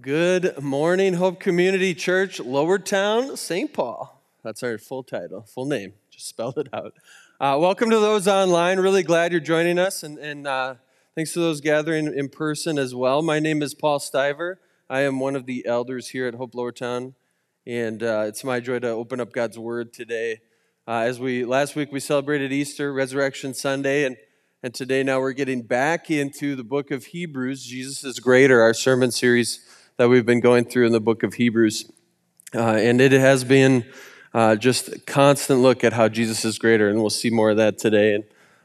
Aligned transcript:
Good 0.00 0.60
morning, 0.60 1.14
Hope 1.14 1.38
Community 1.38 1.94
Church, 1.94 2.40
Lower 2.40 2.80
Town, 2.80 3.36
St. 3.36 3.72
Paul. 3.72 4.20
That's 4.42 4.64
our 4.64 4.76
full 4.76 5.04
title, 5.04 5.42
full 5.42 5.66
name. 5.66 5.92
Just 6.10 6.26
spell 6.26 6.52
it 6.56 6.66
out. 6.72 6.94
Uh, 7.40 7.56
welcome 7.60 7.90
to 7.90 8.00
those 8.00 8.26
online. 8.26 8.80
Really 8.80 9.04
glad 9.04 9.30
you're 9.30 9.40
joining 9.40 9.78
us, 9.78 10.02
and, 10.02 10.18
and 10.18 10.48
uh, 10.48 10.74
thanks 11.14 11.32
to 11.34 11.38
those 11.38 11.60
gathering 11.60 12.12
in 12.12 12.28
person 12.28 12.76
as 12.76 12.92
well. 12.92 13.22
My 13.22 13.38
name 13.38 13.62
is 13.62 13.72
Paul 13.72 14.00
Stiver. 14.00 14.56
I 14.90 15.02
am 15.02 15.20
one 15.20 15.36
of 15.36 15.46
the 15.46 15.64
elders 15.64 16.08
here 16.08 16.26
at 16.26 16.34
Hope 16.34 16.56
Lower 16.56 16.72
Town, 16.72 17.14
and 17.64 18.02
uh, 18.02 18.24
it's 18.26 18.42
my 18.42 18.58
joy 18.58 18.80
to 18.80 18.88
open 18.88 19.20
up 19.20 19.32
God's 19.32 19.60
Word 19.60 19.92
today. 19.92 20.40
Uh, 20.88 21.02
as 21.02 21.20
we 21.20 21.44
last 21.44 21.76
week 21.76 21.92
we 21.92 22.00
celebrated 22.00 22.52
Easter, 22.52 22.92
Resurrection 22.92 23.54
Sunday, 23.54 24.04
and 24.04 24.16
and 24.60 24.74
today 24.74 25.04
now 25.04 25.20
we're 25.20 25.32
getting 25.32 25.62
back 25.62 26.10
into 26.10 26.56
the 26.56 26.64
book 26.64 26.90
of 26.90 27.04
Hebrews. 27.04 27.64
Jesus 27.64 28.02
is 28.02 28.18
greater, 28.18 28.60
our 28.60 28.74
sermon 28.74 29.12
series 29.12 29.60
that 29.96 30.08
we've 30.08 30.26
been 30.26 30.40
going 30.40 30.64
through 30.64 30.86
in 30.86 30.92
the 30.92 31.00
book 31.00 31.22
of 31.22 31.34
Hebrews. 31.34 31.90
Uh, 32.54 32.58
and 32.58 33.00
it 33.00 33.12
has 33.12 33.44
been 33.44 33.84
uh, 34.32 34.56
just 34.56 34.88
a 34.88 34.98
constant 34.98 35.60
look 35.60 35.84
at 35.84 35.92
how 35.92 36.08
Jesus 36.08 36.44
is 36.44 36.58
greater, 36.58 36.88
and 36.88 37.00
we'll 37.00 37.10
see 37.10 37.30
more 37.30 37.50
of 37.50 37.58
that 37.58 37.78
today. 37.78 38.14
And, 38.14 38.24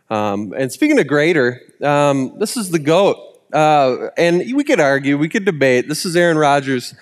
um, 0.09 0.53
and 0.57 0.71
speaking 0.71 0.99
of 0.99 1.07
greater, 1.07 1.61
um, 1.83 2.39
this 2.39 2.57
is 2.57 2.71
the 2.71 2.79
GOAT. 2.79 3.17
Uh, 3.53 4.09
and 4.17 4.39
we 4.55 4.63
could 4.63 4.79
argue, 4.79 5.17
we 5.17 5.29
could 5.29 5.45
debate. 5.45 5.87
This 5.87 6.05
is 6.05 6.15
Aaron 6.15 6.37
Rodgers 6.37 6.95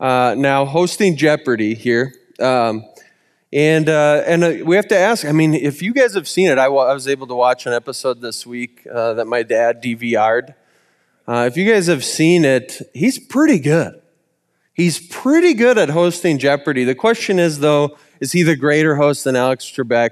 uh, 0.00 0.34
now 0.36 0.64
hosting 0.64 1.16
Jeopardy 1.16 1.74
here. 1.74 2.14
Um, 2.40 2.84
and 3.52 3.88
uh, 3.88 4.22
and 4.26 4.44
uh, 4.44 4.52
we 4.64 4.76
have 4.76 4.86
to 4.88 4.96
ask. 4.96 5.24
I 5.24 5.32
mean, 5.32 5.54
if 5.54 5.82
you 5.82 5.92
guys 5.92 6.14
have 6.14 6.28
seen 6.28 6.48
it, 6.48 6.58
I, 6.58 6.64
w- 6.64 6.82
I 6.82 6.94
was 6.94 7.08
able 7.08 7.26
to 7.26 7.34
watch 7.34 7.66
an 7.66 7.72
episode 7.72 8.20
this 8.20 8.46
week 8.46 8.86
uh, 8.92 9.14
that 9.14 9.26
my 9.26 9.42
dad 9.42 9.82
DVR'd. 9.82 10.54
Uh, 11.30 11.46
if 11.46 11.56
you 11.56 11.72
guys 11.72 11.86
have 11.86 12.04
seen 12.04 12.44
it, 12.44 12.82
he's 12.92 13.16
pretty 13.16 13.60
good. 13.60 14.02
He's 14.74 14.98
pretty 14.98 15.54
good 15.54 15.78
at 15.78 15.88
hosting 15.88 16.38
Jeopardy. 16.38 16.82
The 16.82 16.96
question 16.96 17.38
is, 17.38 17.60
though, 17.60 17.96
is 18.18 18.32
he 18.32 18.42
the 18.42 18.56
greater 18.56 18.96
host 18.96 19.22
than 19.22 19.36
Alex 19.36 19.64
Trebek? 19.64 20.10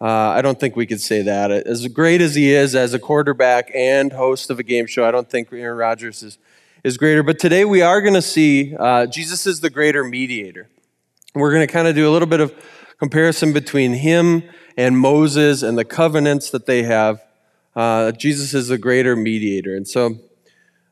Uh, 0.00 0.06
I 0.06 0.40
don't 0.40 0.58
think 0.58 0.74
we 0.74 0.86
could 0.86 1.02
say 1.02 1.20
that. 1.20 1.50
As 1.50 1.86
great 1.88 2.22
as 2.22 2.34
he 2.34 2.50
is 2.50 2.74
as 2.74 2.94
a 2.94 2.98
quarterback 2.98 3.70
and 3.74 4.10
host 4.10 4.48
of 4.48 4.58
a 4.58 4.62
game 4.62 4.86
show, 4.86 5.06
I 5.06 5.10
don't 5.10 5.28
think 5.28 5.52
Aaron 5.52 5.76
Rodgers 5.76 6.22
is, 6.22 6.38
is 6.82 6.96
greater. 6.96 7.22
But 7.22 7.38
today 7.38 7.66
we 7.66 7.82
are 7.82 8.00
going 8.00 8.14
to 8.14 8.22
see 8.22 8.74
uh, 8.74 9.04
Jesus 9.04 9.46
is 9.46 9.60
the 9.60 9.68
greater 9.68 10.02
mediator. 10.02 10.70
We're 11.34 11.52
going 11.52 11.66
to 11.66 11.70
kind 11.70 11.86
of 11.86 11.94
do 11.94 12.08
a 12.08 12.10
little 12.10 12.26
bit 12.26 12.40
of 12.40 12.54
comparison 12.98 13.52
between 13.52 13.92
him 13.92 14.44
and 14.78 14.96
Moses 14.96 15.62
and 15.62 15.76
the 15.76 15.84
covenants 15.84 16.48
that 16.52 16.64
they 16.64 16.84
have. 16.84 17.22
Uh, 17.76 18.12
Jesus 18.12 18.54
is 18.54 18.68
the 18.68 18.78
greater 18.78 19.14
mediator. 19.14 19.76
And 19.76 19.86
so 19.86 20.16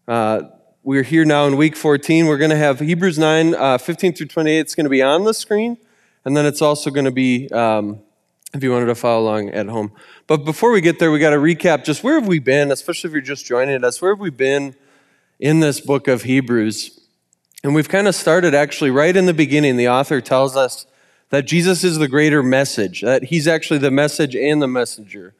uh, 0.08 0.42
we're 0.84 1.02
here 1.02 1.24
now 1.24 1.46
in 1.46 1.56
week 1.56 1.74
14. 1.74 2.26
We're 2.26 2.38
going 2.38 2.50
to 2.50 2.56
have 2.56 2.78
Hebrews 2.78 3.18
9, 3.18 3.54
uh, 3.54 3.78
15 3.78 4.12
through 4.12 4.26
28. 4.26 4.58
It's 4.60 4.74
going 4.76 4.84
to 4.84 4.90
be 4.90 5.02
on 5.02 5.24
the 5.24 5.34
screen, 5.34 5.78
and 6.24 6.36
then 6.36 6.46
it's 6.46 6.62
also 6.62 6.90
going 6.90 7.06
to 7.06 7.10
be, 7.10 7.48
um, 7.50 8.00
if 8.54 8.62
you 8.62 8.70
wanted 8.70 8.86
to 8.86 8.94
follow 8.94 9.24
along 9.24 9.50
at 9.50 9.66
home. 9.66 9.90
But 10.28 10.44
before 10.44 10.70
we 10.70 10.80
get 10.80 11.00
there, 11.00 11.10
we 11.10 11.18
got 11.18 11.30
to 11.30 11.38
recap 11.38 11.84
just 11.84 12.04
where 12.04 12.20
have 12.20 12.28
we 12.28 12.38
been, 12.38 12.70
especially 12.70 13.08
if 13.08 13.12
you're 13.14 13.20
just 13.20 13.44
joining 13.44 13.82
us, 13.82 14.00
where 14.00 14.12
have 14.12 14.20
we 14.20 14.30
been 14.30 14.76
in 15.40 15.58
this 15.58 15.80
book 15.80 16.06
of 16.06 16.22
Hebrews? 16.22 17.00
And 17.64 17.74
we've 17.74 17.88
kind 17.88 18.06
of 18.06 18.14
started 18.14 18.54
actually 18.54 18.90
right 18.90 19.16
in 19.16 19.26
the 19.26 19.34
beginning. 19.34 19.76
The 19.76 19.88
author 19.88 20.20
tells 20.20 20.56
us 20.56 20.86
that 21.30 21.46
Jesus 21.46 21.82
is 21.82 21.98
the 21.98 22.06
greater 22.06 22.44
message, 22.44 23.00
that 23.00 23.24
he's 23.24 23.48
actually 23.48 23.80
the 23.80 23.90
message 23.90 24.36
and 24.36 24.62
the 24.62 24.68
messenger 24.68 25.34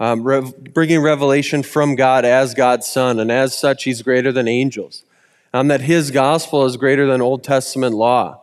um, 0.00 0.22
rev- 0.22 0.72
bringing 0.72 1.00
revelation 1.00 1.62
from 1.62 1.94
God 1.94 2.24
as 2.24 2.54
God's 2.54 2.86
Son, 2.86 3.18
and 3.18 3.32
as 3.32 3.58
such, 3.58 3.84
He's 3.84 4.02
greater 4.02 4.32
than 4.32 4.46
angels. 4.46 5.04
Um, 5.52 5.68
that 5.68 5.80
His 5.82 6.10
gospel 6.10 6.64
is 6.66 6.76
greater 6.76 7.06
than 7.06 7.20
Old 7.20 7.42
Testament 7.42 7.94
law. 7.94 8.42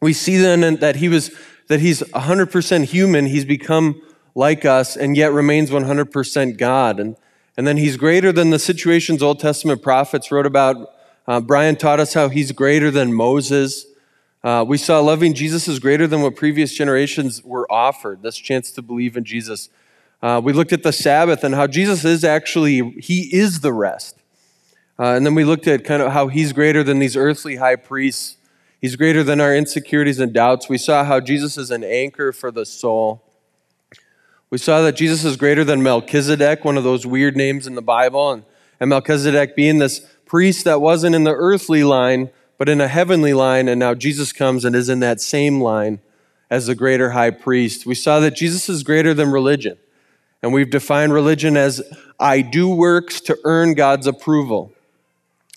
We 0.00 0.12
see 0.12 0.36
then 0.36 0.76
that 0.76 0.96
He 0.96 1.08
was 1.08 1.34
that 1.68 1.80
He's 1.80 2.02
100% 2.02 2.84
human. 2.84 3.26
He's 3.26 3.44
become 3.44 4.00
like 4.34 4.64
us, 4.64 4.96
and 4.96 5.16
yet 5.16 5.32
remains 5.32 5.70
100% 5.70 6.58
God. 6.58 7.00
And 7.00 7.16
and 7.56 7.66
then 7.66 7.76
He's 7.76 7.96
greater 7.96 8.32
than 8.32 8.50
the 8.50 8.58
situations 8.58 9.22
Old 9.22 9.40
Testament 9.40 9.82
prophets 9.82 10.30
wrote 10.30 10.46
about. 10.46 10.88
Uh, 11.26 11.40
Brian 11.40 11.76
taught 11.76 12.00
us 12.00 12.14
how 12.14 12.28
He's 12.28 12.52
greater 12.52 12.90
than 12.90 13.12
Moses. 13.12 13.86
Uh, 14.44 14.64
we 14.66 14.76
saw 14.76 15.00
loving 15.00 15.34
Jesus 15.34 15.68
is 15.68 15.78
greater 15.78 16.06
than 16.06 16.20
what 16.20 16.34
previous 16.34 16.74
generations 16.74 17.44
were 17.44 17.70
offered. 17.70 18.22
This 18.22 18.36
chance 18.36 18.72
to 18.72 18.82
believe 18.82 19.16
in 19.16 19.24
Jesus 19.24 19.68
uh, 20.22 20.40
we 20.42 20.52
looked 20.52 20.72
at 20.72 20.84
the 20.84 20.92
Sabbath 20.92 21.42
and 21.42 21.54
how 21.54 21.66
Jesus 21.66 22.04
is 22.04 22.22
actually, 22.22 22.90
He 23.00 23.34
is 23.34 23.60
the 23.60 23.72
rest. 23.72 24.18
Uh, 24.98 25.14
and 25.14 25.26
then 25.26 25.34
we 25.34 25.44
looked 25.44 25.66
at 25.66 25.84
kind 25.84 26.00
of 26.00 26.12
how 26.12 26.28
He's 26.28 26.52
greater 26.52 26.84
than 26.84 27.00
these 27.00 27.16
earthly 27.16 27.56
high 27.56 27.76
priests. 27.76 28.36
He's 28.80 28.96
greater 28.96 29.22
than 29.22 29.40
our 29.40 29.54
insecurities 29.54 30.20
and 30.20 30.32
doubts. 30.32 30.68
We 30.68 30.78
saw 30.78 31.04
how 31.04 31.20
Jesus 31.20 31.58
is 31.58 31.70
an 31.70 31.82
anchor 31.84 32.32
for 32.32 32.50
the 32.50 32.64
soul. 32.64 33.22
We 34.50 34.58
saw 34.58 34.82
that 34.82 34.96
Jesus 34.96 35.24
is 35.24 35.36
greater 35.36 35.64
than 35.64 35.82
Melchizedek, 35.82 36.64
one 36.64 36.76
of 36.76 36.84
those 36.84 37.06
weird 37.06 37.36
names 37.36 37.66
in 37.66 37.74
the 37.74 37.82
Bible, 37.82 38.32
and, 38.32 38.44
and 38.78 38.90
Melchizedek 38.90 39.56
being 39.56 39.78
this 39.78 40.00
priest 40.26 40.64
that 40.64 40.80
wasn't 40.80 41.14
in 41.14 41.24
the 41.24 41.34
earthly 41.34 41.84
line, 41.84 42.30
but 42.58 42.68
in 42.68 42.80
a 42.80 42.88
heavenly 42.88 43.32
line, 43.32 43.68
and 43.68 43.80
now 43.80 43.94
Jesus 43.94 44.32
comes 44.32 44.64
and 44.64 44.76
is 44.76 44.88
in 44.88 45.00
that 45.00 45.20
same 45.20 45.60
line 45.60 46.00
as 46.50 46.66
the 46.66 46.74
greater 46.74 47.10
high 47.10 47.30
priest. 47.30 47.86
We 47.86 47.94
saw 47.94 48.20
that 48.20 48.36
Jesus 48.36 48.68
is 48.68 48.82
greater 48.82 49.14
than 49.14 49.30
religion. 49.30 49.78
And 50.42 50.52
we've 50.52 50.70
defined 50.70 51.12
religion 51.12 51.56
as 51.56 51.82
I 52.18 52.40
do 52.40 52.68
works 52.68 53.20
to 53.22 53.38
earn 53.44 53.74
God's 53.74 54.06
approval. 54.06 54.72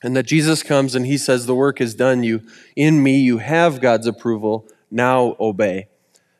And 0.04 0.16
that 0.16 0.28
Jesus 0.28 0.62
comes 0.62 0.94
and 0.94 1.06
he 1.06 1.18
says, 1.18 1.46
The 1.46 1.56
work 1.56 1.82
is 1.82 1.96
done. 1.96 2.24
You, 2.24 2.42
in 2.76 3.02
me, 3.02 3.20
you 3.20 3.40
have 3.40 3.82
God's 3.82 4.06
approval. 4.06 4.68
Now 4.92 5.36
obey. 5.40 5.88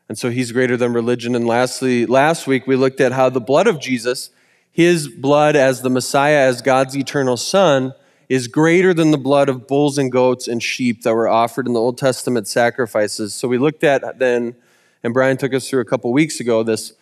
And 0.08 0.16
so 0.16 0.30
he's 0.30 0.52
greater 0.52 0.76
than 0.76 0.92
religion. 0.92 1.34
And 1.34 1.46
lastly, 1.46 2.06
last 2.06 2.46
week 2.46 2.66
we 2.66 2.76
looked 2.76 3.00
at 3.00 3.12
how 3.12 3.28
the 3.28 3.40
blood 3.40 3.66
of 3.66 3.80
Jesus, 3.80 4.30
his 4.70 5.08
blood 5.08 5.56
as 5.56 5.82
the 5.82 5.90
Messiah, 5.90 6.46
as 6.46 6.62
God's 6.62 6.96
eternal 6.96 7.36
Son, 7.36 7.92
is 8.28 8.46
greater 8.46 8.92
than 8.94 9.10
the 9.10 9.18
blood 9.18 9.48
of 9.48 9.66
bulls 9.66 9.98
and 9.98 10.10
goats 10.10 10.46
and 10.46 10.62
sheep 10.62 11.02
that 11.02 11.14
were 11.14 11.28
offered 11.28 11.66
in 11.66 11.72
the 11.72 11.80
Old 11.80 11.98
Testament 11.98 12.46
sacrifices. 12.46 13.34
So 13.34 13.48
we 13.48 13.58
looked 13.58 13.84
at 13.84 14.18
then, 14.18 14.54
and 15.02 15.14
Brian 15.14 15.36
took 15.36 15.54
us 15.54 15.68
through 15.68 15.80
a 15.80 15.84
couple 15.84 16.12
weeks 16.12 16.40
ago, 16.40 16.62
this 16.62 16.92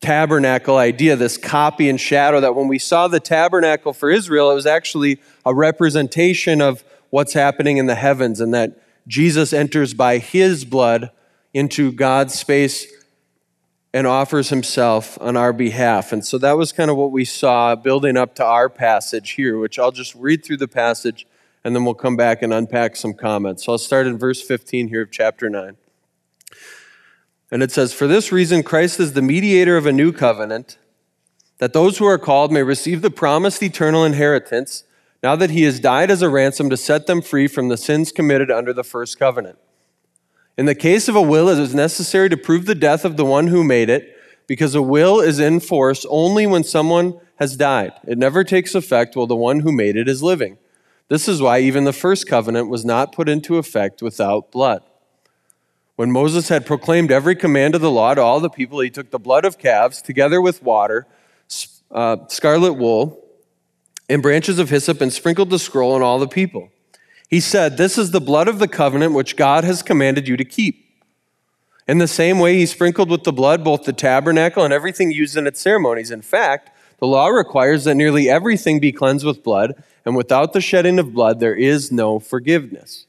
tabernacle 0.00 0.76
idea, 0.76 1.16
this 1.16 1.36
copy 1.36 1.88
and 1.88 2.00
shadow, 2.00 2.40
that 2.40 2.54
when 2.54 2.68
we 2.68 2.78
saw 2.78 3.08
the 3.08 3.20
tabernacle 3.20 3.92
for 3.92 4.10
Israel, 4.10 4.50
it 4.50 4.54
was 4.54 4.66
actually 4.66 5.20
a 5.44 5.54
representation 5.54 6.60
of 6.60 6.84
what's 7.10 7.32
happening 7.32 7.78
in 7.78 7.86
the 7.86 7.94
heavens, 7.94 8.40
and 8.40 8.52
that 8.52 8.80
Jesus 9.08 9.52
enters 9.52 9.94
by 9.94 10.18
his 10.18 10.64
blood 10.64 11.10
into 11.54 11.92
God's 11.92 12.34
space 12.34 12.86
and 13.94 14.06
offers 14.06 14.50
himself 14.50 15.16
on 15.22 15.36
our 15.36 15.54
behalf. 15.54 16.12
And 16.12 16.26
so 16.26 16.36
that 16.38 16.58
was 16.58 16.70
kind 16.72 16.90
of 16.90 16.98
what 16.98 17.12
we 17.12 17.24
saw 17.24 17.74
building 17.74 18.16
up 18.16 18.34
to 18.34 18.44
our 18.44 18.68
passage 18.68 19.30
here, 19.30 19.58
which 19.58 19.78
I'll 19.78 19.92
just 19.92 20.14
read 20.16 20.44
through 20.44 20.58
the 20.58 20.68
passage 20.68 21.26
and 21.64 21.74
then 21.74 21.84
we'll 21.84 21.94
come 21.94 22.14
back 22.14 22.42
and 22.42 22.52
unpack 22.52 22.94
some 22.94 23.12
comments. 23.12 23.64
So 23.64 23.72
I'll 23.72 23.78
start 23.78 24.06
in 24.06 24.18
verse 24.18 24.40
15 24.40 24.86
here 24.88 25.02
of 25.02 25.10
chapter 25.10 25.50
9. 25.50 25.76
And 27.50 27.62
it 27.62 27.70
says, 27.70 27.92
For 27.92 28.06
this 28.06 28.32
reason, 28.32 28.62
Christ 28.62 28.98
is 28.98 29.12
the 29.12 29.22
mediator 29.22 29.76
of 29.76 29.86
a 29.86 29.92
new 29.92 30.12
covenant, 30.12 30.78
that 31.58 31.72
those 31.72 31.98
who 31.98 32.06
are 32.06 32.18
called 32.18 32.52
may 32.52 32.62
receive 32.62 33.02
the 33.02 33.10
promised 33.10 33.62
eternal 33.62 34.04
inheritance, 34.04 34.84
now 35.22 35.36
that 35.36 35.50
he 35.50 35.62
has 35.62 35.80
died 35.80 36.10
as 36.10 36.22
a 36.22 36.28
ransom 36.28 36.68
to 36.70 36.76
set 36.76 37.06
them 37.06 37.22
free 37.22 37.46
from 37.46 37.68
the 37.68 37.76
sins 37.76 38.12
committed 38.12 38.50
under 38.50 38.72
the 38.72 38.84
first 38.84 39.18
covenant. 39.18 39.58
In 40.58 40.66
the 40.66 40.74
case 40.74 41.08
of 41.08 41.16
a 41.16 41.22
will, 41.22 41.48
it 41.48 41.58
is 41.58 41.74
necessary 41.74 42.28
to 42.28 42.36
prove 42.36 42.66
the 42.66 42.74
death 42.74 43.04
of 43.04 43.16
the 43.16 43.24
one 43.24 43.48
who 43.48 43.62
made 43.62 43.88
it, 43.88 44.16
because 44.46 44.74
a 44.74 44.82
will 44.82 45.20
is 45.20 45.38
in 45.38 45.60
force 45.60 46.06
only 46.08 46.46
when 46.46 46.64
someone 46.64 47.18
has 47.36 47.56
died. 47.56 47.92
It 48.06 48.18
never 48.18 48.44
takes 48.44 48.74
effect 48.74 49.16
while 49.16 49.26
the 49.26 49.36
one 49.36 49.60
who 49.60 49.72
made 49.72 49.96
it 49.96 50.08
is 50.08 50.22
living. 50.22 50.58
This 51.08 51.28
is 51.28 51.40
why 51.40 51.60
even 51.60 51.84
the 51.84 51.92
first 51.92 52.26
covenant 52.26 52.68
was 52.68 52.84
not 52.84 53.12
put 53.12 53.28
into 53.28 53.58
effect 53.58 54.02
without 54.02 54.50
blood. 54.50 54.82
When 55.96 56.12
Moses 56.12 56.50
had 56.50 56.66
proclaimed 56.66 57.10
every 57.10 57.34
command 57.34 57.74
of 57.74 57.80
the 57.80 57.90
law 57.90 58.14
to 58.14 58.20
all 58.20 58.38
the 58.38 58.50
people, 58.50 58.80
he 58.80 58.90
took 58.90 59.10
the 59.10 59.18
blood 59.18 59.46
of 59.46 59.58
calves 59.58 60.02
together 60.02 60.42
with 60.42 60.62
water, 60.62 61.06
uh, 61.90 62.18
scarlet 62.28 62.74
wool, 62.74 63.24
and 64.06 64.22
branches 64.22 64.58
of 64.58 64.68
hyssop 64.68 65.00
and 65.00 65.10
sprinkled 65.10 65.48
the 65.48 65.58
scroll 65.58 65.92
on 65.92 66.02
all 66.02 66.18
the 66.18 66.28
people. 66.28 66.70
He 67.28 67.40
said, 67.40 67.76
This 67.78 67.96
is 67.96 68.10
the 68.10 68.20
blood 68.20 68.46
of 68.46 68.58
the 68.58 68.68
covenant 68.68 69.14
which 69.14 69.36
God 69.36 69.64
has 69.64 69.82
commanded 69.82 70.28
you 70.28 70.36
to 70.36 70.44
keep. 70.44 70.84
In 71.88 71.96
the 71.98 72.08
same 72.08 72.40
way, 72.40 72.56
he 72.56 72.66
sprinkled 72.66 73.10
with 73.10 73.24
the 73.24 73.32
blood 73.32 73.64
both 73.64 73.84
the 73.84 73.92
tabernacle 73.92 74.64
and 74.64 74.74
everything 74.74 75.10
used 75.10 75.36
in 75.36 75.46
its 75.46 75.60
ceremonies. 75.60 76.10
In 76.10 76.20
fact, 76.20 76.70
the 76.98 77.06
law 77.06 77.28
requires 77.28 77.84
that 77.84 77.94
nearly 77.94 78.28
everything 78.28 78.80
be 78.80 78.92
cleansed 78.92 79.24
with 79.24 79.42
blood, 79.42 79.82
and 80.04 80.14
without 80.14 80.52
the 80.52 80.60
shedding 80.60 80.98
of 80.98 81.14
blood, 81.14 81.40
there 81.40 81.54
is 81.54 81.90
no 81.90 82.18
forgiveness. 82.18 83.05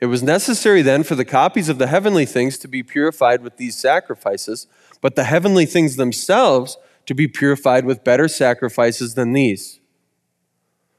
It 0.00 0.06
was 0.06 0.22
necessary 0.22 0.82
then 0.82 1.02
for 1.04 1.14
the 1.14 1.24
copies 1.24 1.68
of 1.68 1.78
the 1.78 1.86
heavenly 1.86 2.26
things 2.26 2.58
to 2.58 2.68
be 2.68 2.82
purified 2.82 3.42
with 3.42 3.56
these 3.56 3.76
sacrifices, 3.76 4.66
but 5.00 5.16
the 5.16 5.24
heavenly 5.24 5.64
things 5.64 5.96
themselves 5.96 6.76
to 7.06 7.14
be 7.14 7.28
purified 7.28 7.84
with 7.84 8.04
better 8.04 8.28
sacrifices 8.28 9.14
than 9.14 9.32
these. 9.32 9.80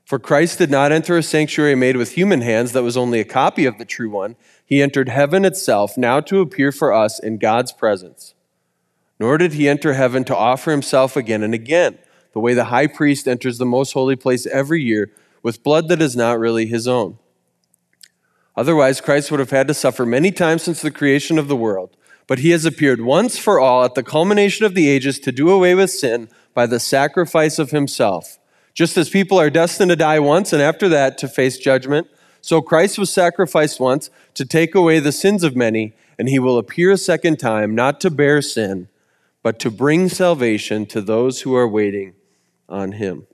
For 0.05 0.19
Christ 0.19 0.57
did 0.57 0.71
not 0.71 0.93
enter 0.93 1.17
a 1.17 1.23
sanctuary 1.23 1.75
made 1.75 1.97
with 1.97 2.13
human 2.13 2.41
hands 2.41 2.71
that 2.71 2.81
was 2.81 2.95
only 2.95 3.19
a 3.19 3.25
copy 3.25 3.65
of 3.65 3.77
the 3.77 3.85
true 3.85 4.09
one. 4.09 4.37
He 4.65 4.81
entered 4.81 5.09
heaven 5.09 5.43
itself, 5.43 5.97
now 5.97 6.21
to 6.21 6.39
appear 6.39 6.71
for 6.71 6.93
us 6.93 7.19
in 7.19 7.39
God's 7.39 7.73
presence. 7.73 8.33
Nor 9.19 9.37
did 9.37 9.53
he 9.53 9.67
enter 9.67 9.93
heaven 9.93 10.23
to 10.23 10.35
offer 10.35 10.71
himself 10.71 11.17
again 11.17 11.43
and 11.43 11.53
again, 11.53 11.97
the 12.31 12.39
way 12.39 12.53
the 12.53 12.65
high 12.65 12.87
priest 12.87 13.27
enters 13.27 13.57
the 13.57 13.65
most 13.65 13.91
holy 13.91 14.15
place 14.15 14.45
every 14.45 14.81
year 14.81 15.11
with 15.43 15.61
blood 15.61 15.89
that 15.89 16.01
is 16.01 16.15
not 16.15 16.39
really 16.39 16.67
his 16.67 16.87
own. 16.87 17.17
Otherwise, 18.57 18.99
Christ 18.99 19.29
would 19.29 19.39
have 19.39 19.51
had 19.51 19.67
to 19.67 19.73
suffer 19.75 20.03
many 20.05 20.31
times 20.31 20.63
since 20.63 20.81
the 20.81 20.89
creation 20.91 21.37
of 21.37 21.47
the 21.47 21.55
world. 21.55 21.95
But 22.25 22.39
he 22.39 22.49
has 22.49 22.65
appeared 22.65 22.99
once 22.99 23.37
for 23.37 23.59
all 23.59 23.85
at 23.85 23.93
the 23.93 24.03
culmination 24.03 24.65
of 24.65 24.73
the 24.73 24.89
ages 24.89 25.19
to 25.19 25.31
do 25.31 25.51
away 25.51 25.75
with 25.75 25.91
sin 25.91 26.27
by 26.55 26.65
the 26.65 26.79
sacrifice 26.79 27.59
of 27.59 27.69
himself. 27.69 28.39
Just 28.73 28.97
as 28.97 29.09
people 29.09 29.39
are 29.39 29.51
destined 29.51 29.89
to 29.89 29.95
die 29.95 30.19
once 30.19 30.51
and 30.51 30.61
after 30.61 30.89
that 30.89 31.17
to 31.19 31.27
face 31.27 31.57
judgment, 31.57 32.07
so 32.41 32.61
Christ 32.61 32.97
was 32.97 33.11
sacrificed 33.11 33.79
once 33.79 34.09
to 34.33 34.45
take 34.45 34.75
away 34.75 34.99
the 34.99 35.11
sins 35.11 35.43
of 35.43 35.55
many, 35.55 35.93
and 36.17 36.27
he 36.27 36.39
will 36.39 36.57
appear 36.57 36.91
a 36.91 36.97
second 36.97 37.37
time, 37.37 37.75
not 37.75 38.01
to 38.01 38.09
bear 38.09 38.41
sin, 38.41 38.87
but 39.43 39.59
to 39.59 39.71
bring 39.71 40.09
salvation 40.09 40.85
to 40.87 41.01
those 41.01 41.41
who 41.41 41.55
are 41.55 41.67
waiting 41.67 42.13
on 42.67 42.93
him. 42.93 43.27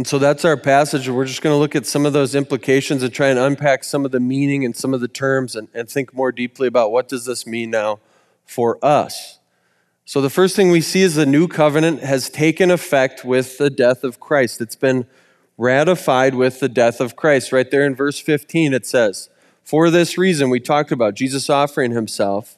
And 0.00 0.06
so 0.06 0.18
that's 0.18 0.46
our 0.46 0.56
passage. 0.56 1.10
We're 1.10 1.26
just 1.26 1.42
going 1.42 1.52
to 1.52 1.58
look 1.58 1.76
at 1.76 1.84
some 1.84 2.06
of 2.06 2.14
those 2.14 2.34
implications 2.34 3.02
and 3.02 3.12
try 3.12 3.26
and 3.26 3.38
unpack 3.38 3.84
some 3.84 4.06
of 4.06 4.12
the 4.12 4.18
meaning 4.18 4.64
and 4.64 4.74
some 4.74 4.94
of 4.94 5.02
the 5.02 5.08
terms 5.08 5.54
and, 5.54 5.68
and 5.74 5.90
think 5.90 6.14
more 6.14 6.32
deeply 6.32 6.68
about 6.68 6.90
what 6.90 7.06
does 7.06 7.26
this 7.26 7.46
mean 7.46 7.68
now 7.68 8.00
for 8.46 8.82
us. 8.82 9.40
So, 10.06 10.22
the 10.22 10.30
first 10.30 10.56
thing 10.56 10.70
we 10.70 10.80
see 10.80 11.02
is 11.02 11.16
the 11.16 11.26
new 11.26 11.46
covenant 11.46 12.00
has 12.00 12.30
taken 12.30 12.70
effect 12.70 13.26
with 13.26 13.58
the 13.58 13.68
death 13.68 14.02
of 14.02 14.18
Christ. 14.18 14.62
It's 14.62 14.74
been 14.74 15.04
ratified 15.58 16.34
with 16.34 16.60
the 16.60 16.70
death 16.70 17.02
of 17.02 17.14
Christ. 17.14 17.52
Right 17.52 17.70
there 17.70 17.84
in 17.84 17.94
verse 17.94 18.18
15, 18.18 18.72
it 18.72 18.86
says, 18.86 19.28
For 19.62 19.90
this 19.90 20.16
reason, 20.16 20.48
we 20.48 20.60
talked 20.60 20.92
about 20.92 21.12
Jesus 21.12 21.50
offering 21.50 21.90
himself. 21.90 22.56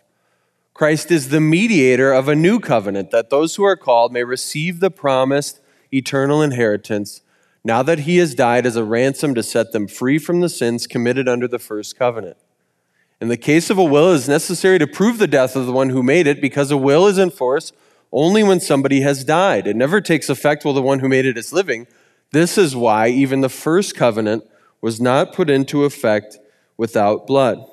Christ 0.75 1.11
is 1.11 1.31
the 1.31 1.41
mediator 1.41 2.13
of 2.13 2.29
a 2.29 2.37
new 2.37 2.61
covenant, 2.61 3.11
that 3.11 3.31
those 3.31 3.57
who 3.57 3.65
are 3.65 3.75
called 3.75 4.13
may 4.13 4.23
receive 4.23 4.79
the 4.79 4.93
promised 4.93 5.59
eternal 5.93 6.41
inheritance, 6.41 7.21
now 7.65 7.83
that 7.83 8.01
he 8.01 8.19
has 8.19 8.35
died 8.35 8.67
as 8.67 8.77
a 8.77 8.85
ransom 8.85 9.35
to 9.35 9.43
set 9.43 9.73
them 9.73 9.87
free 9.87 10.19
from 10.19 10.41
the 10.41 10.49
sins 10.49 10.87
committed 10.87 11.29
under 11.29 11.47
the 11.47 11.59
first 11.59 11.97
covenant. 11.97 12.37
In 13.21 13.29
the 13.29 13.37
case 13.37 13.71
of 13.71 13.79
a 13.79 13.85
will, 13.85 14.11
it 14.11 14.17
is 14.17 14.29
necessary 14.29 14.81
to 14.81 14.87
prove 14.87 15.19
the 15.19 15.29
death 15.29 15.55
of 15.55 15.67
the 15.67 15.73
one 15.73 15.91
who 15.91 16.03
made 16.03 16.27
it 16.27 16.41
because 16.41 16.73
a 16.73 16.77
will 16.77 17.07
is 17.07 17.19
in 17.19 17.31
force 17.31 17.73
only 18.11 18.43
when 18.43 18.59
somebody 18.59 19.03
has 19.03 19.25
died. 19.25 19.67
It 19.67 19.77
never 19.77 20.01
takes 20.01 20.29
effect 20.29 20.65
while 20.65 20.75
the 20.75 20.83
one 20.83 20.99
who 20.99 21.09
made 21.09 21.25
it 21.25 21.39
is 21.39 21.53
living. 21.53 21.87
This 22.33 22.59
is 22.59 22.75
why 22.75 23.09
even 23.09 23.41
the 23.41 23.49
first 23.49 23.95
covenant 23.95 24.45
was 24.81 25.01
not 25.01 25.33
put 25.33 25.49
into 25.49 25.85
effect 25.85 26.39
without 26.77 27.27
blood. 27.27 27.65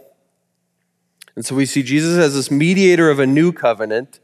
And 1.36 1.46
so 1.46 1.56
we 1.56 1.66
see 1.66 1.82
Jesus 1.82 2.18
as 2.18 2.36
this 2.36 2.52
mediator 2.52 3.10
of 3.10 3.20
a 3.20 3.26
new 3.26 3.52
covenant 3.52 4.20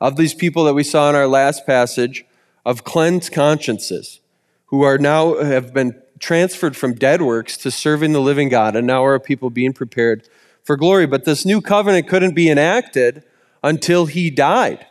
of 0.00 0.16
these 0.16 0.34
people 0.34 0.64
that 0.64 0.74
we 0.74 0.84
saw 0.84 1.10
in 1.10 1.16
our 1.16 1.26
last 1.26 1.66
passage 1.66 2.24
of 2.64 2.84
cleansed 2.84 3.32
consciences 3.32 4.20
who 4.68 4.82
are 4.82 4.98
now 4.98 5.42
have 5.42 5.74
been 5.74 6.00
transferred 6.18 6.76
from 6.76 6.94
dead 6.94 7.22
works 7.22 7.56
to 7.58 7.70
serving 7.70 8.12
the 8.12 8.20
living 8.20 8.48
God 8.48 8.76
and 8.76 8.86
now 8.86 9.04
are 9.04 9.18
people 9.18 9.50
being 9.50 9.72
prepared 9.72 10.28
for 10.62 10.76
glory. 10.76 11.06
But 11.06 11.24
this 11.24 11.44
new 11.44 11.60
covenant 11.60 12.08
couldn't 12.08 12.34
be 12.34 12.50
enacted 12.50 13.24
until 13.62 14.06
he 14.06 14.30
died. 14.30 14.86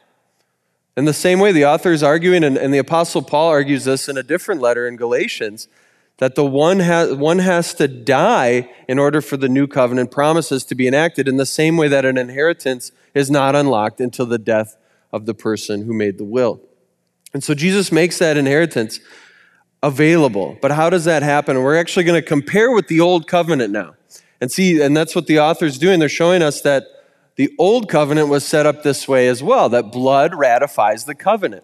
In 0.96 1.06
the 1.06 1.14
same 1.14 1.40
way, 1.40 1.52
the 1.52 1.66
author 1.66 1.92
is 1.92 2.02
arguing, 2.02 2.44
and, 2.44 2.58
and 2.58 2.74
the 2.74 2.80
Apostle 2.80 3.22
Paul 3.22 3.50
argues 3.50 3.86
this 3.86 4.10
in 4.10 4.18
a 4.18 4.24
different 4.24 4.62
letter 4.62 4.88
in 4.88 4.96
Galatians, 4.96 5.68
that 6.18 6.34
the 6.34 6.46
one 6.46 6.80
has, 6.80 7.14
one 7.14 7.38
has 7.38 7.76
to 7.76 7.88
die 7.88 8.68
in 8.88 8.98
order 8.98 9.22
for 9.22 9.38
the 9.38 9.48
new 9.48 9.68
covenant 9.68 10.10
promises 10.10 10.66
to 10.66 10.74
be 10.74 10.88
enacted, 10.88 11.28
in 11.28 11.38
the 11.38 11.46
same 11.46 11.78
way 11.78 11.88
that 11.88 12.04
an 12.04 12.18
inheritance 12.18 12.92
is 13.14 13.30
not 13.30 13.56
unlocked 13.56 14.02
until 14.02 14.26
the 14.26 14.40
death 14.40 14.76
of 15.14 15.28
the 15.28 15.36
person 15.36 15.86
who 15.86 15.94
made 15.94 16.18
the 16.18 16.24
will. 16.24 16.60
And 17.32 17.44
so 17.44 17.54
Jesus 17.54 17.92
makes 17.92 18.18
that 18.18 18.36
inheritance 18.36 19.00
available. 19.84 20.58
But 20.62 20.72
how 20.72 20.90
does 20.90 21.06
that 21.06 21.24
happen? 21.24 21.62
We're 21.62 21.78
actually 21.78 22.06
going 22.06 22.22
to 22.22 22.28
compare 22.28 22.72
with 22.72 22.88
the 22.88 23.00
old 23.00 23.28
covenant 23.28 23.72
now. 23.72 23.96
And 24.40 24.52
see, 24.52 24.82
and 24.82 24.96
that's 24.96 25.16
what 25.16 25.28
the 25.28 25.40
author's 25.40 25.78
doing. 25.78 26.00
They're 26.00 26.10
showing 26.10 26.42
us 26.42 26.62
that 26.62 26.84
the 27.36 27.54
old 27.60 27.88
covenant 27.88 28.30
was 28.30 28.46
set 28.46 28.66
up 28.66 28.84
this 28.84 29.08
way 29.08 29.28
as 29.28 29.44
well, 29.44 29.70
that 29.70 29.92
blood 29.92 30.34
ratifies 30.34 31.06
the 31.06 31.16
covenant. 31.16 31.64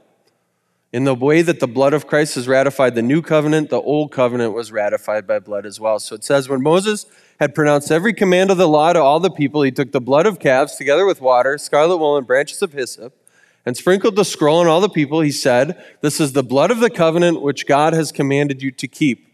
In 0.92 1.06
the 1.06 1.16
way 1.16 1.42
that 1.42 1.60
the 1.60 1.68
blood 1.68 1.94
of 1.94 2.06
Christ 2.06 2.36
has 2.36 2.48
ratified 2.48 2.94
the 2.94 3.02
new 3.02 3.24
covenant, 3.24 3.72
the 3.72 3.82
old 3.82 4.12
covenant 4.12 4.54
was 4.54 4.72
ratified 4.72 5.26
by 5.26 5.40
blood 5.40 5.66
as 5.66 5.80
well. 5.80 5.98
So 5.98 6.14
it 6.14 6.24
says, 6.24 6.48
when 6.48 6.62
Moses 6.62 7.08
had 7.40 7.56
pronounced 7.56 7.90
every 7.90 8.14
command 8.14 8.52
of 8.52 8.58
the 8.58 8.68
law 8.68 8.94
to 8.94 9.02
all 9.02 9.20
the 9.20 9.32
people, 9.32 9.64
he 9.64 9.72
took 9.72 9.92
the 9.92 10.00
blood 10.00 10.28
of 10.28 10.40
calves 10.40 10.76
together 10.76 11.08
with 11.08 11.20
water, 11.20 11.58
scarlet 11.58 11.98
wool, 11.98 12.16
and 12.16 12.28
branches 12.28 12.62
of 12.62 12.74
hyssop, 12.74 13.16
and 13.66 13.78
sprinkled 13.78 14.16
the 14.16 14.26
scroll 14.26 14.60
on 14.60 14.68
all 14.68 14.82
the 14.82 14.90
people. 14.90 15.22
He 15.22 15.32
said, 15.32 15.82
This 16.02 16.20
is 16.20 16.34
the 16.34 16.44
blood 16.44 16.72
of 16.72 16.80
the 16.80 16.90
covenant 16.90 17.42
which 17.42 17.66
God 17.66 17.94
has 17.94 18.12
commanded 18.12 18.62
you 18.62 18.72
to 18.72 18.88
keep. 18.88 19.28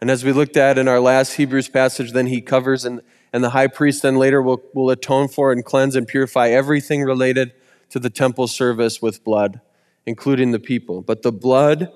And 0.00 0.10
as 0.10 0.24
we 0.24 0.32
looked 0.32 0.56
at 0.56 0.78
in 0.78 0.88
our 0.88 1.00
last 1.00 1.34
Hebrews 1.34 1.68
passage, 1.68 2.12
then 2.12 2.26
he 2.26 2.40
covers, 2.40 2.84
and, 2.84 3.02
and 3.32 3.44
the 3.44 3.50
high 3.50 3.66
priest 3.66 4.02
then 4.02 4.16
later 4.16 4.40
will, 4.40 4.62
will 4.74 4.88
atone 4.90 5.28
for 5.28 5.52
and 5.52 5.64
cleanse 5.64 5.94
and 5.94 6.08
purify 6.08 6.48
everything 6.48 7.02
related 7.02 7.52
to 7.90 7.98
the 7.98 8.08
temple 8.08 8.46
service 8.46 9.02
with 9.02 9.22
blood, 9.24 9.60
including 10.06 10.52
the 10.52 10.58
people. 10.58 11.02
But 11.02 11.22
the 11.22 11.32
blood, 11.32 11.92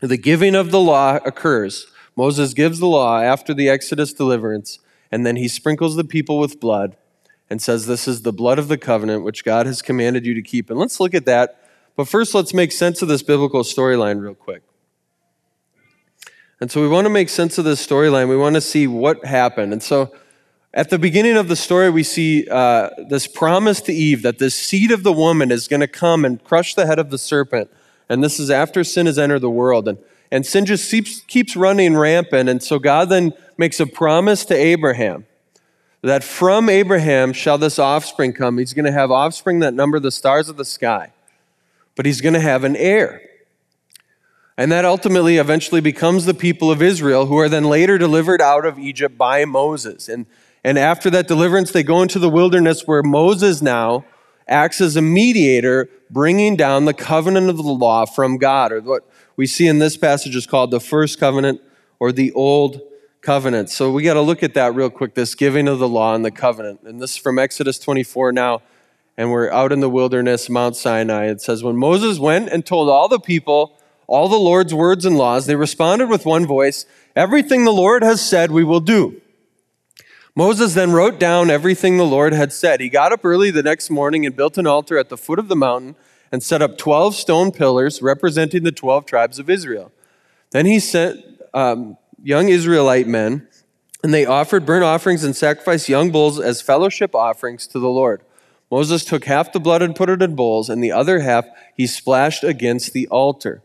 the 0.00 0.16
giving 0.16 0.54
of 0.54 0.70
the 0.70 0.80
law 0.80 1.16
occurs. 1.16 1.86
Moses 2.16 2.54
gives 2.54 2.78
the 2.78 2.86
law 2.86 3.20
after 3.20 3.52
the 3.52 3.68
Exodus 3.68 4.12
deliverance, 4.14 4.78
and 5.12 5.26
then 5.26 5.36
he 5.36 5.48
sprinkles 5.48 5.96
the 5.96 6.04
people 6.04 6.38
with 6.38 6.60
blood 6.60 6.96
and 7.50 7.60
says, 7.60 7.86
This 7.86 8.08
is 8.08 8.22
the 8.22 8.32
blood 8.32 8.58
of 8.58 8.68
the 8.68 8.78
covenant 8.78 9.24
which 9.24 9.44
God 9.44 9.66
has 9.66 9.82
commanded 9.82 10.26
you 10.26 10.34
to 10.34 10.42
keep. 10.42 10.70
And 10.70 10.78
let's 10.78 11.00
look 11.00 11.14
at 11.14 11.26
that. 11.26 11.60
But 11.96 12.08
first, 12.08 12.34
let's 12.34 12.52
make 12.52 12.72
sense 12.72 13.02
of 13.02 13.08
this 13.08 13.22
biblical 13.22 13.62
storyline 13.62 14.20
real 14.20 14.34
quick. 14.34 14.62
And 16.60 16.70
so 16.70 16.80
we 16.80 16.88
want 16.88 17.04
to 17.04 17.10
make 17.10 17.28
sense 17.28 17.58
of 17.58 17.64
this 17.64 17.84
storyline. 17.84 18.28
We 18.28 18.36
want 18.36 18.54
to 18.54 18.60
see 18.60 18.86
what 18.86 19.24
happened. 19.24 19.72
And 19.72 19.82
so 19.82 20.14
at 20.72 20.90
the 20.90 20.98
beginning 20.98 21.36
of 21.36 21.48
the 21.48 21.56
story, 21.56 21.90
we 21.90 22.02
see 22.02 22.48
uh, 22.48 22.90
this 23.08 23.26
promise 23.26 23.80
to 23.82 23.92
Eve 23.92 24.22
that 24.22 24.38
this 24.38 24.54
seed 24.54 24.90
of 24.90 25.02
the 25.02 25.12
woman 25.12 25.52
is 25.52 25.68
going 25.68 25.80
to 25.80 25.88
come 25.88 26.24
and 26.24 26.42
crush 26.42 26.74
the 26.74 26.86
head 26.86 26.98
of 26.98 27.10
the 27.10 27.18
serpent. 27.18 27.70
And 28.08 28.24
this 28.24 28.40
is 28.40 28.50
after 28.50 28.82
sin 28.82 29.06
has 29.06 29.18
entered 29.18 29.40
the 29.40 29.50
world. 29.50 29.86
And, 29.88 29.98
and 30.30 30.44
sin 30.44 30.66
just 30.66 30.90
keeps, 30.90 31.20
keeps 31.22 31.54
running 31.54 31.96
rampant. 31.96 32.48
And 32.48 32.62
so 32.62 32.78
God 32.78 33.08
then 33.08 33.34
makes 33.56 33.78
a 33.78 33.86
promise 33.86 34.44
to 34.46 34.54
Abraham 34.54 35.26
that 36.08 36.22
from 36.22 36.68
Abraham 36.68 37.32
shall 37.32 37.56
this 37.56 37.78
offspring 37.78 38.32
come. 38.32 38.58
He's 38.58 38.74
going 38.74 38.84
to 38.84 38.92
have 38.92 39.10
offspring 39.10 39.60
that 39.60 39.74
number 39.74 39.98
the 39.98 40.10
stars 40.10 40.48
of 40.48 40.56
the 40.56 40.64
sky, 40.64 41.12
but 41.96 42.04
he's 42.04 42.20
going 42.20 42.34
to 42.34 42.40
have 42.40 42.62
an 42.64 42.76
heir. 42.76 43.22
And 44.56 44.70
that 44.70 44.84
ultimately 44.84 45.38
eventually 45.38 45.80
becomes 45.80 46.26
the 46.26 46.34
people 46.34 46.70
of 46.70 46.82
Israel, 46.82 47.26
who 47.26 47.38
are 47.38 47.48
then 47.48 47.64
later 47.64 47.98
delivered 47.98 48.40
out 48.40 48.64
of 48.64 48.78
Egypt 48.78 49.16
by 49.16 49.44
Moses. 49.44 50.08
And, 50.08 50.26
and 50.62 50.78
after 50.78 51.10
that 51.10 51.26
deliverance, 51.26 51.72
they 51.72 51.82
go 51.82 52.02
into 52.02 52.18
the 52.18 52.28
wilderness 52.28 52.86
where 52.86 53.02
Moses 53.02 53.62
now 53.62 54.04
acts 54.46 54.80
as 54.80 54.96
a 54.96 55.02
mediator, 55.02 55.88
bringing 56.10 56.54
down 56.54 56.84
the 56.84 56.94
covenant 56.94 57.48
of 57.48 57.56
the 57.56 57.62
law 57.62 58.04
from 58.04 58.36
God, 58.36 58.72
or 58.72 58.80
what 58.82 59.08
we 59.36 59.46
see 59.46 59.66
in 59.66 59.78
this 59.78 59.96
passage 59.96 60.36
is 60.36 60.46
called 60.46 60.70
the 60.70 60.80
first 60.80 61.18
covenant 61.18 61.62
or 61.98 62.12
the 62.12 62.30
old 62.32 62.80
covenant. 63.24 63.70
So 63.70 63.90
we 63.90 64.02
got 64.02 64.14
to 64.14 64.20
look 64.20 64.42
at 64.42 64.54
that 64.54 64.74
real 64.74 64.90
quick 64.90 65.14
this 65.14 65.34
giving 65.34 65.66
of 65.66 65.78
the 65.78 65.88
law 65.88 66.14
and 66.14 66.24
the 66.24 66.30
covenant. 66.30 66.82
And 66.84 67.00
this 67.00 67.12
is 67.12 67.16
from 67.16 67.38
Exodus 67.38 67.78
24 67.78 68.32
now. 68.32 68.62
And 69.16 69.30
we're 69.30 69.50
out 69.50 69.72
in 69.72 69.80
the 69.80 69.88
wilderness, 69.88 70.50
Mount 70.50 70.76
Sinai. 70.76 71.26
It 71.26 71.40
says, 71.40 71.62
When 71.62 71.76
Moses 71.76 72.18
went 72.18 72.50
and 72.50 72.66
told 72.66 72.88
all 72.88 73.08
the 73.08 73.20
people, 73.20 73.78
all 74.06 74.28
the 74.28 74.36
Lord's 74.36 74.74
words 74.74 75.06
and 75.06 75.16
laws, 75.16 75.46
they 75.46 75.56
responded 75.56 76.08
with 76.08 76.26
one 76.26 76.46
voice, 76.46 76.84
Everything 77.16 77.64
the 77.64 77.72
Lord 77.72 78.02
has 78.02 78.20
said, 78.20 78.50
we 78.50 78.64
will 78.64 78.80
do. 78.80 79.20
Moses 80.36 80.74
then 80.74 80.90
wrote 80.90 81.20
down 81.20 81.48
everything 81.48 81.96
the 81.96 82.04
Lord 82.04 82.32
had 82.32 82.52
said. 82.52 82.80
He 82.80 82.88
got 82.88 83.12
up 83.12 83.24
early 83.24 83.52
the 83.52 83.62
next 83.62 83.88
morning 83.88 84.26
and 84.26 84.34
built 84.34 84.58
an 84.58 84.66
altar 84.66 84.98
at 84.98 85.08
the 85.08 85.16
foot 85.16 85.38
of 85.38 85.46
the 85.46 85.54
mountain 85.54 85.94
and 86.32 86.42
set 86.42 86.60
up 86.60 86.76
12 86.76 87.14
stone 87.14 87.52
pillars 87.52 88.02
representing 88.02 88.64
the 88.64 88.72
12 88.72 89.06
tribes 89.06 89.38
of 89.38 89.48
Israel. 89.48 89.92
Then 90.50 90.66
he 90.66 90.80
sent 90.80 91.24
um, 91.54 91.96
young 92.24 92.48
Israelite 92.48 93.06
men, 93.06 93.46
and 94.02 94.12
they 94.12 94.24
offered 94.26 94.66
burnt 94.66 94.82
offerings 94.82 95.22
and 95.22 95.36
sacrificed 95.36 95.88
young 95.88 96.10
bulls 96.10 96.40
as 96.40 96.62
fellowship 96.62 97.14
offerings 97.14 97.66
to 97.68 97.78
the 97.78 97.88
Lord. 97.88 98.22
Moses 98.70 99.04
took 99.04 99.26
half 99.26 99.52
the 99.52 99.60
blood 99.60 99.82
and 99.82 99.94
put 99.94 100.08
it 100.08 100.22
in 100.22 100.34
bowls, 100.34 100.68
and 100.68 100.82
the 100.82 100.90
other 100.90 101.20
half 101.20 101.44
he 101.76 101.86
splashed 101.86 102.42
against 102.42 102.92
the 102.92 103.06
altar. 103.08 103.62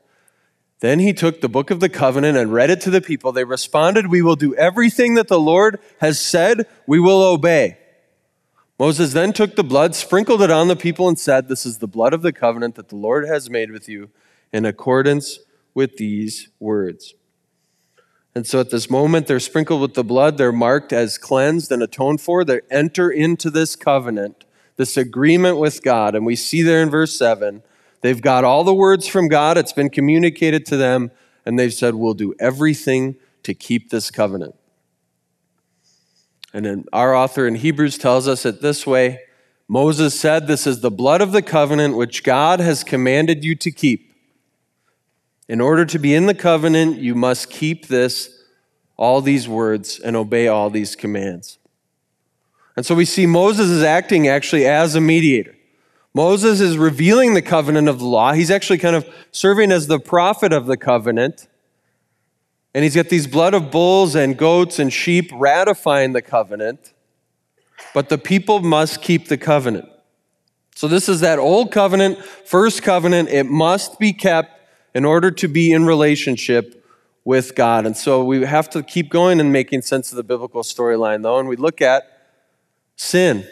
Then 0.82 1.00
he 1.00 1.14
took 1.14 1.42
the 1.42 1.50
book 1.50 1.72
of 1.72 1.80
the 1.80 1.90
covenant 1.90 2.38
and 2.38 2.54
read 2.54 2.70
it 2.70 2.82
to 2.82 2.90
the 2.90 3.02
people. 3.02 3.32
They 3.32 3.44
responded, 3.44 4.08
We 4.08 4.22
will 4.22 4.36
do 4.36 4.56
everything 4.56 5.16
that 5.16 5.28
the 5.28 5.40
Lord 5.40 5.80
has 6.00 6.22
said, 6.22 6.68
we 6.86 7.00
will 7.00 7.22
obey. 7.22 7.78
Moses 8.78 9.12
then 9.12 9.34
took 9.34 9.56
the 9.56 9.64
blood, 9.64 9.94
sprinkled 9.94 10.42
it 10.42 10.52
on 10.52 10.70
the 10.70 10.76
people, 10.76 11.10
and 11.10 11.20
said, 11.20 11.48
This 11.48 11.66
is 11.66 11.80
the 11.80 11.88
blood 11.88 12.14
of 12.14 12.22
the 12.22 12.32
covenant 12.32 12.76
that 12.76 12.90
the 12.90 12.96
Lord 12.96 13.28
has 13.28 13.50
made 13.50 13.72
with 13.72 13.90
you 13.90 14.10
in 14.54 14.66
accordance 14.66 15.40
with 15.74 15.98
these 15.98 16.50
words. 16.60 17.14
And 18.36 18.46
so 18.46 18.60
at 18.60 18.70
this 18.70 18.90
moment, 18.90 19.28
they're 19.28 19.40
sprinkled 19.40 19.82
with 19.82 19.96
the 19.96 20.04
blood, 20.04 20.38
they're 20.38 20.52
marked 20.52 20.94
as 20.94 21.18
cleansed 21.18 21.72
and 21.72 21.82
atoned 21.82 22.22
for. 22.22 22.44
They 22.44 22.62
enter 22.70 23.10
into 23.10 23.50
this 23.50 23.76
covenant, 23.76 24.46
this 24.76 24.98
agreement 24.98 25.58
with 25.58 25.84
God. 25.84 26.16
And 26.16 26.26
we 26.26 26.36
see 26.36 26.62
there 26.62 26.82
in 26.82 26.90
verse 26.90 27.18
7, 27.18 27.64
they've 28.02 28.22
got 28.22 28.44
all 28.44 28.64
the 28.64 28.74
words 28.74 29.08
from 29.08 29.28
God, 29.28 29.58
it's 29.58 29.74
been 29.74 29.90
communicated 29.90 30.66
to 30.68 30.78
them, 30.78 31.12
and 31.46 31.58
they've 31.58 31.74
said, 31.74 31.96
We'll 31.96 32.14
do 32.14 32.36
everything 32.40 33.16
to 33.44 33.54
keep 33.54 33.90
this 33.90 34.12
covenant. 34.12 34.56
And 36.54 36.66
then 36.66 36.86
our 36.94 37.16
author 37.16 37.48
in 37.48 37.56
Hebrews 37.56 37.98
tells 37.98 38.28
us 38.28 38.46
it 38.46 38.62
this 38.62 38.86
way 38.86 39.20
Moses 39.68 40.20
said, 40.20 40.48
This 40.48 40.66
is 40.66 40.82
the 40.82 40.92
blood 40.92 41.22
of 41.22 41.32
the 41.32 41.44
covenant 41.44 41.96
which 41.96 42.24
God 42.24 42.60
has 42.60 42.84
commanded 42.84 43.44
you 43.44 43.56
to 43.56 43.72
keep. 43.72 44.09
In 45.50 45.60
order 45.60 45.84
to 45.84 45.98
be 45.98 46.14
in 46.14 46.28
the 46.28 46.36
covenant, 46.36 47.00
you 47.00 47.16
must 47.16 47.50
keep 47.50 47.88
this, 47.88 48.30
all 48.98 49.20
these 49.20 49.50
words, 49.50 50.00
and 50.00 50.16
obey 50.16 50.48
all 50.48 50.70
these 50.70 50.96
commands. 50.96 51.58
And 52.78 52.86
so 52.86 52.94
we 52.94 53.04
see 53.04 53.26
Moses 53.26 53.68
is 53.68 53.82
acting 53.82 54.28
actually 54.28 54.68
as 54.68 54.94
a 54.94 55.02
mediator. 55.02 55.56
Moses 56.14 56.60
is 56.60 56.78
revealing 56.78 57.34
the 57.34 57.42
covenant 57.42 57.90
of 57.90 57.98
the 57.98 58.06
law. 58.06 58.34
He's 58.34 58.52
actually 58.52 58.78
kind 58.78 58.96
of 58.96 59.10
serving 59.32 59.72
as 59.72 59.88
the 59.88 60.00
prophet 60.00 60.54
of 60.54 60.68
the 60.68 60.78
covenant. 60.78 61.48
And 62.76 62.84
he's 62.84 62.96
got 62.96 63.10
these 63.10 63.26
blood 63.26 63.56
of 63.56 63.72
bulls 63.72 64.16
and 64.16 64.38
goats 64.38 64.78
and 64.78 64.94
sheep 64.94 65.32
ratifying 65.34 66.14
the 66.14 66.22
covenant. 66.22 66.94
But 67.96 68.10
the 68.10 68.20
people 68.20 68.60
must 68.60 69.02
keep 69.02 69.30
the 69.30 69.38
covenant. 69.38 69.90
So 70.76 70.88
this 70.88 71.10
is 71.10 71.22
that 71.22 71.40
old 71.40 71.72
covenant, 71.72 72.24
first 72.24 72.84
covenant. 72.84 73.30
It 73.30 73.48
must 73.48 73.98
be 73.98 74.14
kept 74.14 74.59
in 75.00 75.06
order 75.06 75.32
to 75.32 75.48
be 75.48 75.72
in 75.72 75.86
relationship 75.86 76.86
with 77.24 77.56
God. 77.56 77.86
And 77.86 77.96
so 77.96 78.22
we 78.22 78.44
have 78.44 78.70
to 78.72 78.84
keep 78.84 79.10
going 79.10 79.40
and 79.40 79.50
making 79.50 79.84
sense 79.84 80.12
of 80.12 80.18
the 80.18 80.24
biblical 80.24 80.62
storyline, 80.62 81.24
though. 81.24 81.40
And 81.40 81.48
we 81.48 81.56
look 81.56 81.82
at 81.82 82.04
sin. 82.98 83.48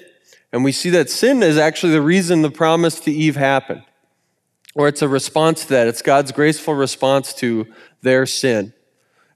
And 0.52 0.66
we 0.66 0.74
see 0.74 0.90
that 0.90 1.10
sin 1.10 1.42
is 1.42 1.58
actually 1.58 1.94
the 1.94 2.02
reason 2.02 2.42
the 2.42 2.52
promise 2.52 3.00
to 3.00 3.14
Eve 3.14 3.38
happened, 3.38 3.84
or 4.76 4.90
it's 4.90 5.02
a 5.02 5.08
response 5.08 5.62
to 5.62 5.70
that. 5.70 5.88
It's 5.88 6.02
God's 6.02 6.34
graceful 6.34 6.74
response 6.74 7.34
to 7.36 7.66
their 8.02 8.26
sin. 8.26 8.74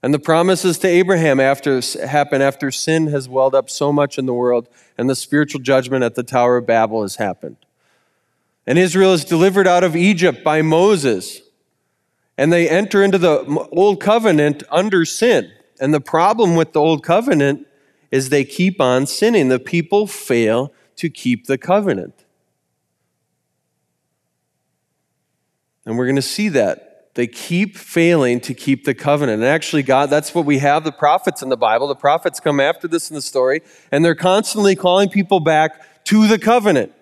And 0.02 0.12
the 0.12 0.18
promises 0.18 0.76
to 0.80 0.88
Abraham 0.88 1.40
after 1.40 1.80
happen 2.06 2.42
after 2.42 2.70
sin 2.70 3.06
has 3.06 3.26
welled 3.26 3.54
up 3.54 3.70
so 3.70 3.90
much 3.90 4.18
in 4.18 4.26
the 4.26 4.34
world, 4.34 4.68
and 4.98 5.08
the 5.08 5.16
spiritual 5.16 5.62
judgment 5.62 6.04
at 6.04 6.14
the 6.14 6.22
Tower 6.22 6.58
of 6.58 6.66
Babel 6.66 7.00
has 7.00 7.16
happened. 7.16 7.56
And 8.66 8.78
Israel 8.78 9.14
is 9.14 9.24
delivered 9.24 9.66
out 9.66 9.82
of 9.82 9.96
Egypt 9.96 10.44
by 10.44 10.60
Moses 10.60 11.40
and 12.42 12.52
they 12.52 12.68
enter 12.68 13.04
into 13.04 13.18
the 13.18 13.44
old 13.70 14.00
covenant 14.00 14.64
under 14.68 15.04
sin. 15.04 15.48
And 15.78 15.94
the 15.94 16.00
problem 16.00 16.56
with 16.56 16.72
the 16.72 16.80
old 16.80 17.04
covenant 17.04 17.68
is 18.10 18.30
they 18.30 18.42
keep 18.44 18.80
on 18.80 19.06
sinning. 19.06 19.48
The 19.48 19.60
people 19.60 20.08
fail 20.08 20.72
to 20.96 21.08
keep 21.08 21.46
the 21.46 21.56
covenant. 21.56 22.24
And 25.86 25.96
we're 25.96 26.06
going 26.06 26.16
to 26.16 26.20
see 26.20 26.48
that. 26.48 27.14
They 27.14 27.28
keep 27.28 27.76
failing 27.76 28.40
to 28.40 28.54
keep 28.54 28.86
the 28.86 28.94
covenant. 28.94 29.40
And 29.42 29.48
actually, 29.48 29.84
God, 29.84 30.10
that's 30.10 30.34
what 30.34 30.44
we 30.44 30.58
have 30.58 30.82
the 30.82 30.90
prophets 30.90 31.42
in 31.42 31.48
the 31.48 31.56
Bible. 31.56 31.86
The 31.86 31.94
prophets 31.94 32.40
come 32.40 32.58
after 32.58 32.88
this 32.88 33.08
in 33.08 33.14
the 33.14 33.22
story, 33.22 33.62
and 33.92 34.04
they're 34.04 34.16
constantly 34.16 34.74
calling 34.74 35.08
people 35.08 35.38
back 35.38 36.04
to 36.06 36.26
the 36.26 36.40
covenant. 36.40 36.92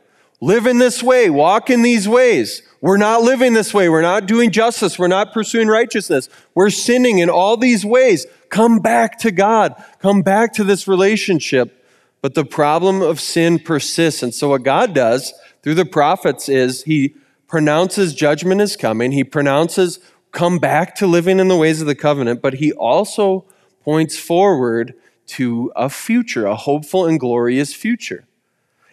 Live 0.43 0.67
in 0.67 0.77
this 0.77 1.03
way, 1.03 1.31
walk 1.31 1.71
in 1.71 1.81
these 1.81 2.07
ways. 2.07 2.63
We're 2.81 2.97
not 2.97 3.23
living 3.23 3.53
this 3.53 3.75
way. 3.75 3.89
We're 3.89 4.01
not 4.01 4.27
doing 4.27 4.51
justice. 4.51 4.99
We're 4.99 5.09
not 5.09 5.33
pursuing 5.33 5.69
righteousness. 5.69 6.29
We're 6.55 6.71
sinning 6.71 7.19
in 7.19 7.29
all 7.29 7.57
these 7.57 7.85
ways. 7.85 8.27
Come 8.49 8.79
back 8.79 9.19
to 9.19 9.31
God. 9.31 9.75
Come 9.99 10.23
back 10.23 10.55
to 10.55 10.65
this 10.65 10.89
relationship. 10.89 11.77
But 12.23 12.35
the 12.35 12.45
problem 12.45 13.03
of 13.03 13.21
sin 13.21 13.59
persists. 13.59 14.23
And 14.23 14.35
so, 14.35 14.49
what 14.49 14.63
God 14.63 14.95
does 14.95 15.33
through 15.63 15.75
the 15.75 15.85
prophets 15.85 16.49
is 16.49 16.83
He 16.85 17.15
pronounces 17.47 18.15
judgment 18.15 18.61
is 18.61 18.77
coming. 18.77 19.13
He 19.13 19.25
pronounces 19.25 19.99
come 20.33 20.59
back 20.59 20.95
to 20.97 21.07
living 21.07 21.39
in 21.39 21.49
the 21.49 21.57
ways 21.57 21.81
of 21.81 21.87
the 21.87 21.95
covenant, 21.95 22.41
but 22.41 22.55
He 22.55 22.73
also 22.73 23.45
points 23.83 24.19
forward 24.19 24.95
to 25.27 25.73
a 25.77 25.89
future, 25.89 26.47
a 26.47 26.57
hopeful 26.57 27.07
and 27.07 27.21
glorious 27.21 27.75
future. 27.75 28.25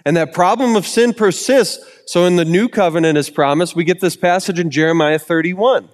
And 0.08 0.16
that 0.16 0.34
problem 0.34 0.78
of 0.78 0.88
sin 0.88 1.14
persists. 1.14 1.86
So 2.06 2.24
in 2.24 2.38
the 2.38 2.46
new 2.46 2.70
covenant 2.70 3.18
as 3.18 3.30
promised, 3.30 3.76
we 3.76 3.84
get 3.84 4.00
this 4.00 4.16
passage 4.16 4.58
in 4.58 4.72
Jeremiah 4.72 5.20
31 5.20 5.90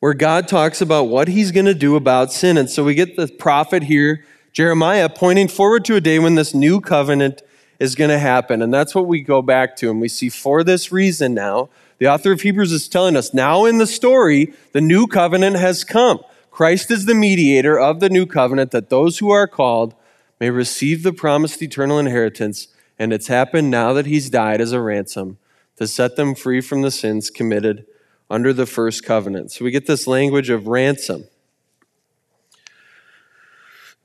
where 0.00 0.12
God 0.12 0.46
talks 0.46 0.82
about 0.82 1.04
what 1.04 1.28
he's 1.28 1.50
going 1.50 1.64
to 1.64 1.72
do 1.72 1.96
about 1.96 2.30
sin. 2.30 2.58
And 2.58 2.68
so 2.68 2.84
we 2.84 2.94
get 2.94 3.16
the 3.16 3.26
prophet 3.26 3.84
here, 3.84 4.26
Jeremiah, 4.52 5.08
pointing 5.08 5.48
forward 5.48 5.86
to 5.86 5.96
a 5.96 6.00
day 6.02 6.18
when 6.18 6.34
this 6.34 6.52
new 6.52 6.78
covenant 6.78 7.40
is 7.78 7.94
going 7.94 8.10
to 8.10 8.18
happen. 8.18 8.60
And 8.60 8.72
that's 8.72 8.94
what 8.94 9.06
we 9.06 9.22
go 9.22 9.40
back 9.40 9.76
to. 9.76 9.88
And 9.88 9.98
we 9.98 10.08
see 10.08 10.28
for 10.28 10.62
this 10.62 10.92
reason 10.92 11.32
now, 11.32 11.70
the 11.96 12.06
author 12.06 12.32
of 12.32 12.42
Hebrews 12.42 12.70
is 12.70 12.86
telling 12.86 13.16
us 13.16 13.32
now 13.32 13.64
in 13.64 13.78
the 13.78 13.86
story, 13.86 14.52
the 14.72 14.82
new 14.82 15.06
covenant 15.06 15.56
has 15.56 15.84
come. 15.84 16.20
Christ 16.50 16.90
is 16.90 17.06
the 17.06 17.14
mediator 17.14 17.80
of 17.80 18.00
the 18.00 18.10
new 18.10 18.26
covenant 18.26 18.72
that 18.72 18.90
those 18.90 19.20
who 19.20 19.30
are 19.30 19.46
called 19.46 19.94
may 20.38 20.50
receive 20.50 21.02
the 21.02 21.14
promised 21.14 21.62
eternal 21.62 21.98
inheritance 21.98 22.68
and 23.00 23.14
it's 23.14 23.28
happened 23.28 23.70
now 23.70 23.94
that 23.94 24.04
he's 24.04 24.28
died 24.28 24.60
as 24.60 24.72
a 24.72 24.80
ransom 24.80 25.38
to 25.76 25.86
set 25.86 26.16
them 26.16 26.34
free 26.34 26.60
from 26.60 26.82
the 26.82 26.90
sins 26.90 27.30
committed 27.30 27.86
under 28.28 28.52
the 28.52 28.66
first 28.66 29.06
covenant. 29.06 29.50
So 29.50 29.64
we 29.64 29.70
get 29.70 29.86
this 29.86 30.06
language 30.06 30.50
of 30.50 30.68
ransom. 30.68 31.24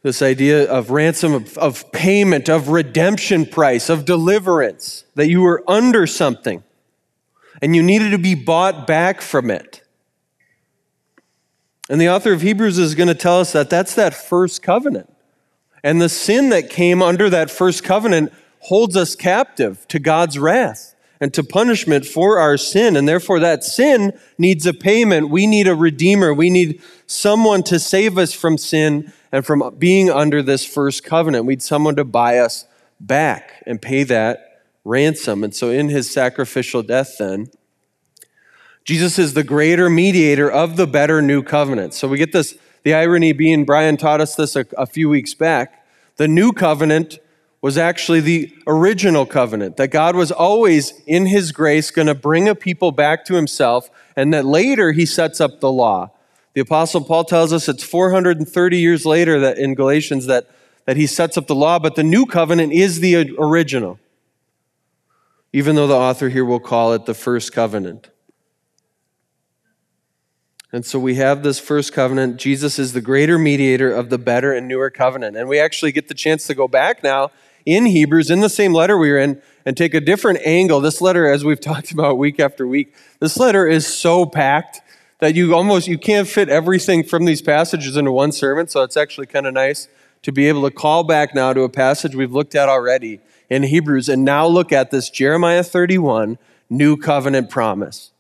This 0.01 0.21
idea 0.21 0.71
of 0.71 0.91
ransom, 0.91 1.33
of, 1.33 1.57
of 1.57 1.91
payment, 1.91 2.47
of 2.47 2.69
redemption 2.69 3.45
price, 3.45 3.89
of 3.89 4.05
deliverance, 4.05 5.03
that 5.15 5.27
you 5.27 5.41
were 5.41 5.61
under 5.67 6.07
something 6.07 6.63
and 7.61 7.75
you 7.75 7.83
needed 7.83 8.11
to 8.11 8.17
be 8.17 8.33
bought 8.33 8.87
back 8.87 9.19
from 9.19 9.51
it. 9.51 9.83
And 11.89 11.99
the 11.99 12.09
author 12.09 12.31
of 12.31 12.41
Hebrews 12.41 12.79
is 12.79 12.95
going 12.95 13.09
to 13.09 13.13
tell 13.13 13.41
us 13.41 13.51
that 13.51 13.69
that's 13.69 13.93
that 13.95 14.13
first 14.13 14.63
covenant. 14.63 15.13
And 15.83 16.01
the 16.01 16.09
sin 16.09 16.47
that 16.49 16.69
came 16.69 17.01
under 17.01 17.29
that 17.29 17.51
first 17.51 17.83
covenant 17.83 18.31
holds 18.65 18.97
us 18.97 19.15
captive 19.15 19.87
to 19.87 19.99
God's 19.99 20.39
wrath 20.39 20.95
and 21.21 21.31
to 21.35 21.43
punishment 21.43 22.03
for 22.03 22.39
our 22.39 22.57
sin. 22.57 22.95
And 22.95 23.07
therefore, 23.07 23.39
that 23.39 23.63
sin 23.63 24.11
needs 24.39 24.65
a 24.65 24.73
payment. 24.73 25.29
We 25.29 25.45
need 25.45 25.67
a 25.67 25.75
redeemer. 25.75 26.33
We 26.33 26.49
need 26.49 26.81
someone 27.05 27.61
to 27.63 27.77
save 27.77 28.17
us 28.17 28.33
from 28.33 28.57
sin 28.57 29.13
and 29.31 29.45
from 29.45 29.75
being 29.77 30.09
under 30.09 30.41
this 30.41 30.65
first 30.65 31.03
covenant. 31.03 31.45
We 31.45 31.53
need 31.53 31.61
someone 31.61 31.95
to 31.97 32.03
buy 32.03 32.39
us 32.39 32.65
back 32.99 33.63
and 33.67 33.79
pay 33.79 34.03
that 34.03 34.63
ransom. 34.83 35.43
And 35.43 35.55
so, 35.55 35.69
in 35.69 35.89
his 35.89 36.09
sacrificial 36.09 36.81
death, 36.81 37.17
then, 37.19 37.51
Jesus 38.83 39.19
is 39.19 39.35
the 39.35 39.43
greater 39.43 39.91
mediator 39.91 40.51
of 40.51 40.75
the 40.75 40.87
better 40.87 41.21
new 41.21 41.43
covenant. 41.43 41.93
So, 41.93 42.07
we 42.07 42.17
get 42.17 42.31
this 42.31 42.57
the 42.81 42.95
irony 42.95 43.31
being, 43.31 43.63
Brian 43.63 43.97
taught 43.97 44.21
us 44.21 44.35
this 44.35 44.55
a, 44.55 44.65
a 44.75 44.85
few 44.87 45.09
weeks 45.09 45.35
back. 45.35 45.85
The 46.17 46.27
new 46.27 46.51
covenant 46.51 47.19
was 47.65 47.79
actually 47.79 48.19
the 48.19 48.53
original 48.67 49.25
covenant, 49.25 49.75
that 49.77 49.87
God 49.87 50.15
was 50.15 50.31
always, 50.31 51.01
in 51.07 51.25
His 51.25 51.51
grace, 51.51 51.89
going 51.89 52.05
to 52.05 52.13
bring 52.13 52.47
a 52.47 52.53
people 52.53 52.91
back 52.91 53.25
to 53.25 53.33
Himself, 53.33 53.89
and 54.15 54.31
that 54.35 54.45
later 54.45 54.91
He 54.91 55.03
sets 55.03 55.41
up 55.41 55.61
the 55.61 55.71
law. 55.71 56.11
The 56.53 56.61
Apostle 56.61 57.01
Paul 57.01 57.23
tells 57.23 57.51
us 57.51 57.67
it's 57.67 57.83
430 57.83 58.77
years 58.77 59.03
later 59.03 59.39
that 59.39 59.57
in 59.57 59.73
Galatians 59.73 60.27
that, 60.27 60.47
that 60.85 60.95
he 60.95 61.07
sets 61.07 61.37
up 61.37 61.47
the 61.47 61.55
law, 61.55 61.79
but 61.79 61.95
the 61.95 62.03
new 62.03 62.27
covenant 62.27 62.71
is 62.71 62.99
the 62.99 63.31
original, 63.39 63.97
even 65.51 65.75
though 65.75 65.87
the 65.87 65.95
author 65.95 66.29
here 66.29 66.45
will 66.45 66.59
call 66.59 66.93
it 66.93 67.07
the 67.07 67.15
first 67.15 67.51
covenant. 67.51 68.11
And 70.71 70.85
so 70.85 70.99
we 70.99 71.15
have 71.15 71.41
this 71.41 71.57
first 71.57 71.93
covenant. 71.93 72.37
Jesus 72.37 72.77
is 72.77 72.93
the 72.93 73.01
greater 73.01 73.39
mediator 73.39 73.91
of 73.91 74.11
the 74.11 74.19
better 74.19 74.53
and 74.53 74.67
newer 74.67 74.91
covenant. 74.91 75.35
And 75.35 75.49
we 75.49 75.59
actually 75.59 75.93
get 75.93 76.09
the 76.09 76.13
chance 76.13 76.45
to 76.45 76.53
go 76.53 76.67
back 76.67 77.01
now 77.01 77.31
in 77.65 77.87
Hebrews, 77.87 78.29
in 78.29 78.41
the 78.41 78.49
same 78.49 78.73
letter 78.73 78.97
we 78.97 79.11
are 79.11 79.17
in, 79.17 79.41
and 79.65 79.75
take 79.75 79.93
a 79.93 79.99
different 79.99 80.39
angle. 80.45 80.79
This 80.79 81.01
letter, 81.01 81.27
as 81.27 81.43
we've 81.43 81.59
talked 81.61 81.91
about 81.91 82.17
week 82.17 82.39
after 82.39 82.67
week, 82.67 82.93
this 83.19 83.37
letter 83.37 83.67
is 83.67 83.87
so 83.87 84.25
packed 84.25 84.81
that 85.19 85.35
you 85.35 85.55
almost 85.55 85.87
you 85.87 85.97
can't 85.97 86.27
fit 86.27 86.49
everything 86.49 87.03
from 87.03 87.25
these 87.25 87.41
passages 87.41 87.97
into 87.97 88.11
one 88.11 88.31
sermon. 88.31 88.67
So 88.67 88.83
it's 88.83 88.97
actually 88.97 89.27
kind 89.27 89.47
of 89.47 89.53
nice 89.53 89.87
to 90.23 90.31
be 90.31 90.47
able 90.47 90.63
to 90.63 90.71
call 90.71 91.03
back 91.03 91.33
now 91.33 91.53
to 91.53 91.61
a 91.61 91.69
passage 91.69 92.15
we've 92.15 92.33
looked 92.33 92.55
at 92.55 92.67
already 92.67 93.19
in 93.49 93.63
Hebrews 93.63 94.09
and 94.09 94.25
now 94.25 94.45
look 94.47 94.71
at 94.71 94.91
this 94.91 95.09
Jeremiah 95.09 95.63
31 95.63 96.37
new 96.69 96.97
covenant 96.97 97.49
promise. 97.49 98.11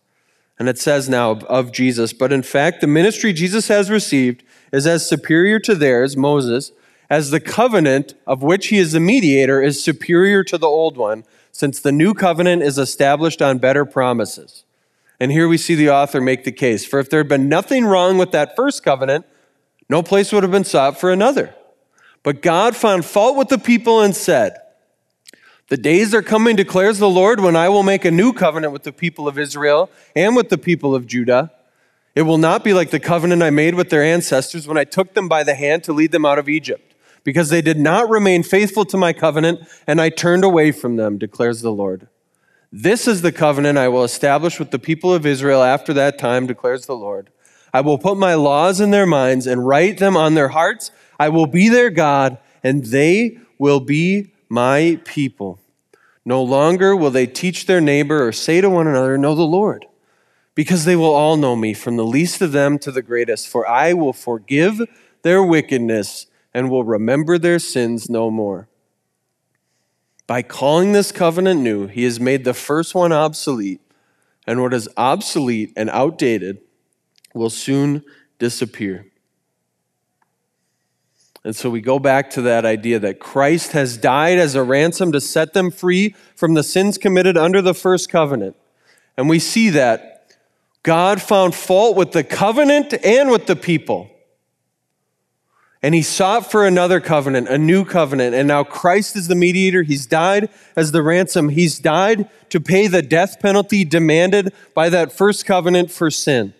And 0.57 0.69
it 0.69 0.77
says 0.77 1.09
now 1.09 1.31
of, 1.31 1.43
of 1.45 1.71
Jesus, 1.71 2.13
but 2.13 2.31
in 2.31 2.43
fact, 2.43 2.79
the 2.79 2.87
ministry 2.87 3.33
Jesus 3.33 3.67
has 3.67 3.89
received 3.89 4.43
is 4.71 4.87
as 4.87 5.07
superior 5.07 5.59
to 5.59 5.75
theirs, 5.75 6.15
Moses, 6.15 6.71
as 7.09 7.31
the 7.31 7.39
covenant 7.39 8.15
of 8.25 8.41
which 8.41 8.67
he 8.67 8.77
is 8.77 8.91
the 8.91 8.99
mediator 8.99 9.61
is 9.61 9.83
superior 9.83 10.43
to 10.43 10.57
the 10.57 10.67
old 10.67 10.97
one, 10.97 11.23
since 11.51 11.79
the 11.79 11.91
new 11.91 12.13
covenant 12.13 12.61
is 12.61 12.77
established 12.77 13.41
on 13.41 13.57
better 13.59 13.85
promises. 13.85 14.63
And 15.19 15.31
here 15.31 15.47
we 15.47 15.57
see 15.57 15.75
the 15.75 15.89
author 15.89 16.19
make 16.19 16.43
the 16.43 16.51
case. 16.51 16.85
For 16.85 16.99
if 16.99 17.09
there 17.09 17.19
had 17.19 17.29
been 17.29 17.47
nothing 17.47 17.85
wrong 17.85 18.17
with 18.17 18.31
that 18.31 18.55
first 18.55 18.83
covenant, 18.83 19.25
no 19.89 20.03
place 20.03 20.31
would 20.31 20.43
have 20.43 20.51
been 20.51 20.63
sought 20.63 20.99
for 20.99 21.11
another. 21.11 21.55
But 22.23 22.41
God 22.41 22.75
found 22.75 23.05
fault 23.05 23.37
with 23.37 23.49
the 23.49 23.57
people 23.57 24.01
and 24.01 24.15
said, 24.15 24.57
The 25.69 25.77
days 25.77 26.13
are 26.13 26.23
coming, 26.23 26.55
declares 26.55 26.97
the 26.97 27.09
Lord, 27.09 27.39
when 27.39 27.55
I 27.55 27.69
will 27.69 27.83
make 27.83 28.03
a 28.03 28.11
new 28.11 28.33
covenant 28.33 28.73
with 28.73 28.83
the 28.83 28.91
people 28.91 29.27
of 29.27 29.37
Israel 29.37 29.89
and 30.15 30.35
with 30.35 30.49
the 30.49 30.57
people 30.57 30.95
of 30.95 31.05
Judah. 31.05 31.51
It 32.15 32.23
will 32.23 32.37
not 32.37 32.63
be 32.63 32.73
like 32.73 32.91
the 32.91 32.99
covenant 32.99 33.43
I 33.43 33.49
made 33.49 33.75
with 33.75 33.89
their 33.89 34.03
ancestors 34.03 34.67
when 34.67 34.77
I 34.77 34.85
took 34.85 35.13
them 35.13 35.27
by 35.27 35.43
the 35.43 35.53
hand 35.53 35.83
to 35.83 35.93
lead 35.93 36.11
them 36.11 36.25
out 36.25 36.39
of 36.39 36.47
Egypt, 36.47 36.84
because 37.25 37.49
they 37.49 37.61
did 37.61 37.77
not 37.77 38.09
remain 38.09 38.43
faithful 38.43 38.85
to 38.85 38.95
my 38.95 39.11
covenant, 39.11 39.67
and 39.85 39.99
I 39.99 40.09
turned 40.09 40.45
away 40.45 40.71
from 40.71 40.95
them, 40.95 41.17
declares 41.17 41.61
the 41.61 41.71
Lord. 41.71 42.07
This 42.71 43.07
is 43.07 43.21
the 43.21 43.31
covenant 43.31 43.77
I 43.77 43.87
will 43.89 44.03
establish 44.03 44.59
with 44.59 44.71
the 44.71 44.79
people 44.79 45.13
of 45.13 45.25
Israel 45.25 45.63
after 45.63 45.91
that 45.93 46.19
time, 46.19 46.45
declares 46.45 46.85
the 46.85 46.95
Lord. 46.95 47.31
I 47.73 47.81
will 47.81 47.97
put 47.97 48.17
my 48.17 48.35
laws 48.35 48.79
in 48.79 48.91
their 48.91 49.07
minds 49.07 49.47
and 49.47 49.67
write 49.67 49.97
them 49.97 50.15
on 50.15 50.35
their 50.35 50.49
hearts. 50.49 50.91
I 51.19 51.29
will 51.29 51.47
be 51.47 51.67
their 51.67 51.89
God, 51.89 52.37
and 52.63 52.85
they 52.85 53.39
will 53.57 53.79
be 53.79 54.31
my 54.47 54.99
people. 55.03 55.59
No 56.25 56.43
longer 56.43 56.95
will 56.95 57.11
they 57.11 57.27
teach 57.27 57.65
their 57.65 57.81
neighbor 57.81 58.25
or 58.25 58.31
say 58.31 58.61
to 58.61 58.69
one 58.69 58.87
another, 58.87 59.17
Know 59.17 59.33
the 59.33 59.43
Lord, 59.43 59.85
because 60.53 60.85
they 60.85 60.95
will 60.95 61.13
all 61.13 61.37
know 61.37 61.55
me, 61.55 61.73
from 61.73 61.97
the 61.97 62.05
least 62.05 62.41
of 62.41 62.51
them 62.51 62.77
to 62.79 62.91
the 62.91 63.01
greatest. 63.01 63.47
For 63.47 63.67
I 63.67 63.93
will 63.93 64.13
forgive 64.13 64.79
their 65.23 65.41
wickedness 65.41 66.27
and 66.55 66.71
will 66.71 66.85
remember 66.85 67.37
their 67.37 67.59
sins 67.59 68.09
no 68.09 68.31
more. 68.31 68.69
By 70.25 70.41
calling 70.41 70.93
this 70.93 71.11
covenant 71.11 71.59
new, 71.59 71.87
he 71.87 72.05
has 72.05 72.17
made 72.17 72.45
the 72.45 72.53
first 72.53 72.95
one 72.95 73.11
obsolete, 73.11 73.81
and 74.47 74.61
what 74.61 74.73
is 74.73 74.87
obsolete 74.95 75.73
and 75.75 75.89
outdated 75.89 76.59
will 77.33 77.49
soon 77.49 78.05
disappear. 78.39 79.05
And 81.43 81.53
so 81.53 81.69
we 81.69 81.81
go 81.81 81.99
back 81.99 82.29
to 82.31 82.41
that 82.43 82.63
idea 82.63 82.99
that 82.99 83.19
Christ 83.19 83.73
has 83.73 83.97
died 83.97 84.37
as 84.37 84.55
a 84.55 84.63
ransom 84.63 85.11
to 85.11 85.19
set 85.19 85.51
them 85.51 85.69
free 85.69 86.15
from 86.37 86.53
the 86.53 86.63
sins 86.63 86.97
committed 86.97 87.37
under 87.37 87.61
the 87.61 87.73
first 87.73 88.09
covenant. 88.09 88.55
And 89.17 89.27
we 89.27 89.39
see 89.39 89.71
that 89.71 90.31
God 90.83 91.21
found 91.21 91.53
fault 91.53 91.97
with 91.97 92.13
the 92.13 92.23
covenant 92.23 92.93
and 93.03 93.29
with 93.29 93.45
the 93.45 93.57
people. 93.57 94.09
And 95.85 95.93
he 95.93 96.01
sought 96.01 96.49
for 96.49 96.65
another 96.65 96.99
covenant, 96.99 97.47
a 97.47 97.59
new 97.59 97.85
covenant. 97.85 98.33
And 98.33 98.47
now 98.47 98.63
Christ 98.63 99.15
is 99.15 99.27
the 99.27 99.35
mediator. 99.35 99.83
He's 99.83 100.07
died 100.07 100.49
as 100.75 100.91
the 100.91 101.03
ransom. 101.03 101.49
He's 101.49 101.77
died 101.77 102.27
to 102.49 102.59
pay 102.59 102.87
the 102.87 103.03
death 103.03 103.39
penalty 103.39 103.85
demanded 103.85 104.51
by 104.73 104.89
that 104.89 105.11
first 105.11 105.45
covenant 105.45 105.91
for 105.91 106.09
sin. 106.09 106.55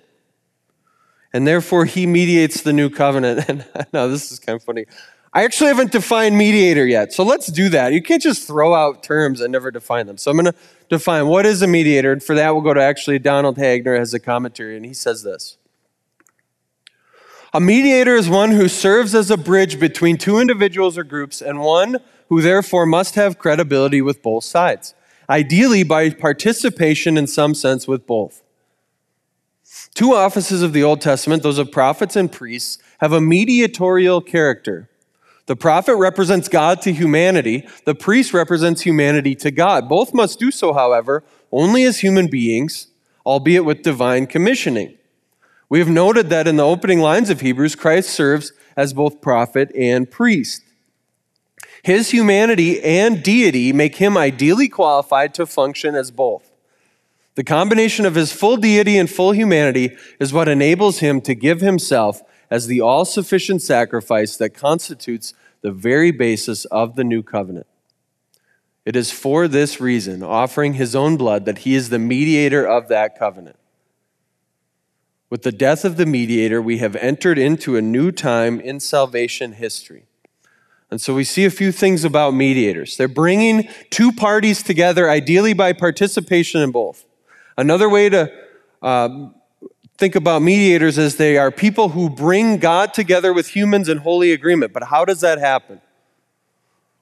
And 1.34 1.48
therefore, 1.48 1.86
he 1.86 2.05
mediates 2.05 2.62
the 2.62 2.72
new 2.72 2.88
covenant. 2.88 3.50
And 3.50 3.65
now 3.91 4.05
this 4.05 4.32
is 4.32 4.38
kind 4.38 4.58
of 4.58 4.63
funny. 4.63 4.86
I 5.34 5.44
actually 5.44 5.70
haven't 5.70 5.91
defined 5.91 6.38
mediator 6.38 6.86
yet. 6.86 7.12
So 7.12 7.24
let's 7.24 7.48
do 7.48 7.70
that. 7.70 7.94
You 7.94 8.03
can't 8.03 8.22
just 8.22 8.46
throw 8.46 8.75
out 8.75 9.01
terms 9.01 9.41
and 9.41 9.51
never 9.51 9.72
define 9.72 10.05
them. 10.05 10.20
So 10.20 10.29
I'm 10.29 10.38
going 10.38 10.53
to 10.53 10.60
define 10.88 11.25
what 11.25 11.48
is 11.48 11.63
a 11.63 11.67
mediator. 11.67 12.12
And 12.12 12.22
for 12.22 12.36
that, 12.36 12.53
we'll 12.53 12.62
go 12.62 12.75
to 12.75 12.84
actually 12.84 13.17
Donald 13.17 13.58
Hagner 13.58 13.96
as 13.96 14.13
a 14.13 14.20
commentary. 14.20 14.75
And 14.75 14.86
he 14.86 14.94
says 14.94 15.24
this. 15.24 15.58
A 17.56 17.62
mediator 17.62 18.18
is 18.18 18.28
one 18.28 18.52
who 18.52 18.68
serves 18.68 19.16
as 19.16 19.32
a 19.32 19.38
bridge 19.38 19.80
between 19.80 20.18
two 20.18 20.40
individuals 20.40 20.98
or 20.98 21.06
groups 21.06 21.42
and 21.42 21.62
one 21.62 22.00
who 22.28 22.42
therefore 22.42 22.86
must 22.86 23.16
have 23.16 23.40
credibility 23.40 24.02
with 24.02 24.22
both 24.22 24.44
sides, 24.44 24.94
ideally 25.30 25.82
by 25.82 26.10
participation 26.10 27.18
in 27.18 27.28
some 27.28 27.56
sense 27.56 27.88
with 27.88 28.06
both. 28.06 28.44
Two 29.94 30.14
offices 30.14 30.62
of 30.64 30.74
the 30.74 30.84
Old 30.84 31.00
Testament, 31.00 31.44
those 31.44 31.58
of 31.58 31.72
prophets 31.72 32.18
and 32.18 32.30
priests, 32.30 32.78
have 32.98 33.14
a 33.14 33.22
mediatorial 33.22 34.20
character. 34.20 34.89
The 35.46 35.56
prophet 35.56 35.96
represents 35.96 36.50
God 36.50 36.82
to 36.82 36.91
humanity, 36.91 37.65
the 37.86 37.96
priest 37.96 38.34
represents 38.34 38.82
humanity 38.82 39.34
to 39.36 39.50
God. 39.50 39.88
Both 39.88 40.13
must 40.13 40.39
do 40.39 40.52
so, 40.52 40.74
however, 40.74 41.24
only 41.54 41.86
as 41.86 42.00
human 42.00 42.28
beings, 42.28 42.88
albeit 43.26 43.63
with 43.63 43.82
divine 43.82 44.28
commissioning. 44.28 44.98
We 45.69 45.80
have 45.80 45.89
noted 45.89 46.30
that 46.30 46.47
in 46.47 46.58
the 46.58 46.65
opening 46.65 46.99
lines 46.99 47.30
of 47.30 47.41
Hebrews, 47.41 47.75
Christ 47.75 48.10
serves 48.10 48.54
as 48.75 48.93
both 48.93 49.21
prophet 49.21 49.71
and 49.75 50.10
priest. 50.10 50.62
His 51.82 52.12
humanity 52.12 52.82
and 52.84 53.21
deity 53.21 53.71
make 53.71 53.95
him 53.97 54.17
ideally 54.17 54.67
qualified 54.67 55.34
to 55.36 55.45
function 55.45 55.95
as 55.95 56.12
both. 56.12 56.51
The 57.36 57.43
combination 57.43 58.06
of 58.06 58.15
his 58.15 58.32
full 58.32 58.58
deity 58.58 58.97
and 58.97 59.10
full 59.10 59.34
humanity 59.34 59.95
is 60.19 60.34
what 60.34 60.47
enables 60.47 60.99
him 60.99 61.21
to 61.21 61.36
give 61.36 61.62
himself 61.62 62.21
as 62.49 62.67
the 62.67 62.82
all 62.82 63.06
sufficient 63.06 63.62
sacrifice 63.62 64.38
that 64.38 64.51
constitutes 64.51 65.34
the 65.62 65.71
very 65.71 66.12
basis 66.12 66.65
of 66.65 66.95
the 66.95 67.04
new 67.04 67.21
covenant. 67.21 67.67
It 68.86 68.95
is 68.95 69.12
for 69.12 69.47
this 69.47 69.82
reason, 69.82 70.21
offering 70.21 70.75
his 70.75 70.95
own 70.95 71.17
blood, 71.17 71.45
that 71.45 71.60
he 71.60 71.75
is 71.75 71.89
the 71.89 71.99
mediator 71.99 72.65
of 72.65 72.88
that 72.88 73.17
covenant. 73.17 73.58
With 75.30 75.42
the 75.42 75.52
death 75.52 75.84
of 75.86 75.98
the 75.98 76.06
mediator, 76.06 76.62
we 76.62 76.78
have 76.78 76.96
entered 76.98 77.38
into 77.38 77.76
a 77.76 77.82
new 77.82 78.12
time 78.12 78.60
in 78.60 78.80
salvation 78.80 79.54
history. 79.54 80.06
And 80.92 81.02
so 81.02 81.16
we 81.16 81.24
see 81.24 81.46
a 81.46 81.50
few 81.50 81.72
things 81.72 82.04
about 82.04 82.34
mediators. 82.36 82.96
They're 82.96 83.08
bringing 83.08 83.68
two 83.90 84.12
parties 84.12 84.62
together, 84.62 85.10
ideally 85.10 85.54
by 85.54 85.74
participation 85.74 86.62
in 86.62 86.72
both. 86.72 87.06
Another 87.58 87.90
way 87.90 88.08
to 88.10 88.32
uh, 88.82 89.30
think 89.98 90.16
about 90.16 90.42
mediators 90.42 90.98
is 90.98 91.16
they 91.16 91.38
are 91.38 91.50
people 91.50 91.90
who 91.90 92.10
bring 92.10 92.58
God 92.58 92.94
together 92.94 93.34
with 93.34 93.56
humans 93.56 93.90
in 93.90 93.98
holy 93.98 94.32
agreement. 94.32 94.74
But 94.74 94.84
how 94.84 95.06
does 95.06 95.22
that 95.22 95.40
happen? 95.40 95.82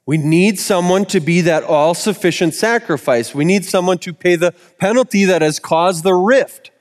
We 0.05 0.17
need 0.17 0.59
someone 0.59 1.05
to 1.05 1.19
be 1.19 1.41
that 1.41 1.63
all 1.63 1.93
sufficient 1.93 2.53
sacrifice. 2.53 3.33
We 3.33 3.45
need 3.45 3.65
someone 3.65 3.97
to 3.99 4.13
pay 4.13 4.35
the 4.35 4.53
penalty 4.77 5.25
that 5.25 5.41
has 5.41 5.59
caused 5.59 6.03
the 6.03 6.13
rift. 6.13 6.71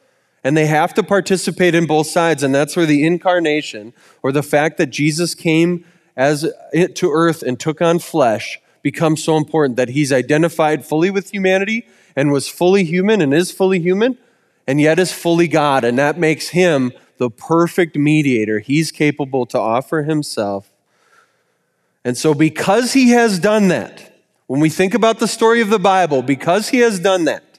And 0.44 0.56
they 0.56 0.66
have 0.66 0.92
to 0.94 1.02
participate 1.02 1.74
in 1.74 1.86
both 1.86 2.08
sides. 2.08 2.42
And 2.42 2.54
that's 2.54 2.76
where 2.76 2.86
the 2.86 3.06
incarnation, 3.06 3.92
or 4.22 4.32
the 4.32 4.42
fact 4.42 4.78
that 4.78 4.90
Jesus 4.90 5.34
came 5.34 5.84
as 6.16 6.52
to 6.94 7.10
earth 7.10 7.42
and 7.42 7.58
took 7.58 7.80
on 7.80 7.98
flesh, 7.98 8.60
becomes 8.82 9.22
so 9.22 9.36
important 9.36 9.76
that 9.76 9.90
he's 9.90 10.12
identified 10.12 10.84
fully 10.84 11.10
with 11.10 11.32
humanity 11.32 11.86
and 12.16 12.32
was 12.32 12.48
fully 12.48 12.84
human 12.84 13.20
and 13.20 13.32
is 13.32 13.52
fully 13.52 13.78
human 13.78 14.18
and 14.66 14.80
yet 14.80 14.98
is 14.98 15.12
fully 15.12 15.48
God. 15.48 15.84
And 15.84 15.98
that 15.98 16.18
makes 16.18 16.48
him 16.48 16.92
the 17.18 17.30
perfect 17.30 17.96
mediator. 17.96 18.58
He's 18.58 18.90
capable 18.90 19.46
to 19.46 19.58
offer 19.58 20.02
himself. 20.02 20.70
And 22.04 22.16
so, 22.18 22.34
because 22.34 22.94
he 22.94 23.10
has 23.10 23.38
done 23.38 23.68
that, 23.68 24.12
when 24.48 24.60
we 24.60 24.68
think 24.68 24.92
about 24.92 25.20
the 25.20 25.28
story 25.28 25.60
of 25.60 25.70
the 25.70 25.78
Bible, 25.78 26.20
because 26.20 26.70
he 26.70 26.78
has 26.78 26.98
done 26.98 27.24
that, 27.24 27.51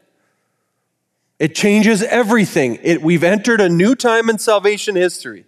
it 1.39 1.55
changes 1.55 2.03
everything. 2.03 2.79
It, 2.83 3.01
we've 3.01 3.23
entered 3.23 3.59
a 3.59 3.69
new 3.69 3.95
time 3.95 4.29
in 4.29 4.37
salvation 4.37 4.95
history, 4.95 5.45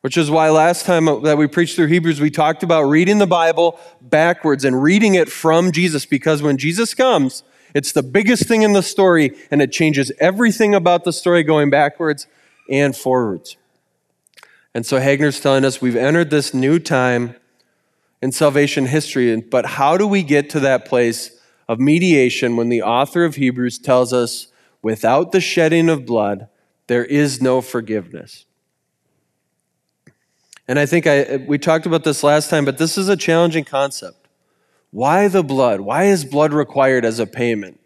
which 0.00 0.16
is 0.16 0.30
why 0.30 0.50
last 0.50 0.84
time 0.84 1.06
that 1.22 1.38
we 1.38 1.46
preached 1.46 1.76
through 1.76 1.86
Hebrews, 1.86 2.20
we 2.20 2.30
talked 2.30 2.62
about 2.62 2.82
reading 2.82 3.18
the 3.18 3.26
Bible 3.26 3.78
backwards 4.02 4.64
and 4.64 4.82
reading 4.82 5.14
it 5.14 5.30
from 5.30 5.72
Jesus, 5.72 6.04
because 6.04 6.42
when 6.42 6.58
Jesus 6.58 6.94
comes, 6.94 7.42
it's 7.74 7.92
the 7.92 8.02
biggest 8.02 8.46
thing 8.46 8.62
in 8.62 8.72
the 8.72 8.82
story, 8.82 9.32
and 9.50 9.62
it 9.62 9.72
changes 9.72 10.12
everything 10.20 10.74
about 10.74 11.04
the 11.04 11.12
story 11.12 11.42
going 11.42 11.70
backwards 11.70 12.26
and 12.70 12.96
forwards. 12.96 13.56
And 14.74 14.84
so 14.84 14.98
Hagner's 14.98 15.40
telling 15.40 15.64
us 15.64 15.80
we've 15.80 15.96
entered 15.96 16.30
this 16.30 16.52
new 16.52 16.78
time 16.78 17.36
in 18.20 18.32
salvation 18.32 18.86
history, 18.86 19.40
but 19.40 19.66
how 19.66 19.96
do 19.96 20.06
we 20.06 20.22
get 20.22 20.50
to 20.50 20.60
that 20.60 20.84
place 20.84 21.38
of 21.68 21.78
mediation 21.78 22.56
when 22.56 22.68
the 22.68 22.82
author 22.82 23.24
of 23.24 23.36
Hebrews 23.36 23.78
tells 23.78 24.12
us 24.12 24.48
Without 24.84 25.32
the 25.32 25.40
shedding 25.40 25.88
of 25.88 26.04
blood, 26.04 26.46
there 26.88 27.06
is 27.06 27.40
no 27.40 27.62
forgiveness. 27.62 28.44
And 30.68 30.78
I 30.78 30.84
think 30.84 31.06
I, 31.06 31.42
we 31.48 31.56
talked 31.56 31.86
about 31.86 32.04
this 32.04 32.22
last 32.22 32.50
time, 32.50 32.66
but 32.66 32.76
this 32.76 32.98
is 32.98 33.08
a 33.08 33.16
challenging 33.16 33.64
concept. 33.64 34.28
Why 34.90 35.28
the 35.28 35.42
blood? 35.42 35.80
Why 35.80 36.04
is 36.04 36.26
blood 36.26 36.52
required 36.52 37.06
as 37.06 37.18
a 37.18 37.26
payment? 37.26 37.80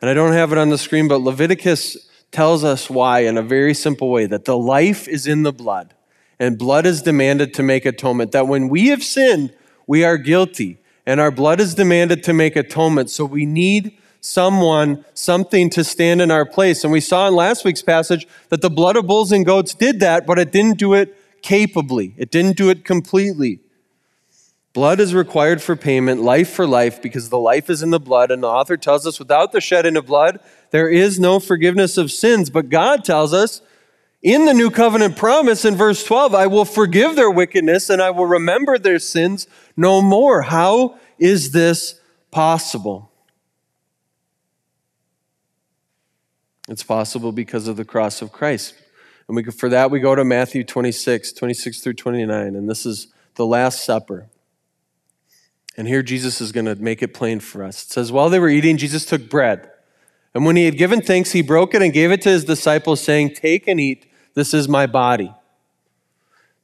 And 0.00 0.08
I 0.08 0.14
don't 0.14 0.32
have 0.32 0.52
it 0.52 0.58
on 0.58 0.70
the 0.70 0.78
screen, 0.78 1.08
but 1.08 1.22
Leviticus 1.22 2.08
tells 2.30 2.62
us 2.62 2.88
why 2.88 3.20
in 3.20 3.36
a 3.36 3.42
very 3.42 3.74
simple 3.74 4.08
way 4.08 4.26
that 4.26 4.44
the 4.44 4.56
life 4.56 5.08
is 5.08 5.26
in 5.26 5.42
the 5.42 5.52
blood, 5.52 5.92
and 6.38 6.56
blood 6.56 6.86
is 6.86 7.02
demanded 7.02 7.52
to 7.54 7.64
make 7.64 7.84
atonement. 7.84 8.30
That 8.30 8.46
when 8.46 8.68
we 8.68 8.86
have 8.88 9.02
sinned, 9.02 9.52
we 9.88 10.04
are 10.04 10.16
guilty, 10.16 10.78
and 11.04 11.18
our 11.18 11.32
blood 11.32 11.58
is 11.58 11.74
demanded 11.74 12.22
to 12.22 12.32
make 12.32 12.54
atonement. 12.54 13.10
So 13.10 13.24
we 13.24 13.44
need 13.44 13.98
someone, 14.28 15.04
something 15.14 15.70
to 15.70 15.82
stand 15.82 16.20
in 16.20 16.30
our 16.30 16.44
place. 16.44 16.84
And 16.84 16.92
we 16.92 17.00
saw 17.00 17.26
in 17.28 17.34
last 17.34 17.64
week's 17.64 17.82
passage 17.82 18.28
that 18.50 18.60
the 18.60 18.68
blood 18.68 18.96
of 18.96 19.06
bulls 19.06 19.32
and 19.32 19.44
goats 19.44 19.72
did 19.72 20.00
that, 20.00 20.26
but 20.26 20.38
it 20.38 20.52
didn't 20.52 20.78
do 20.78 20.92
it 20.92 21.16
capably, 21.40 22.14
it 22.18 22.30
didn't 22.30 22.56
do 22.56 22.68
it 22.68 22.84
completely. 22.84 23.60
Blood 24.74 25.00
is 25.00 25.14
required 25.14 25.62
for 25.62 25.74
payment, 25.74 26.20
life 26.20 26.50
for 26.50 26.66
life, 26.66 27.00
because 27.00 27.30
the 27.30 27.38
life 27.38 27.70
is 27.70 27.82
in 27.82 27.90
the 27.90 27.98
blood. 27.98 28.30
And 28.30 28.42
the 28.42 28.48
author 28.48 28.76
tells 28.76 29.06
us 29.06 29.18
without 29.18 29.52
the 29.52 29.62
shedding 29.62 29.96
of 29.96 30.06
blood, 30.06 30.40
there 30.70 30.88
is 30.88 31.18
no 31.18 31.40
forgiveness 31.40 31.96
of 31.96 32.12
sins. 32.12 32.50
But 32.50 32.68
God 32.68 33.04
tells 33.04 33.32
us 33.32 33.62
in 34.22 34.44
the 34.44 34.52
new 34.52 34.70
covenant 34.70 35.16
promise 35.16 35.64
in 35.64 35.74
verse 35.74 36.04
12, 36.04 36.34
I 36.34 36.46
will 36.48 36.66
forgive 36.66 37.16
their 37.16 37.30
wickedness 37.30 37.88
and 37.88 38.02
I 38.02 38.10
will 38.10 38.26
remember 38.26 38.78
their 38.78 38.98
sins 38.98 39.48
no 39.76 40.02
more. 40.02 40.42
How 40.42 40.98
is 41.18 41.52
this 41.52 41.98
possible? 42.30 43.07
It's 46.68 46.82
possible 46.82 47.32
because 47.32 47.66
of 47.66 47.76
the 47.76 47.84
cross 47.84 48.20
of 48.20 48.30
Christ. 48.30 48.74
And 49.26 49.36
we, 49.36 49.44
for 49.44 49.68
that, 49.68 49.90
we 49.90 50.00
go 50.00 50.14
to 50.14 50.24
Matthew 50.24 50.64
26, 50.64 51.32
26 51.32 51.80
through 51.80 51.94
29. 51.94 52.54
And 52.54 52.68
this 52.68 52.84
is 52.84 53.08
the 53.34 53.46
Last 53.46 53.84
Supper. 53.84 54.28
And 55.76 55.86
here 55.86 56.02
Jesus 56.02 56.40
is 56.40 56.52
going 56.52 56.66
to 56.66 56.74
make 56.74 57.02
it 57.02 57.14
plain 57.14 57.40
for 57.40 57.62
us. 57.62 57.84
It 57.84 57.90
says, 57.90 58.10
While 58.10 58.30
they 58.30 58.38
were 58.38 58.48
eating, 58.48 58.76
Jesus 58.76 59.06
took 59.06 59.30
bread. 59.30 59.70
And 60.34 60.44
when 60.44 60.56
he 60.56 60.64
had 60.64 60.76
given 60.76 61.00
thanks, 61.00 61.32
he 61.32 61.42
broke 61.42 61.74
it 61.74 61.82
and 61.82 61.92
gave 61.92 62.10
it 62.10 62.20
to 62.22 62.28
his 62.28 62.44
disciples, 62.44 63.00
saying, 63.00 63.34
Take 63.34 63.66
and 63.66 63.80
eat, 63.80 64.06
this 64.34 64.52
is 64.52 64.68
my 64.68 64.86
body. 64.86 65.32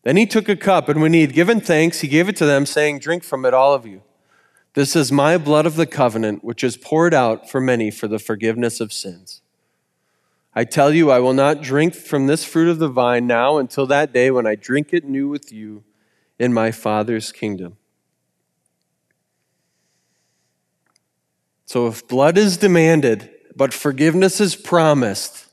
Then 0.02 0.16
he 0.16 0.26
took 0.26 0.48
a 0.48 0.56
cup, 0.56 0.88
and 0.88 1.00
when 1.00 1.14
he 1.14 1.22
had 1.22 1.32
given 1.32 1.60
thanks, 1.60 2.00
he 2.00 2.08
gave 2.08 2.28
it 2.28 2.36
to 2.36 2.44
them, 2.44 2.66
saying, 2.66 2.98
Drink 2.98 3.24
from 3.24 3.44
it, 3.46 3.54
all 3.54 3.72
of 3.72 3.86
you. 3.86 4.02
This 4.74 4.94
is 4.94 5.10
my 5.10 5.38
blood 5.38 5.64
of 5.64 5.76
the 5.76 5.86
covenant, 5.86 6.44
which 6.44 6.62
is 6.62 6.76
poured 6.76 7.14
out 7.14 7.48
for 7.48 7.60
many 7.60 7.90
for 7.90 8.08
the 8.08 8.18
forgiveness 8.18 8.80
of 8.80 8.92
sins. 8.92 9.40
I 10.54 10.64
tell 10.64 10.92
you, 10.92 11.10
I 11.10 11.18
will 11.18 11.32
not 11.32 11.62
drink 11.62 11.94
from 11.94 12.26
this 12.26 12.44
fruit 12.44 12.68
of 12.68 12.78
the 12.78 12.88
vine 12.88 13.26
now 13.26 13.58
until 13.58 13.86
that 13.86 14.12
day 14.12 14.30
when 14.30 14.46
I 14.46 14.54
drink 14.54 14.92
it 14.92 15.04
new 15.04 15.28
with 15.28 15.52
you 15.52 15.82
in 16.38 16.52
my 16.52 16.70
Father's 16.70 17.32
kingdom. 17.32 17.76
So, 21.64 21.88
if 21.88 22.06
blood 22.06 22.38
is 22.38 22.56
demanded, 22.56 23.30
but 23.56 23.74
forgiveness 23.74 24.40
is 24.40 24.54
promised, 24.54 25.46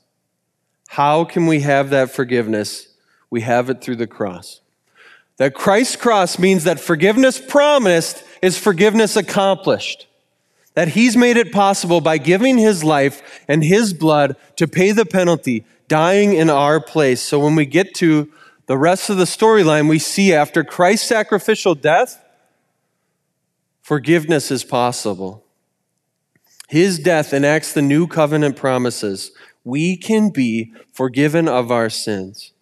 how 0.89 1.23
can 1.23 1.47
we 1.47 1.61
have 1.61 1.89
that 1.89 2.11
forgiveness? 2.11 2.89
We 3.29 3.41
have 3.41 3.69
it 3.69 3.81
through 3.81 3.95
the 3.95 4.07
cross. 4.07 4.61
That 5.37 5.55
Christ's 5.55 5.95
cross 5.95 6.37
means 6.37 6.65
that 6.65 6.79
forgiveness 6.79 7.39
promised 7.39 8.23
is 8.41 8.57
forgiveness 8.57 9.15
accomplished. 9.15 10.05
That 10.73 10.89
he's 10.89 11.17
made 11.17 11.37
it 11.37 11.51
possible 11.51 11.99
by 11.99 12.17
giving 12.17 12.57
his 12.57 12.83
life 12.83 13.43
and 13.47 13.63
his 13.63 13.93
blood 13.93 14.37
to 14.55 14.67
pay 14.67 14.91
the 14.91 15.05
penalty, 15.05 15.65
dying 15.87 16.33
in 16.33 16.49
our 16.49 16.79
place. 16.79 17.21
So 17.21 17.39
when 17.39 17.55
we 17.55 17.65
get 17.65 17.93
to 17.95 18.31
the 18.67 18.77
rest 18.77 19.09
of 19.09 19.17
the 19.17 19.25
storyline, 19.25 19.89
we 19.89 19.99
see 19.99 20.33
after 20.33 20.63
Christ's 20.63 21.09
sacrificial 21.09 21.75
death, 21.75 22.23
forgiveness 23.81 24.49
is 24.49 24.63
possible. 24.63 25.43
His 26.69 26.99
death 26.99 27.33
enacts 27.33 27.73
the 27.73 27.81
new 27.81 28.07
covenant 28.07 28.55
promises. 28.55 29.31
We 29.65 29.97
can 29.97 30.29
be 30.29 30.73
forgiven 30.93 31.49
of 31.49 31.69
our 31.69 31.89
sins. 31.89 32.53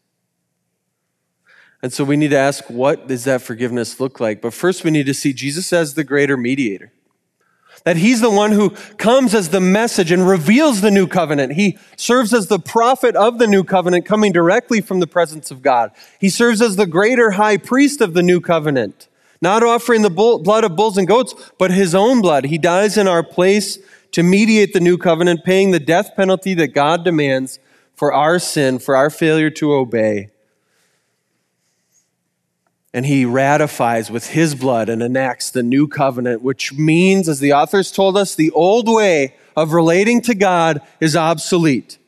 And 1.84 1.94
so 1.94 2.04
we 2.04 2.18
need 2.18 2.32
to 2.32 2.38
ask, 2.38 2.70
what 2.72 3.08
does 3.08 3.26
that 3.26 3.44
forgiveness 3.44 4.00
look 4.00 4.20
like? 4.20 4.42
But 4.42 4.56
first, 4.56 4.84
we 4.84 4.90
need 4.90 5.06
to 5.06 5.14
see 5.14 5.32
Jesus 5.32 5.72
as 5.72 5.94
the 5.94 6.04
greater 6.04 6.36
mediator. 6.36 6.92
That 7.86 7.98
he's 7.98 8.22
the 8.22 8.30
one 8.30 8.52
who 8.52 8.72
comes 8.98 9.34
as 9.34 9.50
the 9.50 9.62
message 9.62 10.12
and 10.12 10.28
reveals 10.28 10.82
the 10.82 10.92
new 10.92 11.08
covenant. 11.08 11.54
He 11.54 11.78
serves 11.96 12.34
as 12.34 12.48
the 12.48 12.60
prophet 12.60 13.16
of 13.16 13.40
the 13.40 13.48
new 13.48 13.64
covenant, 13.64 14.06
coming 14.06 14.32
directly 14.32 14.82
from 14.82 15.00
the 15.00 15.08
presence 15.08 15.50
of 15.50 15.62
God. 15.62 15.92
He 16.20 16.30
serves 16.30 16.62
as 16.62 16.76
the 16.76 16.86
greater 16.86 17.32
high 17.32 17.58
priest 17.58 18.02
of 18.02 18.14
the 18.14 18.22
new 18.24 18.42
covenant, 18.42 19.08
not 19.42 19.64
offering 19.64 20.02
the 20.02 20.10
blood 20.10 20.64
of 20.64 20.76
bulls 20.76 20.98
and 20.98 21.08
goats, 21.08 21.34
but 21.58 21.72
his 21.72 21.96
own 21.96 22.22
blood. 22.22 22.46
He 22.46 22.58
dies 22.58 22.98
in 22.98 23.08
our 23.08 23.24
place 23.24 23.80
to 24.12 24.24
mediate 24.24 24.74
the 24.74 24.80
new 24.80 24.98
covenant, 24.98 25.46
paying 25.46 25.72
the 25.72 25.80
death 25.80 26.16
penalty 26.16 26.54
that 26.56 26.74
God 26.74 27.06
demands 27.06 27.60
for 27.96 28.14
our 28.14 28.40
sin, 28.40 28.80
for 28.80 28.96
our 28.96 29.10
failure 29.10 29.50
to 29.52 29.74
obey. 29.74 30.30
And 32.94 33.06
he 33.06 33.24
ratifies 33.24 34.10
with 34.10 34.30
his 34.30 34.56
blood 34.56 34.90
and 34.90 35.04
enacts 35.04 35.52
the 35.52 35.62
new 35.62 35.88
covenant, 35.88 36.42
which 36.42 36.74
means, 36.74 37.30
as 37.30 37.40
the 37.40 37.54
authors 37.54 37.92
told 37.92 38.18
us, 38.18 38.34
the 38.34 38.52
old 38.52 38.88
way 38.88 39.36
of 39.56 39.74
relating 39.74 40.22
to 40.22 40.34
God 40.34 40.82
is 41.00 41.16
obsolete. 41.16 42.00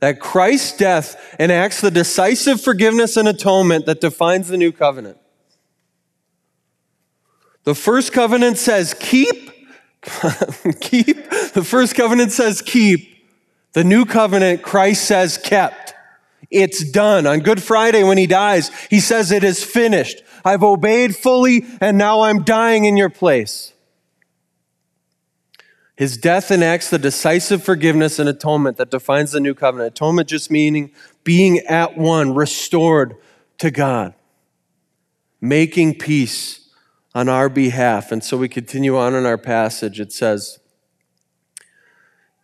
That 0.00 0.18
Christ's 0.18 0.76
death 0.76 1.36
enacts 1.38 1.80
the 1.80 1.90
decisive 1.90 2.60
forgiveness 2.60 3.16
and 3.16 3.28
atonement 3.28 3.86
that 3.86 4.00
defines 4.00 4.48
the 4.48 4.56
new 4.56 4.72
covenant. 4.72 5.18
The 7.64 7.74
first 7.74 8.12
covenant 8.12 8.58
says, 8.58 8.94
keep 8.98 9.52
keep. 10.80 11.30
The 11.52 11.64
first 11.64 11.94
covenant 11.94 12.32
says 12.32 12.60
keep. 12.60 13.08
The 13.72 13.84
new 13.84 14.04
covenant, 14.04 14.62
Christ 14.62 15.04
says 15.04 15.38
kept. 15.38 15.81
It's 16.52 16.84
done. 16.88 17.26
On 17.26 17.40
Good 17.40 17.62
Friday, 17.62 18.04
when 18.04 18.18
he 18.18 18.26
dies, 18.26 18.70
he 18.90 19.00
says 19.00 19.32
it 19.32 19.42
is 19.42 19.64
finished. 19.64 20.22
I've 20.44 20.62
obeyed 20.62 21.16
fully, 21.16 21.64
and 21.80 21.96
now 21.96 22.22
I'm 22.22 22.42
dying 22.44 22.84
in 22.84 22.96
your 22.96 23.10
place. 23.10 23.72
His 25.96 26.16
death 26.16 26.50
enacts 26.50 26.90
the 26.90 26.98
decisive 26.98 27.62
forgiveness 27.62 28.18
and 28.18 28.28
atonement 28.28 28.76
that 28.76 28.90
defines 28.90 29.32
the 29.32 29.40
new 29.40 29.54
covenant. 29.54 29.94
Atonement 29.94 30.28
just 30.28 30.50
meaning 30.50 30.90
being 31.22 31.58
at 31.60 31.96
one, 31.96 32.34
restored 32.34 33.16
to 33.58 33.70
God, 33.70 34.14
making 35.40 35.98
peace 35.98 36.68
on 37.14 37.28
our 37.28 37.48
behalf. 37.48 38.10
And 38.10 38.24
so 38.24 38.36
we 38.36 38.48
continue 38.48 38.96
on 38.96 39.14
in 39.14 39.26
our 39.26 39.38
passage. 39.38 40.00
It 40.00 40.12
says, 40.12 40.58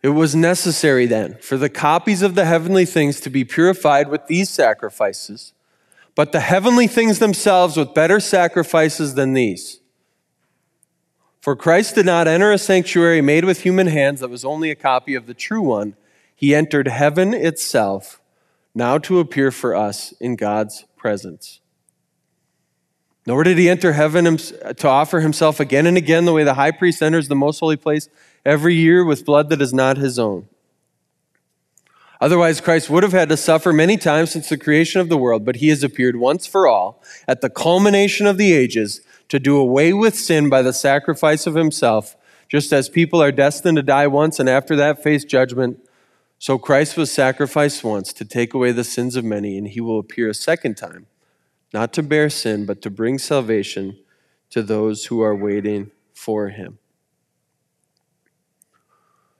It 0.01 0.09
was 0.09 0.35
necessary 0.35 1.05
then 1.05 1.37
for 1.41 1.57
the 1.57 1.69
copies 1.69 2.21
of 2.21 2.35
the 2.35 2.45
heavenly 2.45 2.85
things 2.85 3.19
to 3.21 3.29
be 3.29 3.43
purified 3.43 4.07
with 4.09 4.27
these 4.27 4.49
sacrifices, 4.49 5.53
but 6.15 6.31
the 6.31 6.39
heavenly 6.39 6.87
things 6.87 7.19
themselves 7.19 7.75
with 7.75 7.93
better 7.93 8.19
sacrifices 8.19 9.15
than 9.15 9.33
these. 9.33 9.81
For 11.41 11.55
Christ 11.55 11.95
did 11.95 12.05
not 12.05 12.27
enter 12.27 12.51
a 12.51 12.57
sanctuary 12.57 13.21
made 13.21 13.45
with 13.45 13.61
human 13.61 13.87
hands 13.87 14.19
that 14.21 14.29
was 14.29 14.45
only 14.45 14.71
a 14.71 14.75
copy 14.75 15.15
of 15.15 15.25
the 15.25 15.33
true 15.33 15.61
one. 15.61 15.95
He 16.35 16.55
entered 16.55 16.87
heaven 16.87 17.33
itself, 17.33 18.21
now 18.73 18.97
to 18.99 19.19
appear 19.19 19.51
for 19.51 19.75
us 19.75 20.13
in 20.19 20.35
God's 20.35 20.85
presence. 20.95 21.59
Nor 23.25 23.43
did 23.43 23.57
he 23.57 23.69
enter 23.69 23.93
heaven 23.93 24.37
to 24.37 24.87
offer 24.87 25.19
himself 25.19 25.59
again 25.59 25.85
and 25.85 25.97
again 25.97 26.25
the 26.25 26.33
way 26.33 26.43
the 26.43 26.53
high 26.53 26.71
priest 26.71 27.01
enters 27.01 27.27
the 27.27 27.35
most 27.35 27.59
holy 27.59 27.77
place 27.77 28.09
every 28.45 28.75
year 28.75 29.03
with 29.03 29.25
blood 29.25 29.49
that 29.49 29.61
is 29.61 29.73
not 29.73 29.97
his 29.97 30.17
own. 30.17 30.47
Otherwise, 32.21 32.59
Christ 32.59 32.89
would 32.89 33.03
have 33.03 33.13
had 33.13 33.29
to 33.29 33.37
suffer 33.37 33.71
many 33.71 33.95
times 33.95 34.31
since 34.31 34.49
the 34.49 34.57
creation 34.57 34.99
of 34.99 35.07
the 35.07 35.17
world, 35.17 35.45
but 35.45 35.57
he 35.57 35.69
has 35.69 35.83
appeared 35.83 36.17
once 36.17 36.45
for 36.45 36.67
all 36.67 37.01
at 37.27 37.41
the 37.41 37.49
culmination 37.49 38.27
of 38.27 38.37
the 38.37 38.51
ages 38.51 39.01
to 39.29 39.39
do 39.39 39.57
away 39.57 39.93
with 39.93 40.15
sin 40.15 40.49
by 40.49 40.61
the 40.61 40.73
sacrifice 40.73 41.47
of 41.47 41.55
himself, 41.55 42.17
just 42.49 42.73
as 42.73 42.89
people 42.89 43.21
are 43.21 43.31
destined 43.31 43.77
to 43.77 43.83
die 43.83 44.07
once 44.07 44.39
and 44.39 44.49
after 44.49 44.75
that 44.75 45.01
face 45.01 45.23
judgment. 45.23 45.79
So 46.39 46.57
Christ 46.57 46.97
was 46.97 47.11
sacrificed 47.11 47.83
once 47.83 48.11
to 48.13 48.25
take 48.25 48.53
away 48.53 48.73
the 48.73 48.83
sins 48.83 49.15
of 49.15 49.23
many, 49.23 49.57
and 49.57 49.67
he 49.67 49.79
will 49.79 49.99
appear 49.99 50.29
a 50.29 50.33
second 50.33 50.75
time 50.75 51.07
not 51.73 51.93
to 51.93 52.03
bear 52.03 52.29
sin, 52.29 52.65
but 52.65 52.81
to 52.81 52.89
bring 52.89 53.19
salvation 53.19 53.97
to 54.49 54.63
those 54.63 55.05
who 55.05 55.21
are 55.21 55.35
waiting 55.35 55.91
for 56.13 56.49
him. 56.49 56.78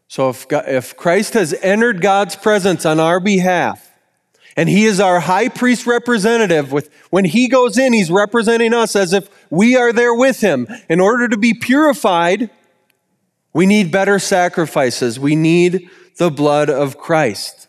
So 0.10 0.30
if, 0.30 0.46
God, 0.48 0.66
if 0.68 0.98
Christ 0.98 1.36
has 1.36 1.54
entered 1.54 2.02
God's 2.02 2.36
presence 2.36 2.86
on 2.86 3.00
our 3.00 3.22
behalf, 3.22 3.90
and 4.58 4.68
he 4.68 4.84
is 4.84 5.00
our 5.00 5.22
high 5.22 5.48
priest 5.48 5.88
representative 5.88 6.74
with 6.74 6.90
when 7.12 7.24
he 7.24 7.48
goes 7.48 7.78
in 7.78 7.94
he's 7.94 8.12
representing 8.12 8.74
us 8.74 8.94
as 8.94 9.14
if 9.14 9.30
we 9.50 9.78
are 9.78 9.94
there 9.94 10.14
with 10.14 10.42
him. 10.42 10.68
In 10.90 11.00
order 11.00 11.30
to 11.30 11.38
be 11.38 11.54
purified 11.54 12.50
we 13.54 13.66
need 13.66 13.92
better 13.92 14.20
sacrifices. 14.20 15.20
We 15.20 15.36
need 15.36 15.90
the 16.18 16.30
blood 16.30 16.70
of 16.70 16.98
Christ. 16.98 17.68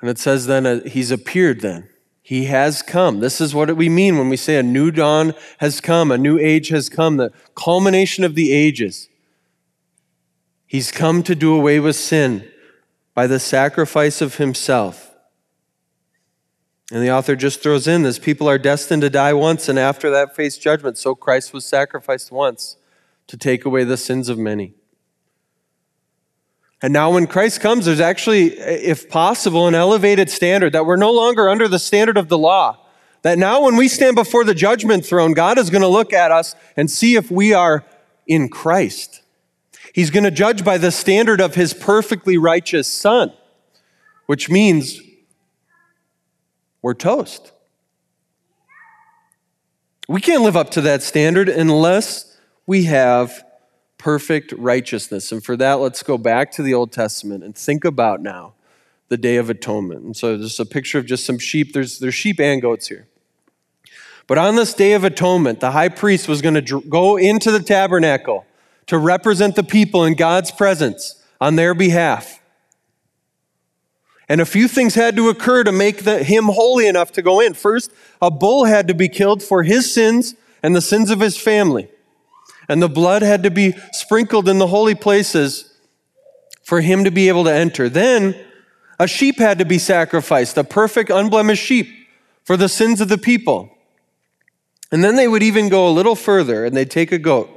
And 0.00 0.10
it 0.10 0.18
says 0.18 0.46
then, 0.46 0.66
uh, 0.66 0.80
He's 0.84 1.10
appeared 1.10 1.60
then. 1.60 1.88
He 2.26 2.46
has 2.46 2.80
come. 2.80 3.20
This 3.20 3.38
is 3.38 3.54
what 3.54 3.76
we 3.76 3.90
mean 3.90 4.16
when 4.16 4.30
we 4.30 4.38
say 4.38 4.56
a 4.56 4.62
new 4.62 4.90
dawn 4.90 5.34
has 5.58 5.82
come, 5.82 6.10
a 6.10 6.16
new 6.16 6.38
age 6.38 6.68
has 6.68 6.88
come, 6.88 7.18
the 7.18 7.30
culmination 7.54 8.24
of 8.24 8.34
the 8.34 8.50
ages. 8.50 9.10
He's 10.66 10.90
come 10.90 11.22
to 11.22 11.34
do 11.34 11.54
away 11.54 11.80
with 11.80 11.96
sin 11.96 12.50
by 13.12 13.26
the 13.26 13.38
sacrifice 13.38 14.22
of 14.22 14.36
Himself. 14.36 15.14
And 16.90 17.02
the 17.02 17.10
author 17.10 17.36
just 17.36 17.62
throws 17.62 17.86
in 17.86 18.04
this 18.04 18.18
people 18.18 18.48
are 18.48 18.56
destined 18.56 19.02
to 19.02 19.10
die 19.10 19.34
once 19.34 19.68
and 19.68 19.78
after 19.78 20.08
that 20.08 20.34
face 20.34 20.56
judgment. 20.56 20.96
So 20.96 21.14
Christ 21.14 21.52
was 21.52 21.66
sacrificed 21.66 22.32
once 22.32 22.78
to 23.26 23.36
take 23.36 23.66
away 23.66 23.84
the 23.84 23.98
sins 23.98 24.30
of 24.30 24.38
many. 24.38 24.72
And 26.84 26.92
now, 26.92 27.12
when 27.12 27.26
Christ 27.26 27.62
comes, 27.62 27.86
there's 27.86 27.98
actually, 27.98 28.48
if 28.58 29.08
possible, 29.08 29.66
an 29.66 29.74
elevated 29.74 30.28
standard 30.28 30.74
that 30.74 30.84
we're 30.84 30.96
no 30.96 31.12
longer 31.12 31.48
under 31.48 31.66
the 31.66 31.78
standard 31.78 32.18
of 32.18 32.28
the 32.28 32.36
law. 32.36 32.76
That 33.22 33.38
now, 33.38 33.62
when 33.62 33.76
we 33.76 33.88
stand 33.88 34.16
before 34.16 34.44
the 34.44 34.54
judgment 34.54 35.06
throne, 35.06 35.32
God 35.32 35.56
is 35.56 35.70
going 35.70 35.80
to 35.80 35.88
look 35.88 36.12
at 36.12 36.30
us 36.30 36.54
and 36.76 36.90
see 36.90 37.16
if 37.16 37.30
we 37.30 37.54
are 37.54 37.86
in 38.26 38.50
Christ. 38.50 39.22
He's 39.94 40.10
going 40.10 40.24
to 40.24 40.30
judge 40.30 40.62
by 40.62 40.76
the 40.76 40.90
standard 40.92 41.40
of 41.40 41.54
his 41.54 41.72
perfectly 41.72 42.36
righteous 42.36 42.86
son, 42.86 43.32
which 44.26 44.50
means 44.50 45.00
we're 46.82 46.92
toast. 46.92 47.52
We 50.06 50.20
can't 50.20 50.42
live 50.42 50.54
up 50.54 50.68
to 50.72 50.82
that 50.82 51.02
standard 51.02 51.48
unless 51.48 52.36
we 52.66 52.84
have 52.84 53.42
perfect 54.04 54.52
righteousness. 54.58 55.32
And 55.32 55.42
for 55.42 55.56
that, 55.56 55.80
let's 55.80 56.02
go 56.02 56.18
back 56.18 56.52
to 56.52 56.62
the 56.62 56.74
Old 56.74 56.92
Testament 56.92 57.42
and 57.42 57.56
think 57.56 57.86
about 57.86 58.20
now 58.20 58.52
the 59.08 59.16
Day 59.16 59.36
of 59.36 59.48
Atonement. 59.48 60.02
And 60.02 60.14
so 60.14 60.36
there's 60.36 60.60
a 60.60 60.66
picture 60.66 60.98
of 60.98 61.06
just 61.06 61.24
some 61.24 61.38
sheep. 61.38 61.72
There's, 61.72 62.00
there's 62.00 62.14
sheep 62.14 62.38
and 62.38 62.60
goats 62.60 62.88
here. 62.88 63.06
But 64.26 64.36
on 64.36 64.56
this 64.56 64.74
Day 64.74 64.92
of 64.92 65.04
Atonement, 65.04 65.60
the 65.60 65.70
high 65.70 65.88
priest 65.88 66.28
was 66.28 66.42
going 66.42 66.62
to 66.62 66.82
go 66.82 67.16
into 67.16 67.50
the 67.50 67.60
tabernacle 67.60 68.44
to 68.88 68.98
represent 68.98 69.56
the 69.56 69.62
people 69.62 70.04
in 70.04 70.16
God's 70.16 70.50
presence 70.50 71.22
on 71.40 71.56
their 71.56 71.72
behalf. 71.72 72.42
And 74.28 74.38
a 74.38 74.46
few 74.46 74.68
things 74.68 74.96
had 74.96 75.16
to 75.16 75.30
occur 75.30 75.64
to 75.64 75.72
make 75.72 76.04
the, 76.04 76.22
him 76.22 76.44
holy 76.44 76.86
enough 76.86 77.10
to 77.12 77.22
go 77.22 77.40
in. 77.40 77.54
First, 77.54 77.90
a 78.20 78.30
bull 78.30 78.66
had 78.66 78.86
to 78.88 78.94
be 78.94 79.08
killed 79.08 79.42
for 79.42 79.62
his 79.62 79.90
sins 79.90 80.34
and 80.62 80.76
the 80.76 80.82
sins 80.82 81.10
of 81.10 81.20
his 81.20 81.38
family. 81.38 81.88
And 82.68 82.82
the 82.82 82.88
blood 82.88 83.22
had 83.22 83.42
to 83.42 83.50
be 83.50 83.74
sprinkled 83.92 84.48
in 84.48 84.58
the 84.58 84.66
holy 84.66 84.94
places 84.94 85.74
for 86.62 86.80
him 86.80 87.04
to 87.04 87.10
be 87.10 87.28
able 87.28 87.44
to 87.44 87.52
enter. 87.52 87.88
Then, 87.88 88.34
a 88.98 89.06
sheep 89.06 89.38
had 89.38 89.58
to 89.58 89.64
be 89.64 89.78
sacrificed, 89.78 90.56
a 90.56 90.64
perfect, 90.64 91.10
unblemished 91.10 91.62
sheep 91.62 91.88
for 92.44 92.56
the 92.56 92.68
sins 92.68 93.00
of 93.00 93.08
the 93.08 93.18
people. 93.18 93.70
And 94.92 95.02
then 95.02 95.16
they 95.16 95.26
would 95.26 95.42
even 95.42 95.68
go 95.68 95.88
a 95.88 95.90
little 95.90 96.14
further 96.14 96.64
and 96.64 96.76
they'd 96.76 96.90
take 96.90 97.10
a 97.10 97.18
goat. 97.18 97.50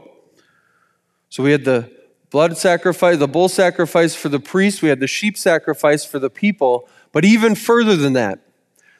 So 1.29 1.43
we 1.43 1.51
had 1.51 1.65
the 1.65 1.91
blood 2.31 2.57
sacrifice, 2.57 3.17
the 3.17 3.27
bull 3.27 3.49
sacrifice 3.49 4.15
for 4.15 4.29
the 4.29 4.39
priest, 4.39 4.81
we 4.81 4.89
had 4.89 4.99
the 4.99 5.07
sheep 5.07 5.37
sacrifice 5.37 6.03
for 6.03 6.19
the 6.19 6.29
people, 6.29 6.89
but 7.11 7.23
even 7.23 7.55
further 7.55 7.95
than 7.95 8.13
that, 8.13 8.39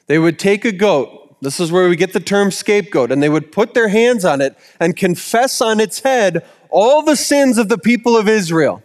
they 0.06 0.18
would 0.18 0.38
take 0.38 0.64
a 0.64 0.72
goat. 0.72 1.17
This 1.40 1.60
is 1.60 1.70
where 1.70 1.88
we 1.88 1.96
get 1.96 2.12
the 2.12 2.20
term 2.20 2.50
scapegoat, 2.50 3.12
and 3.12 3.22
they 3.22 3.28
would 3.28 3.52
put 3.52 3.74
their 3.74 3.88
hands 3.88 4.24
on 4.24 4.40
it 4.40 4.56
and 4.80 4.96
confess 4.96 5.60
on 5.60 5.80
its 5.80 6.00
head 6.00 6.44
all 6.70 7.02
the 7.02 7.16
sins 7.16 7.58
of 7.58 7.68
the 7.68 7.78
people 7.78 8.16
of 8.16 8.28
Israel. 8.28 8.82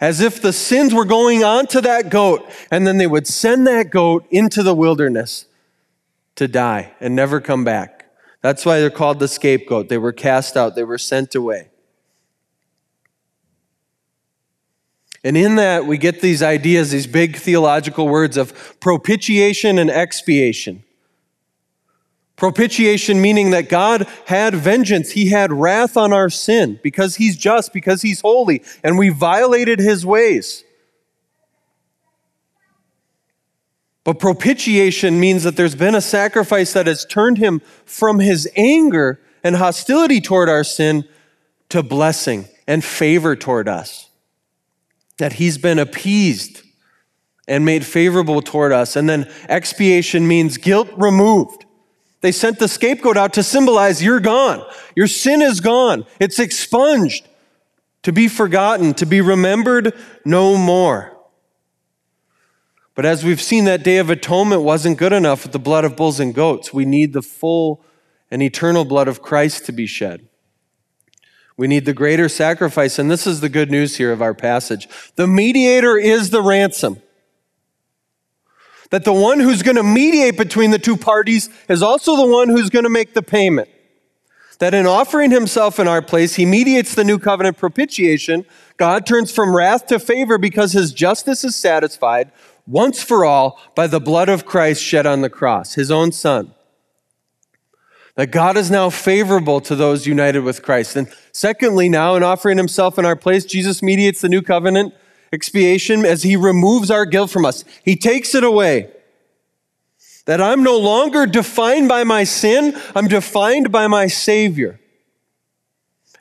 As 0.00 0.20
if 0.20 0.40
the 0.40 0.52
sins 0.52 0.94
were 0.94 1.04
going 1.04 1.42
onto 1.42 1.80
that 1.80 2.10
goat, 2.10 2.48
and 2.70 2.86
then 2.86 2.98
they 2.98 3.06
would 3.06 3.26
send 3.26 3.66
that 3.66 3.90
goat 3.90 4.26
into 4.30 4.62
the 4.62 4.74
wilderness 4.74 5.46
to 6.36 6.46
die 6.46 6.92
and 7.00 7.16
never 7.16 7.40
come 7.40 7.64
back. 7.64 8.06
That's 8.42 8.64
why 8.64 8.78
they're 8.78 8.90
called 8.90 9.18
the 9.18 9.28
scapegoat. 9.28 9.88
They 9.88 9.98
were 9.98 10.12
cast 10.12 10.56
out, 10.56 10.76
they 10.76 10.84
were 10.84 10.98
sent 10.98 11.34
away. 11.34 11.70
And 15.26 15.36
in 15.36 15.56
that, 15.56 15.86
we 15.86 15.98
get 15.98 16.20
these 16.20 16.40
ideas, 16.40 16.92
these 16.92 17.08
big 17.08 17.34
theological 17.34 18.06
words 18.06 18.36
of 18.36 18.78
propitiation 18.78 19.76
and 19.76 19.90
expiation. 19.90 20.84
Propitiation 22.36 23.20
meaning 23.20 23.50
that 23.50 23.68
God 23.68 24.06
had 24.26 24.54
vengeance, 24.54 25.10
He 25.10 25.30
had 25.30 25.52
wrath 25.52 25.96
on 25.96 26.12
our 26.12 26.30
sin 26.30 26.78
because 26.80 27.16
He's 27.16 27.36
just, 27.36 27.72
because 27.72 28.02
He's 28.02 28.20
holy, 28.20 28.62
and 28.84 28.96
we 28.96 29.08
violated 29.08 29.80
His 29.80 30.06
ways. 30.06 30.62
But 34.04 34.20
propitiation 34.20 35.18
means 35.18 35.42
that 35.42 35.56
there's 35.56 35.74
been 35.74 35.96
a 35.96 36.00
sacrifice 36.00 36.72
that 36.74 36.86
has 36.86 37.04
turned 37.04 37.38
Him 37.38 37.62
from 37.84 38.20
His 38.20 38.48
anger 38.54 39.20
and 39.42 39.56
hostility 39.56 40.20
toward 40.20 40.48
our 40.48 40.62
sin 40.62 41.04
to 41.70 41.82
blessing 41.82 42.46
and 42.68 42.84
favor 42.84 43.34
toward 43.34 43.66
us 43.66 44.05
that 45.18 45.34
he's 45.34 45.58
been 45.58 45.78
appeased 45.78 46.62
and 47.48 47.64
made 47.64 47.84
favorable 47.84 48.42
toward 48.42 48.72
us. 48.72 48.96
And 48.96 49.08
then 49.08 49.30
expiation 49.48 50.26
means 50.26 50.56
guilt 50.56 50.90
removed. 50.96 51.64
They 52.20 52.32
sent 52.32 52.58
the 52.58 52.68
scapegoat 52.68 53.16
out 53.16 53.34
to 53.34 53.42
symbolize 53.42 54.02
you're 54.02 54.20
gone. 54.20 54.64
Your 54.94 55.06
sin 55.06 55.42
is 55.42 55.60
gone. 55.60 56.06
It's 56.18 56.38
expunged 56.38 57.26
to 58.02 58.12
be 58.12 58.28
forgotten, 58.28 58.94
to 58.94 59.06
be 59.06 59.20
remembered 59.20 59.92
no 60.24 60.56
more. 60.56 61.16
But 62.94 63.04
as 63.04 63.22
we've 63.22 63.42
seen, 63.42 63.64
that 63.66 63.82
day 63.82 63.98
of 63.98 64.08
atonement 64.10 64.62
wasn't 64.62 64.98
good 64.98 65.12
enough 65.12 65.42
with 65.42 65.52
the 65.52 65.58
blood 65.58 65.84
of 65.84 65.96
bulls 65.96 66.18
and 66.18 66.34
goats. 66.34 66.72
We 66.72 66.84
need 66.84 67.12
the 67.12 67.22
full 67.22 67.84
and 68.30 68.42
eternal 68.42 68.84
blood 68.84 69.06
of 69.06 69.22
Christ 69.22 69.66
to 69.66 69.72
be 69.72 69.86
shed. 69.86 70.28
We 71.56 71.66
need 71.66 71.86
the 71.86 71.94
greater 71.94 72.28
sacrifice. 72.28 72.98
And 72.98 73.10
this 73.10 73.26
is 73.26 73.40
the 73.40 73.48
good 73.48 73.70
news 73.70 73.96
here 73.96 74.12
of 74.12 74.20
our 74.20 74.34
passage. 74.34 74.88
The 75.16 75.26
mediator 75.26 75.96
is 75.96 76.30
the 76.30 76.42
ransom. 76.42 77.00
That 78.90 79.04
the 79.04 79.12
one 79.12 79.40
who's 79.40 79.62
going 79.62 79.76
to 79.76 79.82
mediate 79.82 80.36
between 80.36 80.70
the 80.70 80.78
two 80.78 80.96
parties 80.96 81.48
is 81.68 81.82
also 81.82 82.16
the 82.16 82.26
one 82.26 82.48
who's 82.48 82.70
going 82.70 82.84
to 82.84 82.90
make 82.90 83.14
the 83.14 83.22
payment. 83.22 83.68
That 84.58 84.74
in 84.74 84.86
offering 84.86 85.30
himself 85.30 85.78
in 85.78 85.88
our 85.88 86.00
place, 86.00 86.36
he 86.36 86.46
mediates 86.46 86.94
the 86.94 87.04
new 87.04 87.18
covenant 87.18 87.58
propitiation. 87.58 88.46
God 88.76 89.04
turns 89.04 89.30
from 89.32 89.54
wrath 89.54 89.86
to 89.86 89.98
favor 89.98 90.38
because 90.38 90.72
his 90.72 90.92
justice 90.92 91.44
is 91.44 91.56
satisfied 91.56 92.30
once 92.66 93.02
for 93.02 93.24
all 93.24 93.60
by 93.74 93.86
the 93.86 94.00
blood 94.00 94.28
of 94.28 94.46
Christ 94.46 94.82
shed 94.82 95.06
on 95.06 95.20
the 95.20 95.30
cross, 95.30 95.74
his 95.74 95.90
own 95.90 96.12
son. 96.12 96.52
That 98.16 98.30
God 98.30 98.56
is 98.56 98.70
now 98.70 98.88
favorable 98.88 99.60
to 99.60 99.76
those 99.76 100.06
united 100.06 100.40
with 100.40 100.62
Christ. 100.62 100.96
And 100.96 101.08
secondly, 101.32 101.88
now 101.88 102.16
in 102.16 102.22
offering 102.22 102.56
himself 102.56 102.98
in 102.98 103.04
our 103.04 103.14
place, 103.14 103.44
Jesus 103.44 103.82
mediates 103.82 104.22
the 104.22 104.28
new 104.30 104.40
covenant 104.40 104.94
expiation 105.32 106.06
as 106.06 106.22
he 106.22 106.34
removes 106.34 106.90
our 106.90 107.04
guilt 107.04 107.30
from 107.30 107.44
us. 107.44 107.62
He 107.84 107.94
takes 107.94 108.34
it 108.34 108.42
away. 108.42 108.90
That 110.24 110.40
I'm 110.40 110.62
no 110.62 110.78
longer 110.78 111.26
defined 111.26 111.88
by 111.88 112.04
my 112.04 112.24
sin, 112.24 112.76
I'm 112.96 113.06
defined 113.06 113.70
by 113.70 113.86
my 113.86 114.06
Savior. 114.06 114.80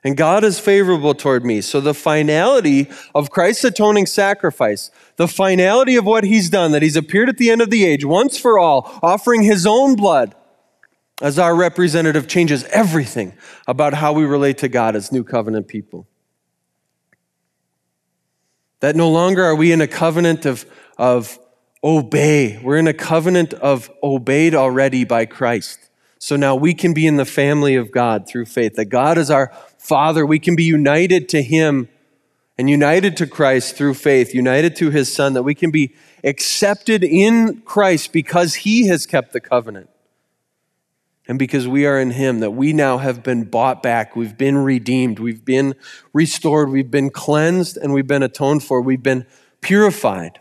And 0.04 0.16
God 0.16 0.44
is 0.44 0.60
favorable 0.60 1.16
toward 1.16 1.44
me. 1.44 1.62
So 1.62 1.82
the 1.82 1.96
finality 1.96 2.88
of 3.16 3.32
Christ's 3.32 3.64
atoning 3.64 4.06
sacrifice, 4.06 4.92
the 5.16 5.28
finality 5.28 5.96
of 5.96 6.06
what 6.06 6.24
he's 6.26 6.50
done, 6.50 6.74
that 6.74 6.84
he's 6.84 6.96
appeared 6.96 7.30
at 7.30 7.38
the 7.38 7.50
end 7.50 7.62
of 7.62 7.72
the 7.72 7.86
age 7.86 8.06
once 8.06 8.38
for 8.38 8.60
all, 8.60 9.00
offering 9.02 9.42
his 9.42 9.66
own 9.66 9.96
blood 9.96 10.36
as 11.22 11.40
our 11.40 11.56
representative 11.56 12.28
changes 12.28 12.64
everything 12.66 13.34
about 13.68 13.94
how 13.94 14.12
we 14.14 14.26
relate 14.26 14.58
to 14.60 14.68
God 14.68 14.96
as 14.96 15.12
new 15.12 15.24
covenant 15.24 15.68
people. 15.68 16.08
That 18.82 18.96
no 18.96 19.10
longer 19.10 19.44
are 19.44 19.56
we 19.56 19.72
in 19.72 19.82
a 19.82 19.88
covenant 19.88 20.46
of, 20.46 20.66
of 20.98 21.40
obey, 21.84 22.60
we're 22.62 22.78
in 22.78 22.88
a 22.88 22.94
covenant 22.94 23.54
of 23.54 23.90
obeyed 24.04 24.54
already 24.54 25.06
by 25.06 25.26
Christ. 25.26 25.80
So 26.20 26.36
now 26.36 26.56
we 26.56 26.74
can 26.74 26.94
be 26.94 27.08
in 27.08 27.18
the 27.18 27.26
family 27.26 27.76
of 27.76 27.92
God 27.92 28.28
through 28.28 28.46
faith. 28.46 28.76
That 28.76 28.86
God 28.86 29.18
is 29.18 29.30
our 29.30 29.54
Father. 29.78 30.26
We 30.26 30.40
can 30.40 30.56
be 30.56 30.64
united 30.64 31.30
to 31.30 31.42
Him 31.42 31.88
and 32.58 32.70
united 32.70 33.16
to 33.18 33.28
Christ 33.28 33.76
through 33.76 33.94
faith, 33.94 34.34
united 34.34 34.76
to 34.78 34.90
His 34.90 35.14
Son, 35.14 35.34
that 35.34 35.44
we 35.44 35.56
can 35.56 35.72
be 35.72 35.94
accepted 36.24 37.04
in 37.04 37.62
Christ 37.62 38.12
because 38.12 38.56
He 38.56 38.88
has 38.88 39.06
kept 39.06 39.34
the 39.34 39.42
covenant 39.42 39.90
and 41.28 41.40
because 41.40 41.68
we 41.68 41.86
are 41.86 42.00
in 42.00 42.12
Him, 42.12 42.40
that 42.40 42.52
we 42.52 42.72
now 42.72 42.98
have 43.00 43.24
been 43.24 43.46
bought 43.46 43.82
back, 43.82 44.16
we've 44.16 44.38
been 44.38 44.58
redeemed, 44.58 45.20
we've 45.20 45.44
been 45.44 45.74
restored, 46.14 46.70
we've 46.70 46.92
been 46.92 47.10
cleansed, 47.10 47.78
and 47.78 47.94
we've 47.94 48.08
been 48.08 48.24
atoned 48.24 48.64
for, 48.64 48.82
we've 48.82 49.02
been 49.02 49.26
purified. 49.62 50.40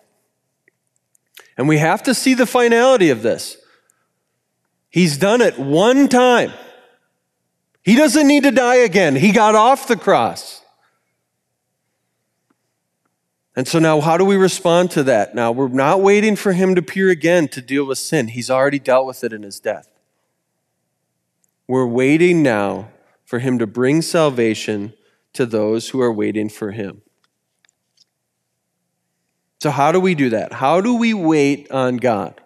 And 1.57 1.69
we 1.69 1.79
have 1.79 2.03
to 2.03 2.15
see 2.15 2.35
the 2.35 2.47
finality 2.47 3.11
of 3.11 3.23
this. 3.23 3.57
He's 4.91 5.17
done 5.17 5.41
it 5.41 5.59
one 5.59 6.09
time. 6.09 6.53
He 7.83 7.97
doesn't 7.97 8.27
need 8.27 8.45
to 8.45 8.51
die 8.51 8.77
again. 8.77 9.17
He 9.17 9.33
got 9.33 9.55
off 9.55 9.89
the 9.89 9.97
cross. 9.97 10.63
And 13.57 13.69
so 13.69 13.79
now, 13.79 14.01
how 14.01 14.17
do 14.17 14.25
we 14.25 14.37
respond 14.37 14.91
to 14.93 15.05
that? 15.05 15.35
Now, 15.35 15.53
we're 15.53 15.69
not 15.69 16.01
waiting 16.01 16.35
for 16.35 16.53
him 16.53 16.75
to 16.75 16.81
appear 16.81 17.09
again 17.09 17.49
to 17.49 17.63
deal 17.63 17.87
with 17.87 17.99
sin. 17.99 18.29
He's 18.29 18.51
already 18.51 18.79
dealt 18.81 19.07
with 19.07 19.23
it 19.23 19.33
in 19.33 19.43
his 19.43 19.61
death. 19.61 19.94
We're 21.67 21.87
waiting 21.87 22.43
now 22.43 22.91
for 23.25 23.39
him 23.39 23.59
to 23.59 23.67
bring 23.67 24.03
salvation 24.03 24.95
to 25.33 25.47
those 25.47 25.91
who 25.91 26.01
are 26.01 26.13
waiting 26.13 26.49
for 26.49 26.71
him. 26.71 27.03
So, 29.61 29.71
how 29.71 29.93
do 29.93 30.01
we 30.01 30.15
do 30.15 30.31
that? 30.31 30.53
How 30.53 30.81
do 30.81 30.95
we 30.95 31.15
wait 31.15 31.71
on 31.71 31.97
God? 31.97 32.41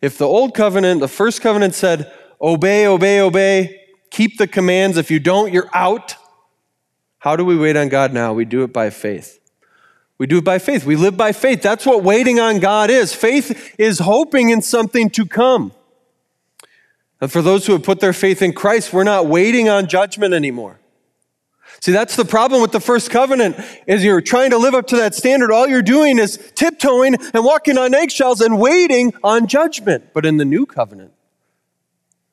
If 0.00 0.18
the 0.18 0.26
old 0.26 0.54
covenant, 0.54 1.00
the 1.00 1.08
first 1.08 1.40
covenant 1.42 1.74
said, 1.74 2.12
obey, 2.40 2.86
obey, 2.86 3.20
obey, 3.20 3.80
keep 4.10 4.38
the 4.38 4.46
commands. 4.46 4.96
If 4.96 5.10
you 5.10 5.18
don't, 5.18 5.52
you're 5.52 5.70
out. 5.74 6.16
How 7.18 7.36
do 7.36 7.44
we 7.44 7.56
wait 7.56 7.76
on 7.76 7.88
God 7.88 8.12
now? 8.12 8.32
We 8.32 8.44
do 8.44 8.62
it 8.64 8.72
by 8.72 8.90
faith. 8.90 9.38
We 10.18 10.26
do 10.26 10.38
it 10.38 10.44
by 10.44 10.58
faith. 10.58 10.84
We 10.84 10.96
live 10.96 11.16
by 11.16 11.32
faith. 11.32 11.62
That's 11.62 11.84
what 11.84 12.02
waiting 12.02 12.38
on 12.38 12.60
God 12.60 12.88
is. 12.88 13.14
Faith 13.14 13.74
is 13.78 13.98
hoping 13.98 14.50
in 14.50 14.62
something 14.62 15.10
to 15.10 15.26
come. 15.26 15.72
And 17.20 17.30
for 17.30 17.42
those 17.42 17.66
who 17.66 17.72
have 17.72 17.82
put 17.82 18.00
their 18.00 18.12
faith 18.12 18.42
in 18.42 18.52
Christ, 18.52 18.92
we're 18.92 19.04
not 19.04 19.26
waiting 19.26 19.68
on 19.68 19.86
judgment 19.86 20.34
anymore. 20.34 20.80
See, 21.80 21.92
that's 21.92 22.16
the 22.16 22.24
problem 22.24 22.62
with 22.62 22.72
the 22.72 22.80
first 22.80 23.10
covenant 23.10 23.56
is 23.86 24.04
you're 24.04 24.20
trying 24.20 24.50
to 24.50 24.58
live 24.58 24.74
up 24.74 24.86
to 24.88 24.96
that 24.96 25.14
standard. 25.14 25.50
All 25.50 25.66
you're 25.66 25.82
doing 25.82 26.18
is 26.18 26.38
tiptoeing 26.54 27.14
and 27.14 27.44
walking 27.44 27.76
on 27.78 27.94
eggshells 27.94 28.40
and 28.40 28.58
waiting 28.58 29.12
on 29.22 29.46
judgment. 29.46 30.12
But 30.14 30.24
in 30.24 30.36
the 30.36 30.44
new 30.44 30.66
covenant, 30.66 31.12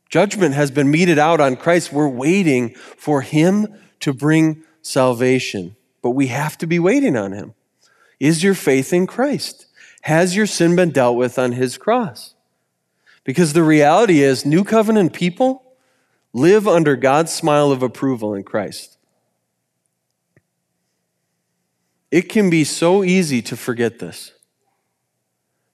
judgment 0.10 0.56
has 0.56 0.72
been 0.72 0.90
meted 0.92 1.20
out 1.20 1.42
on 1.42 1.56
Christ. 1.56 1.92
We're 1.92 2.08
waiting 2.08 2.76
for 2.76 3.22
him 3.22 3.68
to 4.02 4.14
bring 4.14 4.64
salvation. 4.82 5.76
But 6.02 6.12
we 6.12 6.28
have 6.28 6.58
to 6.60 6.68
be 6.68 6.80
waiting 6.80 7.18
on 7.18 7.34
him. 7.34 7.54
Is 8.20 8.44
your 8.44 8.54
faith 8.54 8.94
in 8.94 9.08
Christ? 9.08 9.68
Has 10.04 10.36
your 10.36 10.46
sin 10.46 10.76
been 10.76 10.92
dealt 10.92 11.18
with 11.18 11.38
on 11.38 11.54
his 11.54 11.78
cross? 11.78 12.36
Because 13.24 13.54
the 13.54 13.64
reality 13.64 14.22
is, 14.22 14.46
new 14.46 14.64
covenant 14.64 15.14
people 15.14 15.64
live 16.34 16.68
under 16.68 16.96
God's 16.96 17.32
smile 17.32 17.72
of 17.72 17.84
approval 17.84 18.34
in 18.34 18.44
Christ. 18.44 18.98
It 22.10 22.24
can 22.24 22.50
be 22.50 22.64
so 22.64 23.04
easy 23.04 23.42
to 23.44 23.56
forget 23.56 24.00
this 24.00 24.34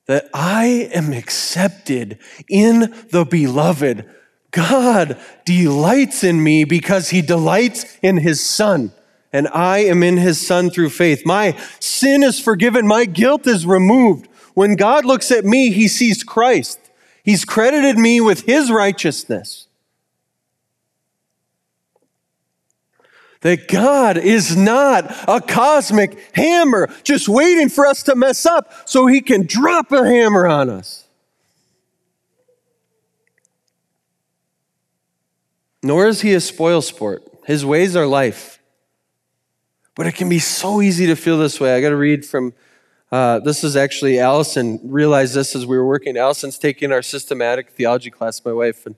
that 0.06 0.30
I 0.34 0.90
am 0.94 1.12
accepted 1.12 2.18
in 2.50 2.94
the 3.12 3.26
beloved. 3.26 4.10
God 4.52 5.18
delights 5.46 6.24
in 6.24 6.42
me 6.42 6.64
because 6.64 7.10
he 7.10 7.22
delights 7.22 7.98
in 8.02 8.16
his 8.18 8.40
son, 8.40 8.94
and 9.34 9.50
I 9.50 9.80
am 9.80 10.04
in 10.04 10.16
his 10.16 10.46
son 10.46 10.70
through 10.70 10.92
faith. 10.92 11.26
My 11.26 11.58
sin 11.82 12.24
is 12.24 12.40
forgiven, 12.40 12.88
my 12.88 13.04
guilt 13.04 13.46
is 13.48 13.66
removed. 13.66 14.30
When 14.54 14.76
God 14.76 15.04
looks 15.04 15.30
at 15.30 15.44
me, 15.44 15.72
he 15.72 15.90
sees 15.90 16.24
Christ. 16.24 16.80
He's 17.28 17.44
credited 17.44 17.98
me 17.98 18.22
with 18.22 18.46
his 18.46 18.72
righteousness. 18.72 19.68
that 23.42 23.68
God 23.68 24.18
is 24.18 24.58
not 24.58 25.14
a 25.28 25.40
cosmic 25.40 26.18
hammer 26.36 26.90
just 27.04 27.30
waiting 27.30 27.70
for 27.70 27.86
us 27.86 28.02
to 28.04 28.16
mess 28.16 28.48
up 28.48 28.74
so 28.90 29.06
he 29.06 29.22
can 29.22 29.46
drop 29.46 29.92
a 29.92 30.04
hammer 30.04 30.48
on 30.48 30.72
us. 30.72 31.08
Nor 35.84 36.08
is 36.08 36.22
he 36.22 36.34
a 36.34 36.42
spoil 36.42 36.82
sport. 36.82 37.24
His 37.46 37.64
ways 37.64 37.96
are 37.96 38.08
life. 38.08 38.60
But 39.96 40.08
it 40.08 40.16
can 40.16 40.30
be 40.30 40.40
so 40.40 40.82
easy 40.82 41.06
to 41.06 41.16
feel 41.16 41.38
this 41.38 41.60
way. 41.60 41.76
I 41.76 41.80
got 41.82 41.90
to 41.90 41.96
read 41.96 42.26
from 42.26 42.54
uh, 43.12 43.40
this 43.40 43.64
is 43.64 43.76
actually 43.76 44.20
Allison 44.20 44.80
realized 44.84 45.34
this 45.34 45.56
as 45.56 45.66
we 45.66 45.78
were 45.78 45.86
working. 45.86 46.18
Allison's 46.18 46.58
taking 46.58 46.92
our 46.92 47.02
systematic 47.02 47.72
theology 47.72 48.10
class, 48.10 48.44
my 48.44 48.52
wife, 48.52 48.86
and 48.86 48.96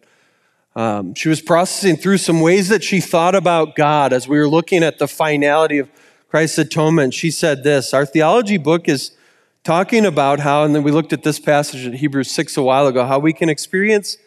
um, 0.75 1.13
she 1.13 1.29
was 1.29 1.41
processing 1.41 1.95
through 1.95 2.17
some 2.17 2.41
ways 2.41 2.69
that 2.69 2.83
she 2.83 3.01
thought 3.01 3.35
about 3.35 3.75
God 3.75 4.13
as 4.13 4.27
we 4.27 4.37
were 4.37 4.47
looking 4.47 4.83
at 4.83 4.97
the 4.97 5.07
finality 5.07 5.77
of 5.77 5.89
Christ's 6.27 6.57
atonement. 6.59 7.13
She 7.13 7.31
said 7.31 7.63
this 7.63 7.93
Our 7.93 8.05
theology 8.05 8.57
book 8.57 8.87
is 8.87 9.11
talking 9.63 10.05
about 10.05 10.39
how, 10.39 10.63
and 10.63 10.73
then 10.73 10.83
we 10.83 10.91
looked 10.91 11.13
at 11.13 11.23
this 11.23 11.39
passage 11.39 11.85
in 11.85 11.93
Hebrews 11.93 12.31
6 12.31 12.57
a 12.57 12.63
while 12.63 12.87
ago, 12.87 13.05
how 13.05 13.19
we 13.19 13.33
can 13.33 13.49
experience 13.49 14.17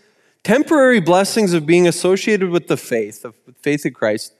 temporary 0.44 1.00
blessings 1.00 1.52
of 1.52 1.66
being 1.66 1.88
associated 1.88 2.50
with 2.50 2.68
the 2.68 2.76
faith, 2.76 3.24
of 3.24 3.34
faith 3.60 3.86
in 3.86 3.94
Christ, 3.94 4.34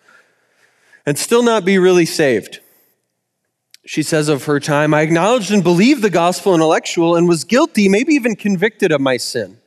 and 1.07 1.19
still 1.19 1.43
not 1.43 1.65
be 1.65 1.79
really 1.79 2.07
saved. 2.07 2.61
She 3.85 4.03
says 4.03 4.29
of 4.29 4.45
her 4.45 4.61
time, 4.61 4.95
I 4.95 5.01
acknowledged 5.01 5.51
and 5.51 5.63
believed 5.63 6.03
the 6.03 6.11
gospel 6.11 6.55
intellectual 6.55 7.17
and 7.17 7.29
was 7.29 7.45
guilty, 7.45 7.89
maybe 7.89 8.15
even 8.15 8.37
convicted 8.37 8.93
of 8.93 9.01
my 9.01 9.17
sin 9.17 9.59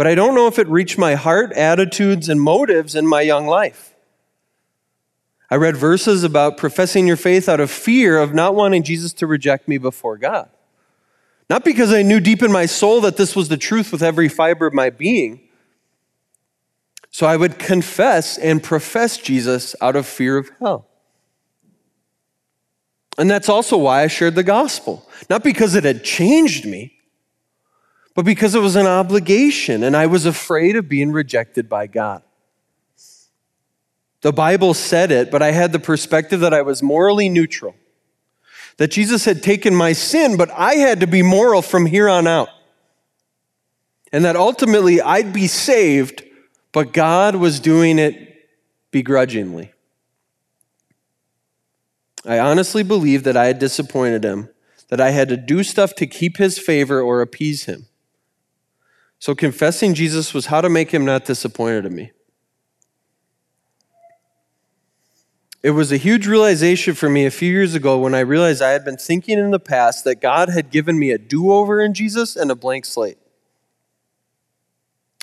but 0.00 0.06
I 0.06 0.14
don't 0.14 0.34
know 0.34 0.46
if 0.46 0.58
it 0.58 0.66
reached 0.66 0.96
my 0.96 1.14
heart, 1.14 1.52
attitudes, 1.52 2.30
and 2.30 2.40
motives 2.40 2.94
in 2.94 3.06
my 3.06 3.20
young 3.20 3.46
life. 3.46 3.94
I 5.50 5.56
read 5.56 5.76
verses 5.76 6.24
about 6.24 6.56
professing 6.56 7.06
your 7.06 7.18
faith 7.18 7.50
out 7.50 7.60
of 7.60 7.70
fear 7.70 8.18
of 8.18 8.32
not 8.32 8.54
wanting 8.54 8.82
Jesus 8.82 9.12
to 9.12 9.26
reject 9.26 9.68
me 9.68 9.76
before 9.76 10.16
God. 10.16 10.48
Not 11.50 11.66
because 11.66 11.92
I 11.92 12.00
knew 12.00 12.18
deep 12.18 12.42
in 12.42 12.50
my 12.50 12.64
soul 12.64 13.02
that 13.02 13.18
this 13.18 13.36
was 13.36 13.50
the 13.50 13.58
truth 13.58 13.92
with 13.92 14.02
every 14.02 14.30
fiber 14.30 14.66
of 14.66 14.72
my 14.72 14.88
being. 14.88 15.40
So 17.10 17.26
I 17.26 17.36
would 17.36 17.58
confess 17.58 18.38
and 18.38 18.62
profess 18.62 19.18
Jesus 19.18 19.76
out 19.82 19.96
of 19.96 20.06
fear 20.06 20.38
of 20.38 20.50
hell. 20.60 20.86
And 23.20 23.30
that's 23.30 23.50
also 23.50 23.76
why 23.76 24.02
I 24.02 24.06
shared 24.06 24.34
the 24.34 24.42
gospel. 24.42 25.06
Not 25.28 25.44
because 25.44 25.74
it 25.74 25.84
had 25.84 26.02
changed 26.02 26.64
me, 26.64 26.94
but 28.14 28.24
because 28.24 28.54
it 28.54 28.60
was 28.60 28.76
an 28.76 28.86
obligation 28.86 29.82
and 29.84 29.94
I 29.94 30.06
was 30.06 30.24
afraid 30.24 30.74
of 30.74 30.88
being 30.88 31.12
rejected 31.12 31.68
by 31.68 31.86
God. 31.86 32.22
The 34.22 34.32
Bible 34.32 34.72
said 34.72 35.12
it, 35.12 35.30
but 35.30 35.42
I 35.42 35.50
had 35.50 35.72
the 35.72 35.78
perspective 35.78 36.40
that 36.40 36.54
I 36.54 36.62
was 36.62 36.82
morally 36.82 37.28
neutral. 37.28 37.74
That 38.78 38.88
Jesus 38.88 39.26
had 39.26 39.42
taken 39.42 39.74
my 39.74 39.92
sin, 39.92 40.38
but 40.38 40.50
I 40.52 40.76
had 40.76 41.00
to 41.00 41.06
be 41.06 41.22
moral 41.22 41.60
from 41.60 41.84
here 41.84 42.08
on 42.08 42.26
out. 42.26 42.48
And 44.14 44.24
that 44.24 44.34
ultimately 44.34 45.02
I'd 45.02 45.34
be 45.34 45.46
saved, 45.46 46.24
but 46.72 46.94
God 46.94 47.36
was 47.36 47.60
doing 47.60 47.98
it 47.98 48.48
begrudgingly. 48.90 49.74
I 52.26 52.38
honestly 52.38 52.82
believed 52.82 53.24
that 53.24 53.36
I 53.36 53.46
had 53.46 53.58
disappointed 53.58 54.24
him, 54.24 54.48
that 54.88 55.00
I 55.00 55.10
had 55.10 55.28
to 55.28 55.36
do 55.36 55.62
stuff 55.62 55.94
to 55.96 56.06
keep 56.06 56.36
his 56.36 56.58
favor 56.58 57.00
or 57.00 57.20
appease 57.20 57.64
him. 57.64 57.86
So 59.18 59.34
confessing 59.34 59.94
Jesus 59.94 60.32
was 60.32 60.46
how 60.46 60.60
to 60.60 60.68
make 60.68 60.90
him 60.92 61.04
not 61.04 61.24
disappointed 61.24 61.86
in 61.86 61.94
me. 61.94 62.12
It 65.62 65.72
was 65.72 65.92
a 65.92 65.98
huge 65.98 66.26
realization 66.26 66.94
for 66.94 67.10
me 67.10 67.26
a 67.26 67.30
few 67.30 67.50
years 67.52 67.74
ago 67.74 67.98
when 67.98 68.14
I 68.14 68.20
realized 68.20 68.62
I 68.62 68.70
had 68.70 68.84
been 68.84 68.96
thinking 68.96 69.38
in 69.38 69.50
the 69.50 69.60
past 69.60 70.04
that 70.04 70.22
God 70.22 70.48
had 70.48 70.70
given 70.70 70.98
me 70.98 71.10
a 71.10 71.18
do 71.18 71.52
over 71.52 71.82
in 71.82 71.92
Jesus 71.92 72.34
and 72.34 72.50
a 72.50 72.54
blank 72.54 72.86
slate. 72.86 73.18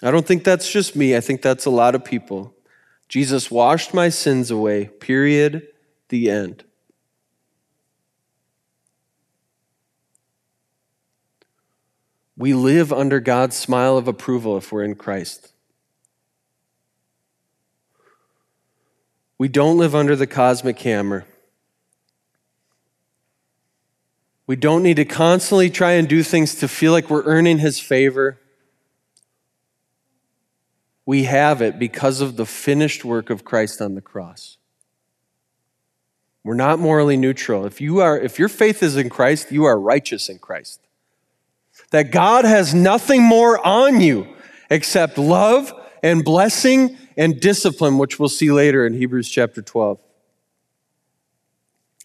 I 0.04 0.12
don't 0.12 0.28
think 0.28 0.44
that's 0.44 0.72
just 0.72 0.96
me, 0.96 1.16
I 1.16 1.22
think 1.22 1.42
that's 1.42 1.66
a 1.66 1.72
lot 1.72 1.96
of 1.96 2.06
people. 2.06 2.54
Jesus 3.10 3.50
washed 3.50 3.96
my 3.96 4.10
sins 4.10 4.52
away, 4.52 4.86
period, 5.00 5.68
the 6.10 6.30
end. 6.30 6.64
We 12.38 12.54
live 12.54 12.94
under 12.94 13.20
God's 13.20 13.56
smile 13.56 13.98
of 13.98 14.08
approval 14.08 14.58
if 14.58 14.72
we're 14.72 14.84
in 14.84 14.94
Christ. 14.94 15.52
We 19.40 19.48
don't 19.48 19.78
live 19.78 19.96
under 19.96 20.16
the 20.16 20.28
cosmic 20.28 20.80
hammer. 20.80 21.26
We 24.46 24.56
don't 24.56 24.84
need 24.84 24.96
to 24.96 25.06
constantly 25.06 25.70
try 25.70 25.94
and 25.94 26.08
do 26.08 26.24
things 26.24 26.56
to 26.56 26.68
feel 26.68 26.92
like 26.92 27.10
we're 27.10 27.24
earning 27.24 27.58
His 27.58 27.80
favor. 27.80 28.40
We 31.06 31.24
have 31.24 31.62
it 31.62 31.80
because 31.80 32.22
of 32.22 32.38
the 32.38 32.46
finished 32.46 33.04
work 33.04 33.30
of 33.30 33.44
Christ 33.44 33.82
on 33.82 33.96
the 33.96 34.02
cross. 34.02 34.58
We're 36.44 36.54
not 36.54 36.80
morally 36.80 37.18
neutral. 37.18 37.66
If, 37.66 37.82
you 37.82 38.00
are, 38.00 38.18
if 38.18 38.40
your 38.40 38.48
faith 38.48 38.82
is 38.84 38.96
in 38.96 39.10
Christ, 39.10 39.52
you 39.52 39.66
are 39.66 39.80
righteous 39.80 40.30
in 40.30 40.38
Christ 40.40 40.87
that 41.92 42.12
God 42.12 42.46
has 42.46 42.74
nothing 42.74 43.24
more 43.24 43.66
on 43.66 44.02
you 44.02 44.28
except 44.70 45.18
love 45.18 45.74
and 46.04 46.24
blessing 46.24 46.98
and 47.16 47.40
discipline, 47.40 47.98
which 47.98 48.20
we'll 48.20 48.30
see 48.30 48.52
later 48.52 48.86
in 48.86 48.94
Hebrews 48.94 49.30
chapter 49.30 49.62
12. 49.62 50.00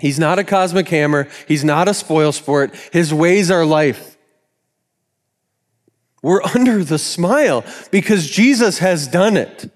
He's 0.00 0.18
not 0.18 0.38
a 0.38 0.44
cosmic 0.44 0.88
hammer, 0.88 1.28
he's 1.46 1.64
not 1.64 1.88
a 1.88 1.94
spoil 1.94 2.32
sport. 2.32 2.74
His 2.92 3.12
ways 3.14 3.50
are 3.50 3.64
life. 3.64 4.16
We're 6.22 6.42
under 6.54 6.82
the 6.82 6.98
smile 6.98 7.64
because 7.90 8.28
Jesus 8.28 8.78
has 8.78 9.06
done 9.06 9.36
it. 9.36 9.70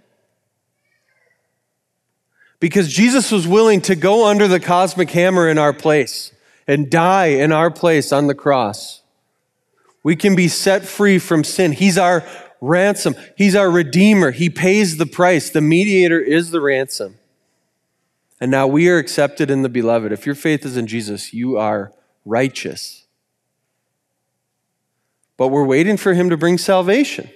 Because 2.58 2.92
Jesus 2.92 3.30
was 3.30 3.46
willing 3.46 3.82
to 3.82 3.94
go 3.94 4.26
under 4.26 4.48
the 4.48 4.58
cosmic 4.58 5.10
hammer 5.10 5.48
in 5.48 5.58
our 5.58 5.74
place 5.74 6.32
and 6.66 6.90
die 6.90 7.26
in 7.26 7.52
our 7.52 7.70
place 7.70 8.12
on 8.12 8.28
the 8.28 8.34
cross. 8.34 9.02
We 10.06 10.14
can 10.14 10.36
be 10.36 10.46
set 10.46 10.84
free 10.84 11.18
from 11.18 11.42
sin. 11.42 11.72
He's 11.72 11.98
our 11.98 12.24
ransom. 12.60 13.16
He's 13.36 13.56
our 13.56 13.68
redeemer. 13.68 14.30
He 14.30 14.48
pays 14.48 14.98
the 14.98 15.04
price. 15.04 15.50
The 15.50 15.60
mediator 15.60 16.20
is 16.20 16.52
the 16.52 16.60
ransom. 16.60 17.16
And 18.40 18.48
now 18.48 18.68
we 18.68 18.88
are 18.88 18.98
accepted 18.98 19.50
in 19.50 19.62
the 19.62 19.68
beloved. 19.68 20.12
If 20.12 20.24
your 20.24 20.36
faith 20.36 20.64
is 20.64 20.76
in 20.76 20.86
Jesus, 20.86 21.34
you 21.34 21.56
are 21.56 21.92
righteous. 22.24 23.04
But 25.36 25.48
we're 25.48 25.64
waiting 25.64 25.96
for 25.96 26.14
him 26.14 26.30
to 26.30 26.36
bring 26.36 26.56
salvation. 26.56 27.28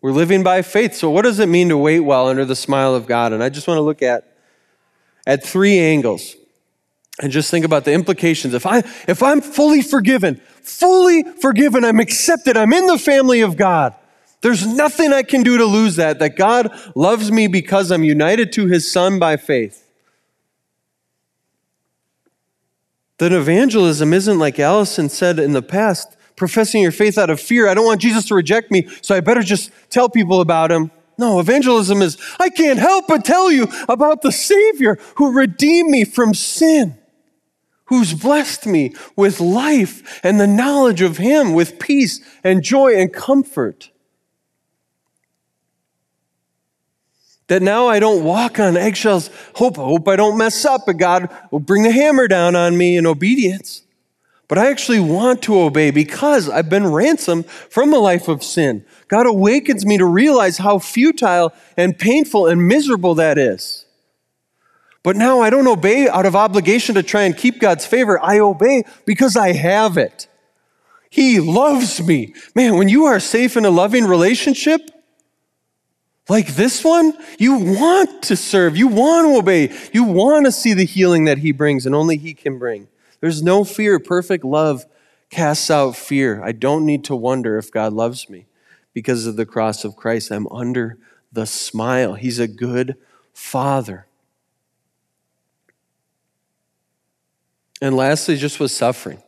We're 0.00 0.10
living 0.10 0.42
by 0.42 0.62
faith. 0.62 0.96
So 0.96 1.08
what 1.08 1.22
does 1.22 1.38
it 1.38 1.48
mean 1.48 1.68
to 1.68 1.78
wait 1.78 2.00
well 2.00 2.26
under 2.26 2.44
the 2.44 2.56
smile 2.56 2.96
of 2.96 3.06
God? 3.06 3.32
And 3.32 3.44
I 3.44 3.48
just 3.48 3.68
want 3.68 3.78
to 3.78 3.82
look 3.82 4.02
at 4.02 4.24
at 5.24 5.44
three 5.44 5.78
angles 5.78 6.34
and 7.20 7.30
just 7.30 7.50
think 7.50 7.64
about 7.64 7.84
the 7.84 7.92
implications. 7.92 8.54
If 8.54 8.66
I 8.66 8.78
if 9.06 9.22
I'm 9.22 9.40
fully 9.40 9.82
forgiven, 9.82 10.40
fully 10.62 11.22
forgiven, 11.40 11.84
I'm 11.84 12.00
accepted, 12.00 12.56
I'm 12.56 12.72
in 12.72 12.86
the 12.86 12.98
family 12.98 13.40
of 13.40 13.56
God. 13.56 13.94
There's 14.42 14.66
nothing 14.66 15.12
I 15.12 15.22
can 15.22 15.42
do 15.42 15.58
to 15.58 15.64
lose 15.64 15.96
that 15.96 16.18
that 16.18 16.36
God 16.36 16.72
loves 16.94 17.30
me 17.30 17.46
because 17.46 17.90
I'm 17.90 18.04
united 18.04 18.52
to 18.54 18.66
his 18.66 18.90
son 18.90 19.18
by 19.18 19.36
faith. 19.36 19.86
That 23.18 23.32
evangelism 23.32 24.14
isn't 24.14 24.38
like 24.38 24.58
Allison 24.58 25.10
said 25.10 25.38
in 25.38 25.52
the 25.52 25.60
past, 25.60 26.16
professing 26.36 26.80
your 26.80 26.90
faith 26.90 27.18
out 27.18 27.28
of 27.28 27.38
fear. 27.38 27.68
I 27.68 27.74
don't 27.74 27.84
want 27.84 28.00
Jesus 28.00 28.24
to 28.28 28.34
reject 28.34 28.70
me, 28.70 28.88
so 29.02 29.14
I 29.14 29.20
better 29.20 29.42
just 29.42 29.70
tell 29.90 30.08
people 30.08 30.40
about 30.40 30.72
him. 30.72 30.90
No, 31.18 31.38
evangelism 31.38 32.00
is, 32.00 32.16
I 32.38 32.48
can't 32.48 32.78
help 32.78 33.08
but 33.08 33.26
tell 33.26 33.52
you 33.52 33.68
about 33.90 34.22
the 34.22 34.32
Savior 34.32 34.96
who 35.16 35.32
redeemed 35.32 35.90
me 35.90 36.06
from 36.06 36.32
sin, 36.32 36.96
who's 37.90 38.14
blessed 38.14 38.66
me 38.66 38.94
with 39.14 39.38
life 39.38 40.20
and 40.24 40.40
the 40.40 40.46
knowledge 40.46 41.02
of 41.02 41.18
Him, 41.18 41.52
with 41.52 41.78
peace 41.78 42.20
and 42.42 42.62
joy 42.62 42.96
and 42.96 43.12
comfort. 43.12 43.90
That 47.48 47.60
now 47.60 47.86
I 47.86 48.00
don't 48.00 48.24
walk 48.24 48.58
on 48.58 48.76
eggshells, 48.78 49.28
hope, 49.56 49.76
hope 49.76 50.08
I 50.08 50.16
don't 50.16 50.38
mess 50.38 50.64
up, 50.64 50.86
but 50.86 50.96
God 50.96 51.28
will 51.50 51.60
bring 51.60 51.82
the 51.82 51.92
hammer 51.92 52.26
down 52.26 52.56
on 52.56 52.78
me 52.78 52.96
in 52.96 53.06
obedience 53.06 53.82
but 54.50 54.58
I 54.58 54.68
actually 54.68 54.98
want 54.98 55.42
to 55.42 55.60
obey 55.60 55.92
because 55.92 56.50
I've 56.50 56.68
been 56.68 56.88
ransomed 56.88 57.46
from 57.46 57.94
a 57.94 57.98
life 57.98 58.26
of 58.26 58.42
sin. 58.42 58.84
God 59.06 59.26
awakens 59.26 59.86
me 59.86 59.96
to 59.96 60.04
realize 60.04 60.58
how 60.58 60.80
futile 60.80 61.52
and 61.76 61.96
painful 61.96 62.48
and 62.48 62.66
miserable 62.66 63.14
that 63.14 63.38
is. 63.38 63.86
But 65.02 65.16
now 65.16 65.40
I 65.40 65.50
don't 65.50 65.66
obey 65.66 66.08
out 66.08 66.26
of 66.26 66.36
obligation 66.36 66.94
to 66.96 67.02
try 67.02 67.22
and 67.22 67.36
keep 67.36 67.58
God's 67.58 67.86
favor. 67.86 68.22
I 68.22 68.38
obey 68.38 68.84
because 69.06 69.36
I 69.36 69.52
have 69.52 69.96
it. 69.96 70.28
He 71.08 71.40
loves 71.40 72.00
me. 72.02 72.34
Man, 72.54 72.76
when 72.76 72.88
you 72.88 73.06
are 73.06 73.18
safe 73.18 73.56
in 73.56 73.64
a 73.64 73.70
loving 73.70 74.04
relationship, 74.04 74.80
like 76.28 76.54
this 76.54 76.84
one, 76.84 77.14
you 77.38 77.58
want 77.58 78.22
to 78.24 78.36
serve, 78.36 78.76
you 78.76 78.86
want 78.86 79.26
to 79.26 79.38
obey, 79.38 79.76
you 79.92 80.04
want 80.04 80.46
to 80.46 80.52
see 80.52 80.74
the 80.74 80.84
healing 80.84 81.24
that 81.24 81.38
He 81.38 81.50
brings 81.50 81.86
and 81.86 81.94
only 81.94 82.16
He 82.16 82.34
can 82.34 82.58
bring. 82.58 82.86
There's 83.20 83.42
no 83.42 83.64
fear. 83.64 83.98
Perfect 83.98 84.44
love 84.44 84.84
casts 85.30 85.70
out 85.70 85.96
fear. 85.96 86.42
I 86.44 86.52
don't 86.52 86.86
need 86.86 87.04
to 87.04 87.16
wonder 87.16 87.58
if 87.58 87.72
God 87.72 87.92
loves 87.92 88.28
me 88.28 88.46
because 88.94 89.26
of 89.26 89.36
the 89.36 89.46
cross 89.46 89.84
of 89.84 89.96
Christ. 89.96 90.30
I'm 90.30 90.46
under 90.48 90.98
the 91.32 91.46
smile. 91.46 92.14
He's 92.14 92.38
a 92.38 92.48
good 92.48 92.96
father. 93.32 94.06
And 97.80 97.96
lastly, 97.96 98.36
just 98.36 98.60
with 98.60 98.70
suffering. 98.70 99.22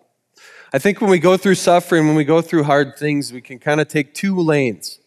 I 0.73 0.79
think 0.79 1.01
when 1.01 1.11
we 1.11 1.19
go 1.19 1.37
through 1.37 1.57
suffering, 1.57 2.07
when 2.07 2.17
we 2.17 2.25
go 2.25 2.41
through 2.41 2.65
hard 2.65 2.97
things, 2.97 3.33
we 3.33 3.41
can 3.41 3.59
kind 3.59 3.81
of 3.81 3.89
take 3.89 4.15
two 4.15 4.39
lanes. 4.39 4.99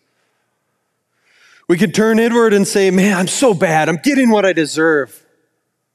We 1.67 1.77
can 1.77 1.91
turn 1.91 2.19
inward 2.19 2.53
and 2.53 2.67
say, 2.67 2.91
Man, 2.91 3.17
I'm 3.17 3.27
so 3.27 3.53
bad. 3.53 3.89
I'm 3.89 3.97
getting 3.97 4.29
what 4.29 4.45
I 4.45 4.53
deserve. 4.53 5.25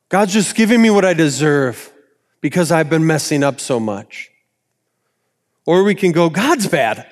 God's 0.08 0.32
just 0.32 0.56
giving 0.56 0.82
me 0.82 0.90
what 0.90 1.04
I 1.04 1.14
deserve 1.14 1.92
because 2.40 2.72
I've 2.72 2.90
been 2.90 3.06
messing 3.06 3.44
up 3.44 3.60
so 3.60 3.78
much. 3.78 4.30
Or 5.66 5.84
we 5.84 5.94
can 5.94 6.10
go, 6.10 6.30
God's 6.30 6.66
bad. 6.66 7.06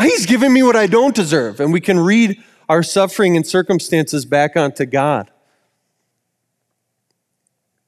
He's 0.00 0.26
giving 0.26 0.52
me 0.52 0.62
what 0.62 0.76
I 0.76 0.86
don't 0.86 1.14
deserve. 1.14 1.60
And 1.60 1.72
we 1.72 1.80
can 1.80 1.98
read 1.98 2.42
our 2.68 2.82
suffering 2.82 3.36
and 3.36 3.46
circumstances 3.46 4.26
back 4.26 4.56
onto 4.56 4.84
God. 4.84 5.30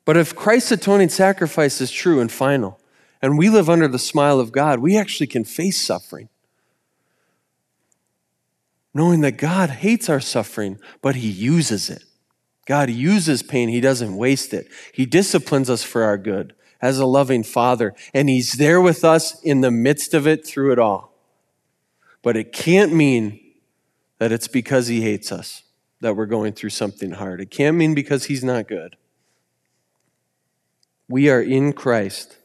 But 0.07 0.17
if 0.17 0.35
Christ's 0.35 0.73
atoning 0.73 1.11
sacrifice 1.11 1.83
is 1.83 1.91
true 1.91 2.21
and 2.21 2.33
final, 2.33 2.81
and 3.21 3.37
we 3.37 3.51
live 3.51 3.69
under 3.69 3.89
the 3.89 3.99
smile 3.99 4.41
of 4.41 4.53
God, 4.53 4.79
we 4.79 4.97
actually 4.97 5.27
can 5.27 5.45
face 5.45 5.79
suffering. 5.79 6.31
Knowing 8.95 9.21
that 9.21 9.33
God 9.33 9.69
hates 9.69 10.09
our 10.09 10.21
suffering, 10.21 10.79
but 11.03 11.17
He 11.17 11.29
uses 11.29 11.91
it. 11.91 12.05
God 12.67 12.89
uses 12.89 13.43
pain, 13.43 13.69
He 13.69 13.81
doesn't 13.81 14.17
waste 14.17 14.55
it. 14.55 14.69
He 14.95 15.05
disciplines 15.05 15.69
us 15.69 15.83
for 15.83 16.05
our 16.05 16.17
good 16.17 16.55
as 16.81 16.99
a 16.99 17.07
loving 17.07 17.43
father, 17.43 17.95
and 18.15 18.29
he's 18.29 18.53
there 18.55 18.81
with 18.81 19.05
us 19.05 19.41
in 19.43 19.61
the 19.61 19.71
midst 19.71 20.15
of 20.15 20.27
it 20.27 20.47
through 20.47 20.73
it 20.73 20.79
all. 20.79 21.13
But 22.23 22.37
it 22.37 22.53
can't 22.53 22.93
mean 22.93 23.41
that 24.19 24.31
it's 24.31 24.49
because 24.49 24.87
he 24.87 25.01
hates 25.01 25.33
us 25.33 25.63
that 26.01 26.15
we're 26.17 26.27
going 26.27 26.53
through 26.53 26.71
something 26.71 27.13
hard. 27.13 27.41
It 27.41 27.51
can't 27.51 27.77
mean 27.77 27.95
because 27.95 28.27
he's 28.27 28.45
not 28.45 28.69
good. 28.69 28.97
We 31.09 31.31
are 31.31 31.41
in 31.41 31.73
Christ 31.73 32.39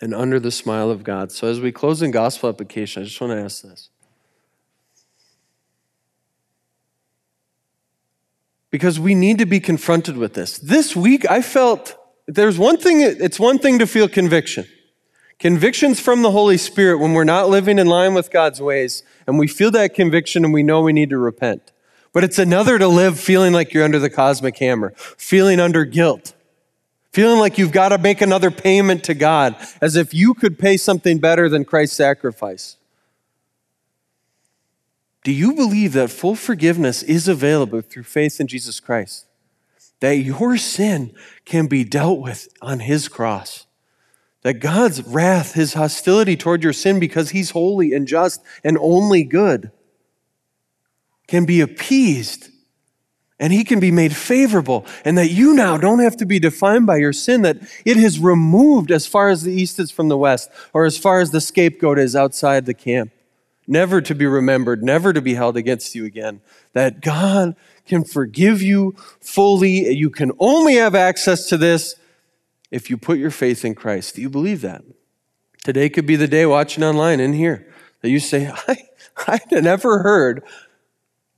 and 0.00 0.14
under 0.14 0.40
the 0.40 0.50
smile 0.50 0.90
of 0.90 1.04
God. 1.04 1.30
So 1.32 1.48
as 1.48 1.60
we 1.60 1.72
close 1.72 2.02
in 2.02 2.10
gospel 2.10 2.48
application, 2.48 3.02
I 3.02 3.06
just 3.06 3.20
want 3.20 3.32
to 3.32 3.38
ask 3.38 3.62
this. 3.62 3.88
Because 8.70 8.98
we 8.98 9.14
need 9.14 9.38
to 9.38 9.46
be 9.46 9.60
confronted 9.60 10.16
with 10.16 10.34
this. 10.34 10.58
This 10.58 10.96
week, 10.96 11.30
I 11.30 11.42
felt 11.42 11.96
there's 12.26 12.58
one 12.58 12.76
thing, 12.76 13.00
it's 13.00 13.38
one 13.38 13.58
thing 13.58 13.78
to 13.78 13.86
feel 13.86 14.08
conviction. 14.08 14.66
Convictions 15.38 16.00
from 16.00 16.22
the 16.22 16.30
Holy 16.30 16.56
Spirit 16.56 16.98
when 16.98 17.12
we're 17.12 17.24
not 17.24 17.48
living 17.48 17.78
in 17.78 17.86
line 17.86 18.14
with 18.14 18.30
God's 18.30 18.60
ways, 18.60 19.02
and 19.26 19.38
we 19.38 19.46
feel 19.46 19.70
that 19.72 19.94
conviction 19.94 20.44
and 20.44 20.52
we 20.52 20.62
know 20.62 20.80
we 20.80 20.92
need 20.92 21.10
to 21.10 21.18
repent. 21.18 21.72
But 22.12 22.24
it's 22.24 22.38
another 22.38 22.78
to 22.78 22.88
live 22.88 23.18
feeling 23.18 23.52
like 23.52 23.72
you're 23.72 23.84
under 23.84 23.98
the 23.98 24.10
cosmic 24.10 24.58
hammer, 24.58 24.92
feeling 24.96 25.60
under 25.60 25.84
guilt, 25.84 26.34
feeling 27.14 27.38
like 27.38 27.56
you've 27.56 27.72
got 27.72 27.88
to 27.90 27.98
make 27.98 28.20
another 28.20 28.50
payment 28.50 29.04
to 29.04 29.14
God, 29.14 29.56
as 29.80 29.96
if 29.96 30.12
you 30.12 30.34
could 30.34 30.58
pay 30.58 30.76
something 30.76 31.18
better 31.18 31.48
than 31.48 31.64
Christ's 31.64 31.96
sacrifice. 31.96 32.76
Do 35.22 35.32
you 35.32 35.54
believe 35.54 35.94
that 35.94 36.10
full 36.10 36.34
forgiveness 36.34 37.02
is 37.02 37.28
available 37.28 37.80
through 37.80 38.02
faith 38.02 38.40
in 38.40 38.46
Jesus 38.46 38.78
Christ? 38.78 39.26
that 40.04 40.16
your 40.16 40.58
sin 40.58 41.14
can 41.46 41.66
be 41.66 41.82
dealt 41.82 42.20
with 42.20 42.48
on 42.60 42.80
his 42.80 43.08
cross. 43.08 43.64
That 44.42 44.60
God's 44.60 45.02
wrath, 45.02 45.54
his 45.54 45.72
hostility 45.72 46.36
toward 46.36 46.62
your 46.62 46.74
sin, 46.74 47.00
because 47.00 47.30
he's 47.30 47.52
holy 47.52 47.94
and 47.94 48.06
just 48.06 48.42
and 48.62 48.76
only 48.78 49.24
good, 49.24 49.70
can 51.26 51.46
be 51.46 51.62
appeased 51.62 52.50
and 53.40 53.52
he 53.52 53.64
can 53.64 53.80
be 53.80 53.90
made 53.90 54.14
favorable, 54.14 54.86
and 55.04 55.18
that 55.18 55.30
you 55.30 55.54
now 55.54 55.76
don't 55.76 55.98
have 55.98 56.16
to 56.18 56.26
be 56.26 56.38
defined 56.38 56.86
by 56.86 56.96
your 56.96 57.12
sin, 57.12 57.42
that 57.42 57.58
it 57.84 57.96
is 57.96 58.20
removed 58.20 58.90
as 58.90 59.06
far 59.06 59.28
as 59.28 59.42
the 59.42 59.52
east 59.52 59.78
is 59.78 59.90
from 59.90 60.08
the 60.08 60.16
west, 60.16 60.50
or 60.72 60.84
as 60.84 60.96
far 60.96 61.20
as 61.20 61.30
the 61.30 61.40
scapegoat 61.40 61.98
is 61.98 62.14
outside 62.14 62.64
the 62.64 62.74
camp, 62.74 63.10
never 63.66 64.00
to 64.00 64.14
be 64.14 64.26
remembered, 64.26 64.84
never 64.84 65.12
to 65.12 65.20
be 65.20 65.34
held 65.34 65.56
against 65.56 65.94
you 65.94 66.04
again. 66.04 66.40
That 66.74 67.00
God 67.00 67.56
can 67.86 68.04
forgive 68.04 68.62
you 68.62 68.94
fully. 69.20 69.90
You 69.90 70.10
can 70.10 70.32
only 70.38 70.74
have 70.76 70.94
access 70.94 71.48
to 71.48 71.56
this 71.56 71.96
if 72.70 72.88
you 72.88 72.96
put 72.96 73.18
your 73.18 73.30
faith 73.30 73.64
in 73.64 73.74
Christ. 73.74 74.14
Do 74.14 74.22
you 74.22 74.30
believe 74.30 74.60
that? 74.60 74.82
Today 75.64 75.88
could 75.88 76.06
be 76.06 76.16
the 76.16 76.28
day 76.28 76.46
watching 76.46 76.84
online 76.84 77.20
in 77.20 77.32
here 77.32 77.66
that 78.02 78.10
you 78.10 78.20
say, 78.20 78.52
I, 78.68 78.76
I 79.26 79.40
never 79.50 80.02
heard 80.02 80.44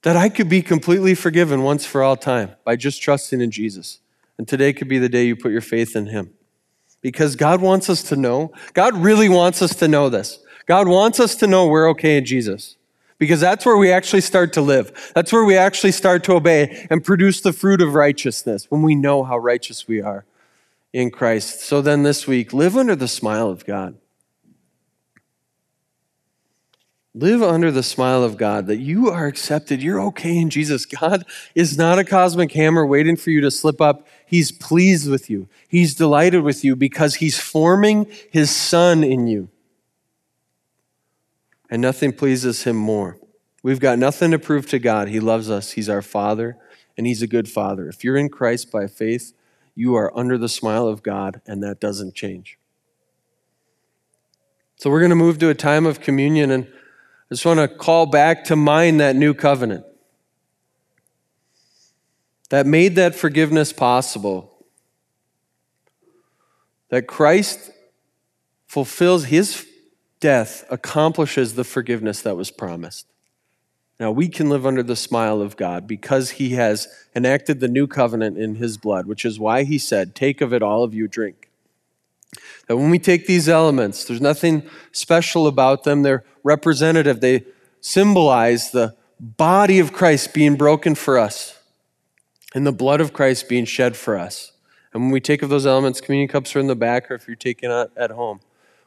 that 0.02 0.16
I 0.16 0.28
could 0.28 0.48
be 0.48 0.62
completely 0.62 1.14
forgiven 1.14 1.62
once 1.62 1.84
for 1.84 2.02
all 2.02 2.16
time 2.16 2.50
by 2.64 2.76
just 2.76 3.02
trusting 3.02 3.40
in 3.40 3.50
Jesus. 3.50 4.00
And 4.38 4.46
today 4.46 4.72
could 4.72 4.88
be 4.88 4.98
the 4.98 5.08
day 5.08 5.26
you 5.26 5.36
put 5.36 5.52
your 5.52 5.60
faith 5.60 5.96
in 5.96 6.06
Him. 6.06 6.32
Because 7.00 7.36
God 7.36 7.60
wants 7.60 7.88
us 7.88 8.02
to 8.04 8.16
know, 8.16 8.52
God 8.74 8.96
really 8.96 9.28
wants 9.28 9.62
us 9.62 9.74
to 9.76 9.88
know 9.88 10.08
this. 10.08 10.38
God 10.66 10.88
wants 10.88 11.20
us 11.20 11.34
to 11.36 11.46
know 11.46 11.66
we're 11.66 11.88
okay 11.90 12.16
in 12.16 12.24
Jesus 12.24 12.76
because 13.18 13.40
that's 13.40 13.64
where 13.64 13.76
we 13.76 13.90
actually 13.90 14.20
start 14.20 14.52
to 14.54 14.60
live. 14.60 15.12
That's 15.14 15.32
where 15.32 15.44
we 15.44 15.56
actually 15.56 15.92
start 15.92 16.24
to 16.24 16.32
obey 16.32 16.86
and 16.90 17.04
produce 17.04 17.40
the 17.40 17.52
fruit 17.52 17.80
of 17.80 17.94
righteousness 17.94 18.70
when 18.70 18.82
we 18.82 18.94
know 18.94 19.22
how 19.22 19.38
righteous 19.38 19.88
we 19.88 20.00
are 20.02 20.24
in 20.92 21.10
Christ. 21.10 21.60
So 21.60 21.80
then 21.80 22.02
this 22.02 22.26
week, 22.26 22.52
live 22.52 22.76
under 22.76 22.96
the 22.96 23.08
smile 23.08 23.48
of 23.48 23.64
God. 23.64 23.96
Live 27.16 27.42
under 27.42 27.70
the 27.70 27.82
smile 27.82 28.22
of 28.22 28.36
God 28.36 28.66
that 28.66 28.76
you 28.76 29.10
are 29.10 29.26
accepted. 29.26 29.82
You're 29.82 30.00
okay 30.02 30.36
in 30.36 30.50
Jesus. 30.50 30.84
God 30.86 31.24
is 31.54 31.76
not 31.76 31.98
a 31.98 32.04
cosmic 32.04 32.52
hammer 32.52 32.86
waiting 32.86 33.16
for 33.16 33.30
you 33.30 33.40
to 33.40 33.50
slip 33.50 33.80
up. 33.80 34.06
He's 34.26 34.52
pleased 34.52 35.10
with 35.10 35.28
you. 35.30 35.48
He's 35.66 35.94
delighted 35.94 36.42
with 36.42 36.62
you 36.62 36.76
because 36.76 37.16
He's 37.16 37.40
forming 37.40 38.06
His 38.30 38.54
Son 38.54 39.02
in 39.02 39.26
you 39.26 39.48
and 41.70 41.82
nothing 41.82 42.12
pleases 42.12 42.64
him 42.64 42.76
more. 42.76 43.18
We've 43.62 43.80
got 43.80 43.98
nothing 43.98 44.30
to 44.30 44.38
prove 44.38 44.68
to 44.68 44.78
God. 44.78 45.08
He 45.08 45.20
loves 45.20 45.50
us, 45.50 45.72
He's 45.72 45.88
our 45.88 46.02
Father, 46.02 46.56
and 46.96 47.06
He's 47.06 47.22
a 47.22 47.26
good 47.26 47.48
Father. 47.48 47.88
If 47.88 48.04
you're 48.04 48.16
in 48.16 48.28
Christ 48.28 48.70
by 48.70 48.86
faith, 48.86 49.32
you 49.74 49.94
are 49.94 50.16
under 50.16 50.38
the 50.38 50.48
smile 50.48 50.86
of 50.86 51.02
God, 51.02 51.40
and 51.46 51.62
that 51.62 51.80
doesn't 51.80 52.14
change. 52.14 52.58
So 54.76 54.90
we're 54.90 55.00
going 55.00 55.10
to 55.10 55.16
move 55.16 55.38
to 55.38 55.48
a 55.48 55.54
time 55.54 55.86
of 55.86 56.00
communion, 56.00 56.50
and 56.50 56.68
I 57.30 57.34
just 57.34 57.44
want 57.44 57.58
to 57.58 57.68
call 57.68 58.06
back 58.06 58.44
to 58.44 58.56
mind 58.56 59.00
that 59.00 59.16
new 59.16 59.34
covenant 59.34 59.84
that 62.50 62.66
made 62.66 62.94
that 62.94 63.14
forgiveness 63.14 63.72
possible. 63.72 64.52
That 66.90 67.08
Christ 67.08 67.70
fulfills 68.68 69.24
his 69.24 69.66
death 70.20 70.64
accomplishes 70.70 71.54
the 71.54 71.64
forgiveness 71.64 72.22
that 72.22 72.36
was 72.36 72.50
promised. 72.50 73.06
Now 73.98 74.12
we 74.12 74.28
can 74.28 74.48
live 74.48 74.66
under 74.66 74.82
the 74.82 74.96
smile 74.96 75.40
of 75.40 75.56
God 75.56 75.86
because 75.86 76.32
he 76.32 76.50
has 76.50 76.86
enacted 77.14 77.60
the 77.60 77.68
new 77.68 77.86
covenant 77.86 78.38
in 78.38 78.56
his 78.56 78.76
blood, 78.76 79.06
which 79.06 79.24
is 79.24 79.40
why 79.40 79.64
he 79.64 79.78
said, 79.78 80.14
Take 80.14 80.40
of 80.40 80.52
it, 80.52 80.62
all 80.62 80.84
of 80.84 80.94
you 80.94 81.08
drink. 81.08 81.45
That 82.68 82.76
when 82.76 82.90
we 82.90 82.98
take 82.98 83.26
these 83.26 83.48
elements, 83.48 84.04
there's 84.04 84.20
nothing 84.20 84.68
special 84.92 85.46
about 85.46 85.84
them. 85.84 86.02
They're 86.02 86.24
representative, 86.42 87.20
they 87.20 87.44
symbolize 87.80 88.70
the 88.70 88.96
body 89.18 89.78
of 89.78 89.92
Christ 89.92 90.34
being 90.34 90.56
broken 90.56 90.94
for 90.94 91.18
us 91.18 91.58
and 92.54 92.66
the 92.66 92.72
blood 92.72 93.00
of 93.00 93.12
Christ 93.12 93.48
being 93.48 93.64
shed 93.64 93.96
for 93.96 94.16
us. 94.16 94.52
And 94.92 95.02
when 95.02 95.12
we 95.12 95.20
take 95.20 95.42
of 95.42 95.50
those 95.50 95.66
elements, 95.66 96.00
communion 96.00 96.28
cups 96.28 96.56
are 96.56 96.58
in 96.58 96.68
the 96.68 96.76
back, 96.76 97.10
or 97.10 97.14
if 97.14 97.26
you're 97.26 97.36
taking 97.36 97.70
it 97.70 97.90
at 97.96 98.10
home, 98.12 98.40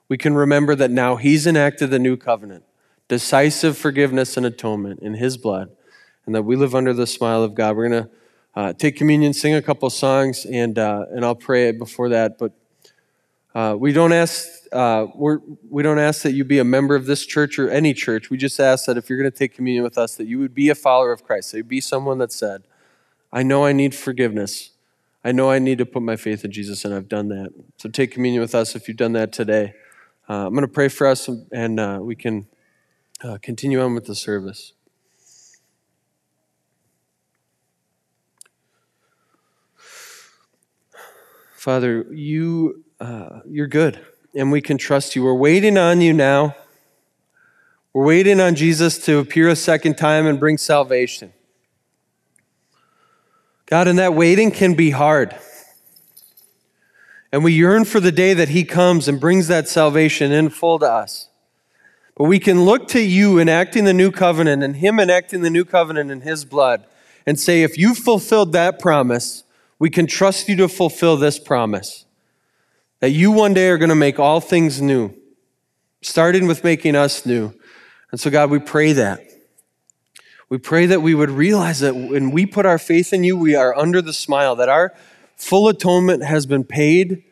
we 0.08 0.18
can 0.18 0.34
remember 0.34 0.74
that 0.76 0.90
now 0.90 1.18
He's 1.18 1.46
enacted 1.46 1.92
the 1.92 2.00
new 2.00 2.18
covenant, 2.18 2.64
decisive 3.08 3.78
forgiveness 3.78 4.36
and 4.36 4.46
atonement 4.46 5.02
in 5.02 5.14
His 5.14 5.38
blood, 5.38 5.70
and 6.26 6.34
that 6.34 6.44
we 6.44 6.56
live 6.56 6.74
under 6.74 6.94
the 6.94 7.06
smile 7.06 7.44
of 7.44 7.54
God. 7.54 7.76
We're 7.76 7.90
going 7.90 8.04
to 8.04 8.10
uh, 8.56 8.74
take 8.74 8.96
communion, 8.96 9.34
sing 9.34 9.54
a 9.54 9.62
couple 9.62 9.88
songs, 9.92 10.46
and, 10.46 10.80
uh, 10.80 11.06
and 11.12 11.24
I'll 11.24 11.36
pray 11.36 11.72
before 11.72 12.10
that. 12.10 12.40
But 12.40 12.54
uh, 13.56 13.76
we 13.78 13.92
don't 13.92 14.14
ask 14.14 14.48
uh, 14.72 15.08
we're, 15.16 15.40
we 15.70 15.82
don't 15.82 15.98
ask 15.98 16.22
that 16.22 16.34
you 16.34 16.44
be 16.44 16.60
a 16.60 16.64
member 16.64 16.96
of 16.96 17.08
this 17.08 17.26
church 17.26 17.58
or 17.58 17.70
any 17.70 17.94
church. 17.94 18.30
We 18.30 18.38
just 18.38 18.60
ask 18.60 18.86
that 18.86 18.98
if 18.98 19.10
you're 19.10 19.18
going 19.18 19.32
to 19.32 19.36
take 19.38 19.56
communion 19.56 19.84
with 19.84 19.98
us, 19.98 20.16
that 20.16 20.28
you 20.28 20.38
would 20.40 20.54
be 20.54 20.70
a 20.70 20.76
follower 20.76 21.12
of 21.12 21.24
Christ. 21.24 21.52
That 21.52 21.58
you 21.58 21.64
be 21.64 21.82
someone 21.82 22.20
that 22.20 22.32
said, 22.32 22.64
"I 23.34 23.42
know 23.42 23.66
I 23.66 23.74
need 23.74 23.96
forgiveness. 23.96 24.72
I 25.24 25.32
know 25.32 25.50
I 25.50 25.60
need 25.60 25.80
to 25.80 25.86
put 25.86 26.04
my 26.04 26.16
faith 26.16 26.46
in 26.46 26.52
Jesus, 26.52 26.86
and 26.86 26.94
I've 26.94 27.10
done 27.10 27.30
that." 27.30 27.52
So 27.78 27.90
take 27.90 28.12
communion 28.12 28.42
with 28.42 28.54
us 28.54 28.76
if 28.76 28.88
you've 28.88 28.98
done 28.98 29.14
that 29.14 29.32
today. 29.32 29.74
Uh, 30.30 30.46
I'm 30.46 30.54
going 30.54 30.62
to 30.62 30.68
pray 30.68 30.88
for 30.88 31.08
us, 31.08 31.28
and 31.52 31.80
uh, 31.80 32.00
we 32.02 32.16
can 32.16 32.48
uh, 33.24 33.40
continue 33.42 33.82
on 33.82 33.96
with 33.96 34.06
the 34.06 34.16
service. 34.16 34.74
Father, 41.56 42.06
you 42.12 42.86
uh, 43.00 43.40
you're 43.48 43.68
good, 43.68 44.00
and 44.36 44.52
we 44.52 44.62
can 44.62 44.78
trust 44.78 45.16
you. 45.16 45.24
We're 45.24 45.34
waiting 45.34 45.78
on 45.78 46.02
you 46.02 46.14
now. 46.14 46.56
We're 47.94 48.06
waiting 48.06 48.40
on 48.40 48.56
Jesus 48.56 48.98
to 49.06 49.18
appear 49.20 49.50
a 49.50 49.56
second 49.56 49.98
time 49.98 50.28
and 50.28 50.40
bring 50.40 50.58
salvation. 50.58 51.34
God, 53.66 53.88
and 53.88 54.00
that 54.00 54.14
waiting 54.14 54.52
can 54.52 54.74
be 54.74 54.90
hard. 54.92 55.36
And 57.32 57.44
we 57.44 57.54
yearn 57.54 57.86
for 57.86 58.00
the 58.00 58.12
day 58.12 58.34
that 58.34 58.50
He 58.50 58.64
comes 58.64 59.08
and 59.08 59.20
brings 59.20 59.48
that 59.48 59.68
salvation 59.68 60.32
in 60.32 60.50
full 60.50 60.80
to 60.80 60.86
us. 60.86 61.30
But 62.18 62.26
we 62.26 62.40
can 62.40 62.66
look 62.66 62.88
to 62.90 63.00
you 63.00 63.40
enacting 63.40 63.86
the 63.86 63.94
new 63.94 64.12
covenant 64.12 64.64
and 64.64 64.76
Him 64.76 65.00
enacting 65.00 65.42
the 65.42 65.50
new 65.50 65.64
covenant 65.64 66.12
in 66.12 66.22
His 66.22 66.46
blood 66.46 66.86
and 67.26 67.40
say, 67.40 67.62
if 67.62 67.78
you 67.78 67.94
fulfilled 67.94 68.52
that 68.54 68.80
promise, 68.80 69.44
we 69.78 69.90
can 69.90 70.08
trust 70.08 70.50
you 70.50 70.56
to 70.58 70.68
fulfill 70.68 71.16
this 71.16 71.40
promise. 71.40 72.06
That 73.00 73.12
you 73.12 73.32
one 73.32 73.54
day 73.54 73.70
are 73.70 73.78
going 73.78 73.90
to 73.90 73.96
make 73.96 74.20
all 74.20 74.42
things 74.42 74.82
new, 74.82 75.14
starting 76.02 76.48
with 76.48 76.64
making 76.64 76.96
us 76.96 77.26
new. 77.26 77.54
And 78.12 78.20
so, 78.20 78.30
God, 78.30 78.50
we 78.50 78.60
pray 78.60 78.94
that. 78.94 79.22
We 80.50 80.58
pray 80.58 80.88
that 80.88 81.02
we 81.02 81.14
would 81.14 81.30
realize 81.30 81.80
that 81.80 81.96
when 81.96 82.32
we 82.32 82.46
put 82.46 82.66
our 82.66 82.80
faith 82.80 83.14
in 83.14 83.24
you, 83.24 83.38
we 83.38 83.56
are 83.56 83.78
under 83.78 84.02
the 84.02 84.14
smile, 84.14 84.56
that 84.56 84.68
our 84.68 84.94
full 85.36 85.70
atonement 85.70 86.24
has 86.24 86.46
been 86.46 86.64
paid, 86.64 87.24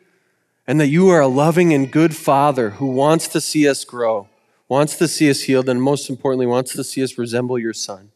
and 0.66 0.80
that 0.80 0.86
you 0.86 1.08
are 1.08 1.20
a 1.20 1.26
loving 1.26 1.74
and 1.74 1.90
good 1.90 2.14
Father 2.14 2.70
who 2.70 2.86
wants 2.86 3.26
to 3.28 3.40
see 3.40 3.68
us 3.68 3.84
grow, 3.84 4.28
wants 4.68 4.96
to 4.96 5.08
see 5.08 5.28
us 5.28 5.42
healed, 5.42 5.68
and 5.68 5.82
most 5.82 6.08
importantly, 6.08 6.46
wants 6.46 6.72
to 6.74 6.84
see 6.84 7.02
us 7.02 7.18
resemble 7.18 7.58
your 7.58 7.72
Son 7.72 8.10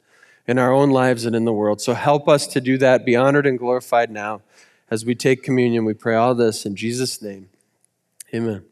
in 0.47 0.59
our 0.59 0.73
own 0.73 0.91
lives 0.91 1.25
and 1.25 1.35
in 1.35 1.45
the 1.45 1.53
world. 1.53 1.81
So 1.81 1.95
help 1.95 2.29
us 2.29 2.47
to 2.49 2.61
do 2.61 2.79
that, 2.79 3.05
be 3.05 3.17
honored 3.17 3.47
and 3.47 3.59
glorified 3.59 4.11
now. 4.11 4.43
As 4.93 5.07
we 5.07 5.15
take 5.15 5.43
communion, 5.43 5.87
we 5.87 5.95
pray 5.95 6.17
all 6.17 6.35
this 6.35 6.67
in 6.67 6.77
Jesus' 6.77 7.23
name. 7.23 7.49
Amen. 8.35 8.63